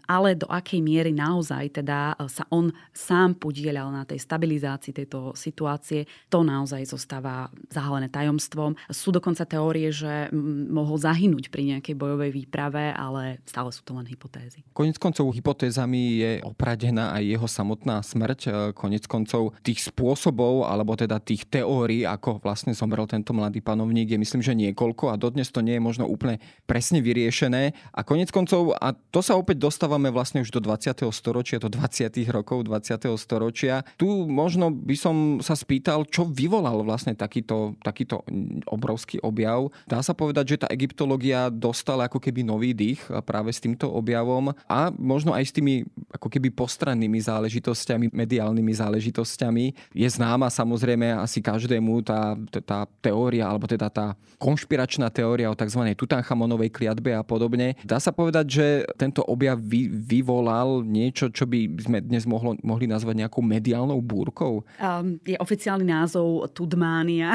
Ale 0.09 0.29
do 0.33 0.49
akej 0.49 0.81
miery 0.81 1.13
naozaj 1.13 1.85
teda 1.85 2.17
uh, 2.17 2.25
sa 2.25 2.49
on 2.49 2.73
sám 2.89 3.37
podielal 3.37 3.93
na 3.93 4.09
tej 4.09 4.17
stabilizácii 4.17 5.05
tejto 5.05 5.37
situácie, 5.37 6.09
to 6.33 6.41
naozaj 6.41 6.81
zostáva 6.89 7.53
zahalené 7.69 8.09
tajomstvom. 8.09 8.73
Sú 8.89 9.13
dokonca 9.13 9.45
teórie, 9.45 9.93
že 9.93 10.33
mohol 10.73 10.97
zahynúť 10.97 11.53
pri 11.53 11.77
nejakej 11.77 11.93
bojovej 11.93 12.33
výprave, 12.33 12.89
ale 12.89 13.37
stále 13.45 13.69
sú 13.69 13.85
to 13.85 13.93
len 13.93 14.09
hypotézy. 14.09 14.65
Konec 14.73 14.97
koncov 14.97 15.29
hypotézami 15.29 16.01
je 16.17 16.31
opradená 16.41 17.13
aj 17.13 17.23
jeho 17.37 17.45
samotná 17.45 18.01
smrť. 18.01 18.62
Konec 18.71 19.03
koncov 19.11 19.51
tých 19.59 19.83
spôsobov, 19.91 20.63
alebo 20.63 20.95
teda 20.95 21.19
tých 21.19 21.43
teórií, 21.51 22.07
ako 22.07 22.39
vlastne 22.39 22.71
zomrel 22.71 23.03
tento 23.03 23.35
mladý 23.35 23.59
panovník, 23.59 24.15
je 24.15 24.21
myslím, 24.21 24.39
že 24.39 24.55
niekoľko 24.55 25.11
a 25.11 25.19
dodnes 25.19 25.51
to 25.51 25.59
nie 25.59 25.75
je 25.75 25.83
možno 25.83 26.07
úplne 26.07 26.39
presne 26.63 27.03
vyriešené. 27.03 27.75
A 27.91 27.99
konec 28.07 28.31
koncov, 28.31 28.77
a 28.79 28.95
to 29.11 29.19
sa 29.19 29.35
opäť 29.35 29.59
dostávame 29.59 30.07
vlastne 30.13 30.39
už 30.39 30.55
do 30.55 30.63
20. 30.63 31.03
storočia, 31.11 31.59
do 31.59 31.67
20. 31.67 32.07
rokov 32.31 32.63
20. 32.63 33.11
storočia. 33.19 33.83
Tu 33.99 34.07
možno 34.29 34.71
by 34.71 34.95
som 34.95 35.15
sa 35.43 35.59
spýtal, 35.59 36.07
čo 36.07 36.23
vyvolal 36.23 36.87
vlastne 36.87 37.17
takýto, 37.17 37.75
takýto 37.83 38.23
obrovský 38.71 39.19
objav 39.19 39.73
Dá 39.89 39.99
sa 40.01 40.13
povedať, 40.15 40.55
že 40.55 40.61
tá 40.63 40.67
egyptológia 40.71 41.49
dostala 41.49 42.07
ako 42.07 42.21
keby 42.21 42.45
nový 42.45 42.71
dých 42.71 43.01
práve 43.25 43.51
s 43.51 43.61
týmto 43.61 43.89
objavom 43.89 44.51
a 44.67 44.89
možno 44.93 45.33
aj 45.35 45.43
s 45.49 45.55
tými 45.55 45.83
ako 46.13 46.27
keby 46.29 46.53
postrannými 46.53 47.19
záležitosťami, 47.19 48.13
mediálnymi 48.53 48.73
záležitosťami. 48.77 49.65
Je 49.97 50.05
známa 50.05 50.53
samozrejme 50.53 51.17
asi 51.17 51.41
každému 51.41 52.05
tá, 52.05 52.37
tá 52.61 52.85
teória, 53.01 53.49
alebo 53.49 53.65
teda 53.65 53.89
tá 53.89 54.13
konšpiračná 54.37 55.09
teória 55.09 55.49
o 55.49 55.57
tzv. 55.57 55.81
Tutanchamonovej 55.97 56.69
kliatbe 56.69 57.17
a 57.17 57.25
podobne. 57.25 57.73
Dá 57.81 57.97
sa 57.97 58.13
povedať, 58.13 58.45
že 58.45 58.65
tento 58.93 59.25
objav 59.25 59.57
vy, 59.57 59.89
vyvolal 59.89 60.85
niečo, 60.85 61.33
čo 61.33 61.49
by 61.49 61.81
sme 61.81 61.97
dnes 62.05 62.29
mohlo, 62.29 62.53
mohli 62.61 62.85
nazvať 62.85 63.25
nejakou 63.25 63.41
mediálnou 63.41 63.97
búrkou? 63.97 64.61
Um, 64.77 65.17
je 65.25 65.39
oficiálny 65.41 65.89
názov 65.89 66.53
Tudmánia. 66.53 67.33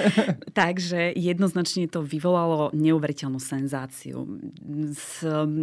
Takže 0.54 1.18
jednoznačne 1.18 1.90
to 1.90 2.06
vyvolalo 2.06 2.70
neuveriteľnú 2.70 3.42
senzáciu. 3.42 4.28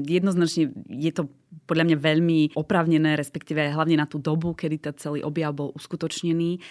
Jednoznačne 0.03 0.75
je 0.89 1.11
to 1.15 1.31
podľa 1.69 1.85
mňa 1.85 1.97
veľmi 1.97 2.39
opravnené, 2.57 3.17
respektíve 3.17 3.73
hlavne 3.73 3.97
na 3.97 4.05
tú 4.09 4.21
dobu, 4.21 4.57
kedy 4.57 4.77
ten 4.81 4.95
celý 4.97 5.21
objav 5.21 5.53
bol 5.53 5.69
uskutočnený. 5.73 6.61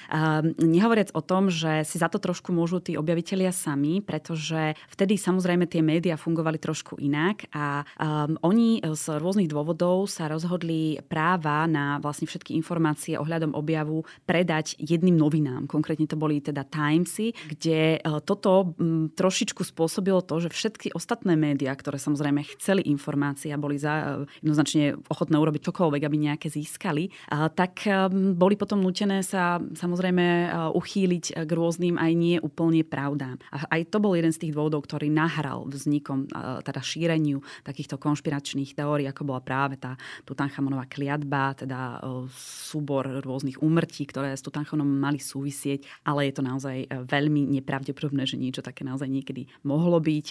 Nehovoriac 0.59 1.15
o 1.15 1.23
tom, 1.23 1.51
že 1.51 1.83
si 1.87 1.99
za 1.99 2.11
to 2.11 2.19
trošku 2.19 2.51
môžu 2.51 2.83
tí 2.83 2.99
objavitelia 2.99 3.51
sami, 3.55 4.03
pretože 4.03 4.75
vtedy 4.91 5.19
samozrejme 5.19 5.67
tie 5.67 5.83
médiá 5.83 6.15
fungovali 6.19 6.59
trošku 6.59 6.99
inak 6.99 7.47
a 7.55 7.83
um, 7.99 8.39
oni 8.43 8.83
z 8.83 9.05
rôznych 9.19 9.51
dôvodov 9.51 10.11
sa 10.11 10.27
rozhodli 10.27 10.99
práva 11.07 11.67
na 11.67 12.03
vlastne 12.03 12.27
všetky 12.27 12.55
informácie 12.59 13.19
ohľadom 13.19 13.55
objavu 13.55 14.03
predať 14.27 14.79
jedným 14.79 15.15
novinám. 15.15 15.71
Konkrétne 15.71 16.07
to 16.07 16.19
boli 16.19 16.43
teda 16.43 16.67
Timesy, 16.67 17.35
kde 17.49 17.99
uh, 18.03 18.19
toto 18.23 18.75
um, 18.79 19.11
trošičku 19.11 19.63
spôsobilo 19.63 20.23
to, 20.23 20.43
že 20.43 20.55
všetky 20.55 20.95
ostatné 20.95 21.35
médiá, 21.35 21.75
ktoré 21.75 21.97
samozrejme 21.99 22.47
chceli 22.59 22.87
informácie 22.87 23.51
a 23.55 23.59
boli 23.61 23.79
za, 23.79 24.23
uh, 24.23 24.29
jednoznačne 24.69 25.01
ochotné 25.09 25.37
urobiť 25.41 25.63
čokoľvek, 25.65 26.03
aby 26.05 26.17
nejaké 26.17 26.49
získali, 26.53 27.09
tak 27.57 27.89
um, 27.89 28.37
boli 28.37 28.55
potom 28.61 28.81
nutené 28.85 29.25
sa 29.25 29.57
samozrejme 29.61 30.25
uh, 30.25 30.49
uchýliť 30.77 31.45
k 31.49 31.51
rôznym 31.51 31.97
aj 31.97 32.13
nie 32.13 32.37
úplne 32.41 32.85
pravdám. 32.85 33.41
A 33.53 33.81
aj 33.81 33.89
to 33.89 33.99
bol 34.03 34.13
jeden 34.13 34.33
z 34.33 34.45
tých 34.45 34.53
dôvodov, 34.53 34.85
ktorý 34.85 35.09
nahral 35.09 35.65
vznikom, 35.69 36.29
uh, 36.29 36.61
teda 36.61 36.85
šíreniu 36.85 37.41
takýchto 37.65 37.97
konšpiračných 37.97 38.77
teórií, 38.77 39.09
ako 39.09 39.23
bola 39.25 39.41
práve 39.41 39.81
tá 39.81 39.97
Tutanchamonová 40.29 40.85
kliatba, 40.91 41.57
teda 41.57 42.03
uh, 42.05 42.29
súbor 42.37 43.25
rôznych 43.25 43.61
úmrtí, 43.65 44.05
ktoré 44.05 44.37
s 44.37 44.45
Tutanchamonom 44.45 44.89
mali 44.89 45.21
súvisieť, 45.23 46.05
ale 46.05 46.29
je 46.29 46.35
to 46.37 46.43
naozaj 46.45 46.77
veľmi 47.09 47.49
nepravdepodobné, 47.61 48.29
že 48.29 48.41
niečo 48.41 48.61
také 48.61 48.85
naozaj 48.85 49.09
niekedy 49.09 49.49
mohlo 49.65 49.99
byť. 50.03 50.27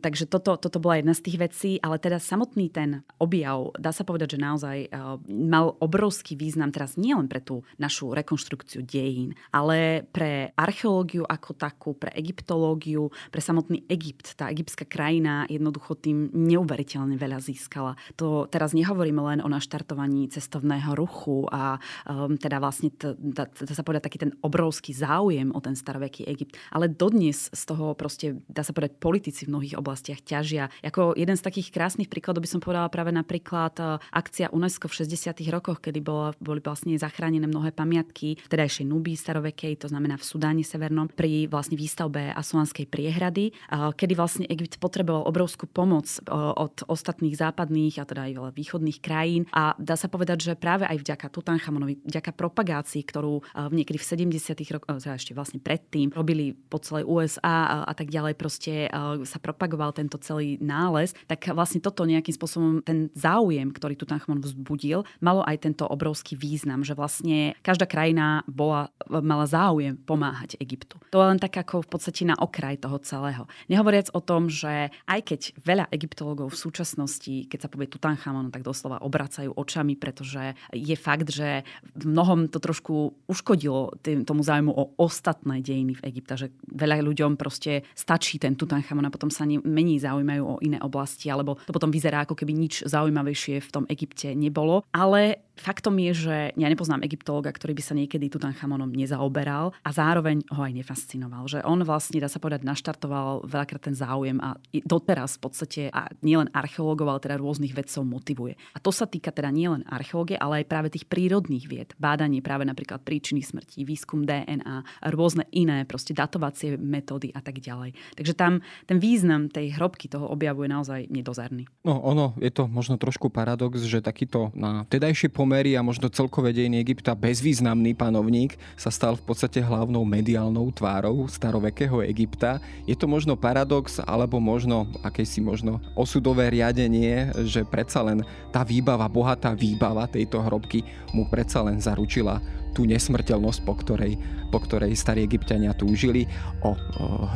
Takže 0.00 0.24
toto, 0.30 0.56
toto 0.56 0.78
bola 0.78 1.00
jedna 1.00 1.14
z 1.14 1.24
tých 1.24 1.38
vecí, 1.38 1.70
ale 1.82 1.98
teda 1.98 2.18
samotný 2.22 2.70
ten 2.70 3.02
objav 3.18 3.57
dá 3.76 3.90
sa 3.90 4.06
povedať, 4.06 4.36
že 4.36 4.44
naozaj 4.44 4.78
eh, 4.86 4.88
mal 5.28 5.74
obrovský 5.78 6.34
význam 6.38 6.70
teraz 6.70 6.94
nielen 7.00 7.26
pre 7.26 7.42
tú 7.42 7.66
našu 7.76 8.12
rekonštrukciu 8.14 8.84
dejín, 8.84 9.34
ale 9.50 10.04
pre 10.08 10.52
archeológiu 10.54 11.24
ako 11.24 11.50
takú, 11.54 11.90
pre 11.94 12.12
egyptológiu, 12.14 13.10
pre 13.30 13.42
samotný 13.42 13.84
Egypt. 13.90 14.38
Tá 14.38 14.48
egyptská 14.48 14.86
krajina 14.86 15.44
jednoducho 15.50 15.98
tým 15.98 16.30
neuveriteľne 16.32 17.18
veľa 17.18 17.38
získala. 17.42 17.98
To 18.16 18.46
teraz 18.50 18.72
nehovoríme 18.72 19.20
len 19.20 19.40
o 19.42 19.48
naštartovaní 19.48 20.30
cestovného 20.30 20.94
ruchu 20.94 21.46
a 21.50 21.76
um, 22.06 22.36
teda 22.38 22.60
vlastne 22.62 22.92
dá 23.18 23.48
sa 23.52 23.84
povedať 23.84 24.02
taký 24.08 24.18
ten 24.20 24.32
obrovský 24.44 24.92
záujem 24.94 25.50
o 25.52 25.60
ten 25.60 25.74
staroveký 25.74 26.28
Egypt. 26.28 26.56
Ale 26.70 26.90
dodnes 26.90 27.50
z 27.50 27.62
toho 27.64 27.94
proste, 27.94 28.40
dá 28.46 28.62
sa 28.62 28.74
povedať, 28.74 29.00
politici 29.00 29.46
v 29.46 29.52
mnohých 29.56 29.78
oblastiach 29.78 30.20
ťažia. 30.22 30.68
Ako 30.84 31.16
jeden 31.16 31.36
z 31.36 31.44
takých 31.44 31.72
krásnych 31.72 32.10
príkladov 32.10 32.44
by 32.44 32.50
som 32.50 32.60
povedala 32.60 32.92
práve 32.92 33.10
napríklad 33.14 33.47
napríklad 33.48 33.74
e, 33.80 33.84
akcia 34.12 34.52
UNESCO 34.52 34.92
v 34.92 35.08
60. 35.08 35.40
rokoch, 35.48 35.80
kedy 35.80 36.04
bolo, 36.04 36.36
boli 36.36 36.60
vlastne 36.60 36.92
zachránené 37.00 37.48
mnohé 37.48 37.72
pamiatky 37.72 38.36
v 38.36 38.48
tedajšej 38.52 38.84
Nubii 38.84 39.16
starovekej, 39.16 39.80
to 39.80 39.88
znamená 39.88 40.20
v 40.20 40.24
Sudáne 40.28 40.60
severnom, 40.60 41.08
pri 41.08 41.48
vlastne 41.48 41.80
výstavbe 41.80 42.36
Asuanskej 42.36 42.84
priehrady, 42.92 43.56
kedy 43.72 44.12
vlastne 44.12 44.44
Egypt 44.52 44.76
potreboval 44.76 45.24
obrovskú 45.24 45.64
pomoc 45.64 46.04
od 46.28 46.84
ostatných 46.84 47.38
západných 47.38 48.02
a 48.02 48.04
teda 48.04 48.28
aj 48.28 48.32
východných 48.52 48.98
krajín. 49.00 49.48
A 49.56 49.72
dá 49.80 49.96
sa 49.96 50.12
povedať, 50.12 50.44
že 50.44 50.52
práve 50.58 50.84
aj 50.84 51.00
vďaka 51.00 51.26
Tutanchamonovi, 51.32 52.04
vďaka 52.04 52.36
propagácii, 52.36 53.02
ktorú 53.06 53.40
v 53.70 53.72
niekedy 53.72 53.96
v 53.96 54.36
70. 54.36 54.76
rokoch, 54.76 55.00
teda 55.00 55.16
ešte 55.16 55.32
vlastne 55.32 55.62
predtým 55.62 56.12
robili 56.12 56.52
po 56.52 56.82
celej 56.82 57.08
USA 57.08 57.40
a, 57.40 57.76
a 57.88 57.92
tak 57.96 58.12
ďalej, 58.12 58.34
proste 58.36 58.90
sa 59.24 59.38
propagoval 59.40 59.96
tento 59.96 60.20
celý 60.20 60.60
nález, 60.60 61.16
tak 61.30 61.48
vlastne 61.54 61.80
toto 61.80 62.04
nejakým 62.04 62.34
spôsobom 62.34 62.82
ten 62.82 63.08
záujem, 63.14 63.37
ktorý 63.46 63.94
Tutanchamon 63.94 64.42
vzbudil, 64.42 65.06
malo 65.22 65.46
aj 65.46 65.62
tento 65.62 65.84
obrovský 65.86 66.34
význam, 66.34 66.82
že 66.82 66.98
vlastne 66.98 67.54
každá 67.62 67.86
krajina 67.86 68.42
bola, 68.50 68.90
mala 69.08 69.46
záujem 69.46 69.94
pomáhať 69.94 70.58
Egyptu. 70.58 70.98
To 71.14 71.22
je 71.22 71.30
len 71.30 71.40
tak 71.40 71.54
ako 71.56 71.86
v 71.86 71.88
podstate 71.90 72.22
na 72.26 72.34
okraj 72.38 72.82
toho 72.82 72.98
celého. 73.02 73.44
Nehovoriac 73.70 74.10
o 74.12 74.20
tom, 74.20 74.50
že 74.50 74.90
aj 75.06 75.20
keď 75.22 75.40
veľa 75.62 75.84
egyptologov 75.94 76.52
v 76.52 76.60
súčasnosti, 76.60 77.46
keď 77.46 77.58
sa 77.66 77.68
povie 77.70 77.86
Tutanchamon, 77.86 78.50
tak 78.50 78.66
doslova 78.66 79.02
obracajú 79.02 79.54
očami, 79.54 79.94
pretože 79.94 80.58
je 80.74 80.96
fakt, 80.98 81.30
že 81.30 81.62
v 81.94 82.04
mnohom 82.04 82.50
to 82.50 82.58
trošku 82.58 83.14
uškodilo 83.26 83.98
tým, 84.02 84.22
tomu 84.22 84.42
záujmu 84.42 84.72
o 84.72 84.94
ostatné 84.98 85.60
dejiny 85.62 85.98
v 85.98 86.04
Egypte, 86.10 86.34
že 86.34 86.46
veľa 86.68 87.00
ľuďom 87.02 87.38
proste 87.38 87.86
stačí 87.94 88.38
ten 88.40 88.54
Tutanchamon 88.54 89.06
a 89.06 89.14
potom 89.14 89.30
sa 89.32 89.46
menej 89.46 90.02
zaujímajú 90.04 90.42
o 90.44 90.60
iné 90.64 90.78
oblasti, 90.82 91.28
alebo 91.28 91.56
to 91.64 91.72
potom 91.74 91.92
vyzerá 91.92 92.24
ako 92.24 92.34
keby 92.38 92.52
nič 92.54 92.84
zaujímavejšie 93.28 93.60
v 93.60 93.72
tom 93.72 93.84
Egypte 93.88 94.32
nebolo. 94.32 94.82
Ale 94.92 95.44
faktom 95.60 95.98
je, 95.98 96.12
že 96.14 96.36
ja 96.56 96.68
nepoznám 96.70 97.04
egyptológa, 97.04 97.52
ktorý 97.52 97.76
by 97.76 97.82
sa 97.82 97.94
niekedy 97.94 98.30
Tutanchamonom 98.32 98.90
nezaoberal 98.94 99.74
a 99.82 99.90
zároveň 99.90 100.42
ho 100.54 100.60
aj 100.62 100.72
nefascinoval. 100.72 101.50
Že 101.50 101.66
on 101.66 101.82
vlastne, 101.84 102.22
dá 102.22 102.30
sa 102.30 102.40
povedať, 102.40 102.64
naštartoval 102.64 103.44
veľakrát 103.44 103.82
ten 103.82 103.96
záujem 103.96 104.38
a 104.38 104.56
doteraz 104.72 105.36
v 105.38 105.40
podstate 105.44 105.82
a 105.92 106.08
nielen 106.22 106.48
archeológov, 106.54 107.10
ale 107.10 107.24
teda 107.24 107.36
rôznych 107.40 107.74
vedcov 107.74 108.02
motivuje. 108.06 108.54
A 108.74 108.78
to 108.78 108.94
sa 108.94 109.04
týka 109.04 109.34
teda 109.34 109.50
nielen 109.52 109.84
archeológie, 109.86 110.38
ale 110.38 110.62
aj 110.62 110.70
práve 110.70 110.88
tých 110.94 111.06
prírodných 111.10 111.66
vied. 111.66 111.90
Bádanie 111.98 112.40
práve 112.40 112.64
napríklad 112.64 113.02
príčiny 113.02 113.42
smrti, 113.42 113.82
výskum 113.82 114.24
DNA, 114.24 115.08
rôzne 115.10 115.44
iné 115.50 115.82
proste 115.84 116.14
datovacie 116.14 116.78
metódy 116.78 117.34
a 117.34 117.40
tak 117.42 117.58
ďalej. 117.58 117.94
Takže 118.14 118.34
tam 118.38 118.60
ten 118.86 118.98
význam 119.02 119.50
tej 119.50 119.74
hrobky 119.74 120.06
toho 120.06 120.28
objavu 120.30 120.64
je 120.64 120.70
naozaj 120.70 121.00
nedozerný. 121.10 121.66
No 121.82 121.98
ono, 122.00 122.36
je 122.38 122.52
to 122.52 122.68
možno 122.68 123.00
trošku 123.00 123.32
paradox, 123.32 123.82
že 123.84 124.04
takýto 124.04 124.52
na 124.54 124.84
tedajšie 124.88 125.32
pomery 125.48 125.80
a 125.80 125.80
možno 125.80 126.12
celkové 126.12 126.52
dejiny 126.52 126.84
Egypta 126.84 127.16
bezvýznamný 127.16 127.96
panovník 127.96 128.60
sa 128.76 128.92
stal 128.92 129.16
v 129.16 129.32
podstate 129.32 129.64
hlavnou 129.64 130.04
mediálnou 130.04 130.68
tvárou 130.76 131.24
starovekého 131.24 132.04
Egypta. 132.04 132.60
Je 132.84 132.92
to 132.92 133.08
možno 133.08 133.32
paradox 133.32 133.96
alebo 134.04 134.44
možno 134.44 134.84
akési 135.00 135.40
možno 135.40 135.80
osudové 135.96 136.52
riadenie, 136.52 137.32
že 137.48 137.64
predsa 137.64 138.04
len 138.04 138.20
tá 138.52 138.60
výbava, 138.60 139.08
bohatá 139.08 139.56
výbava 139.56 140.04
tejto 140.04 140.44
hrobky 140.44 140.84
mu 141.16 141.24
predsa 141.32 141.64
len 141.64 141.80
zaručila 141.80 142.44
tú 142.76 142.84
nesmrteľnosť, 142.84 143.64
po 143.64 143.72
ktorej, 143.72 144.20
po 144.52 144.60
ktorej 144.60 144.92
starí 145.00 145.24
egyptiania 145.24 145.72
túžili. 145.72 146.28
O, 146.60 146.76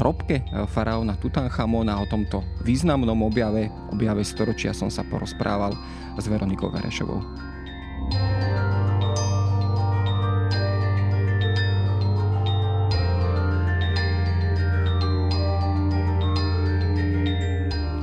hrobke 0.04 0.44
faraóna 0.68 1.16
Tutanchamona, 1.16 1.96
o 1.96 2.04
tomto 2.04 2.44
významnom 2.60 3.24
objave, 3.24 3.72
objave 3.88 4.20
storočia 4.20 4.76
som 4.76 4.92
sa 4.92 5.00
porozprával 5.00 5.72
s 6.20 6.28
Veronikou 6.28 6.68
Verešovou. 6.68 7.51
Música 8.11 8.61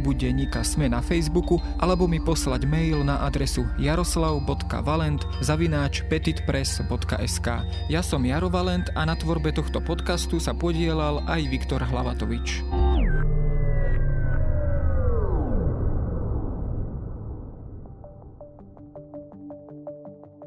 denníka 0.00 0.64
Sme 0.64 0.90
na 0.90 0.98
Facebooku 1.04 1.62
alebo 1.78 2.08
mi 2.08 2.18
poslať 2.18 2.66
mail 2.66 3.04
na 3.04 3.22
adresu 3.22 3.62
jaroslav.valent 3.76 5.22
zavináč 5.44 6.02
petitpress.sk. 6.08 7.48
Ja 7.92 8.00
som 8.00 8.24
Jaro 8.24 8.48
Valent 8.48 8.90
a 8.98 9.06
na 9.06 9.14
tvorbe 9.14 9.54
tohto 9.54 9.78
podcastu 9.84 10.40
sa 10.40 10.56
podielal 10.56 11.22
aj 11.30 11.42
Viktor 11.46 11.84
Hlavatovič. 11.84 12.64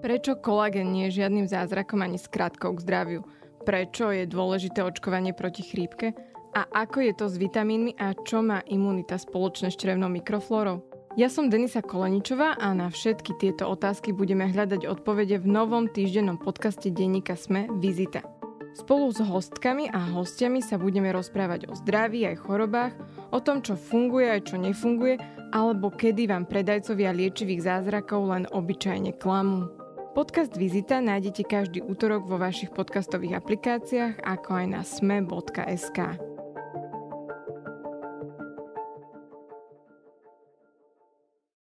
Prečo 0.07 0.39
kolagén 0.39 0.95
nie 0.95 1.11
je 1.11 1.19
žiadnym 1.19 1.51
zázrakom 1.51 1.99
ani 1.99 2.15
skratkou 2.15 2.79
k 2.79 2.83
zdraviu? 2.85 3.21
Prečo 3.67 4.07
je 4.07 4.23
dôležité 4.23 4.79
očkovanie 4.79 5.35
proti 5.35 5.67
chrípke? 5.67 6.15
A 6.57 6.65
ako 6.73 7.05
je 7.05 7.13
to 7.13 7.29
s 7.29 7.37
vitamínmi 7.37 7.93
a 8.01 8.17
čo 8.17 8.41
má 8.41 8.65
imunita 8.65 9.13
spoločné 9.21 9.69
s 9.69 9.77
črevnou 9.77 10.09
mikroflórou? 10.09 10.81
Ja 11.13 11.29
som 11.29 11.53
Denisa 11.53 11.85
Koleničová 11.85 12.57
a 12.57 12.73
na 12.73 12.89
všetky 12.89 13.37
tieto 13.37 13.69
otázky 13.69 14.09
budeme 14.09 14.49
hľadať 14.49 14.89
odpovede 14.89 15.37
v 15.37 15.45
novom 15.53 15.85
týždennom 15.85 16.41
podcaste 16.41 16.89
denníka 16.89 17.37
Sme 17.37 17.69
Vizita. 17.77 18.25
Spolu 18.73 19.13
s 19.13 19.21
hostkami 19.21 19.93
a 19.93 20.01
hostiami 20.17 20.65
sa 20.65 20.81
budeme 20.81 21.13
rozprávať 21.13 21.69
o 21.69 21.77
zdraví 21.77 22.25
aj 22.25 22.41
chorobách, 22.41 22.93
o 23.29 23.37
tom, 23.37 23.61
čo 23.61 23.77
funguje 23.77 24.25
aj 24.25 24.49
čo 24.49 24.57
nefunguje, 24.57 25.21
alebo 25.53 25.93
kedy 25.93 26.25
vám 26.25 26.49
predajcovia 26.49 27.13
liečivých 27.13 27.69
zázrakov 27.69 28.33
len 28.33 28.49
obyčajne 28.49 29.13
klamú. 29.21 29.69
Podcast 30.17 30.57
Vizita 30.57 30.97
nájdete 31.05 31.45
každý 31.45 31.85
útorok 31.85 32.25
vo 32.25 32.41
vašich 32.41 32.73
podcastových 32.73 33.45
aplikáciách, 33.45 34.25
ako 34.25 34.49
aj 34.57 34.65
na 34.65 34.81
sme.sk. 34.81 36.36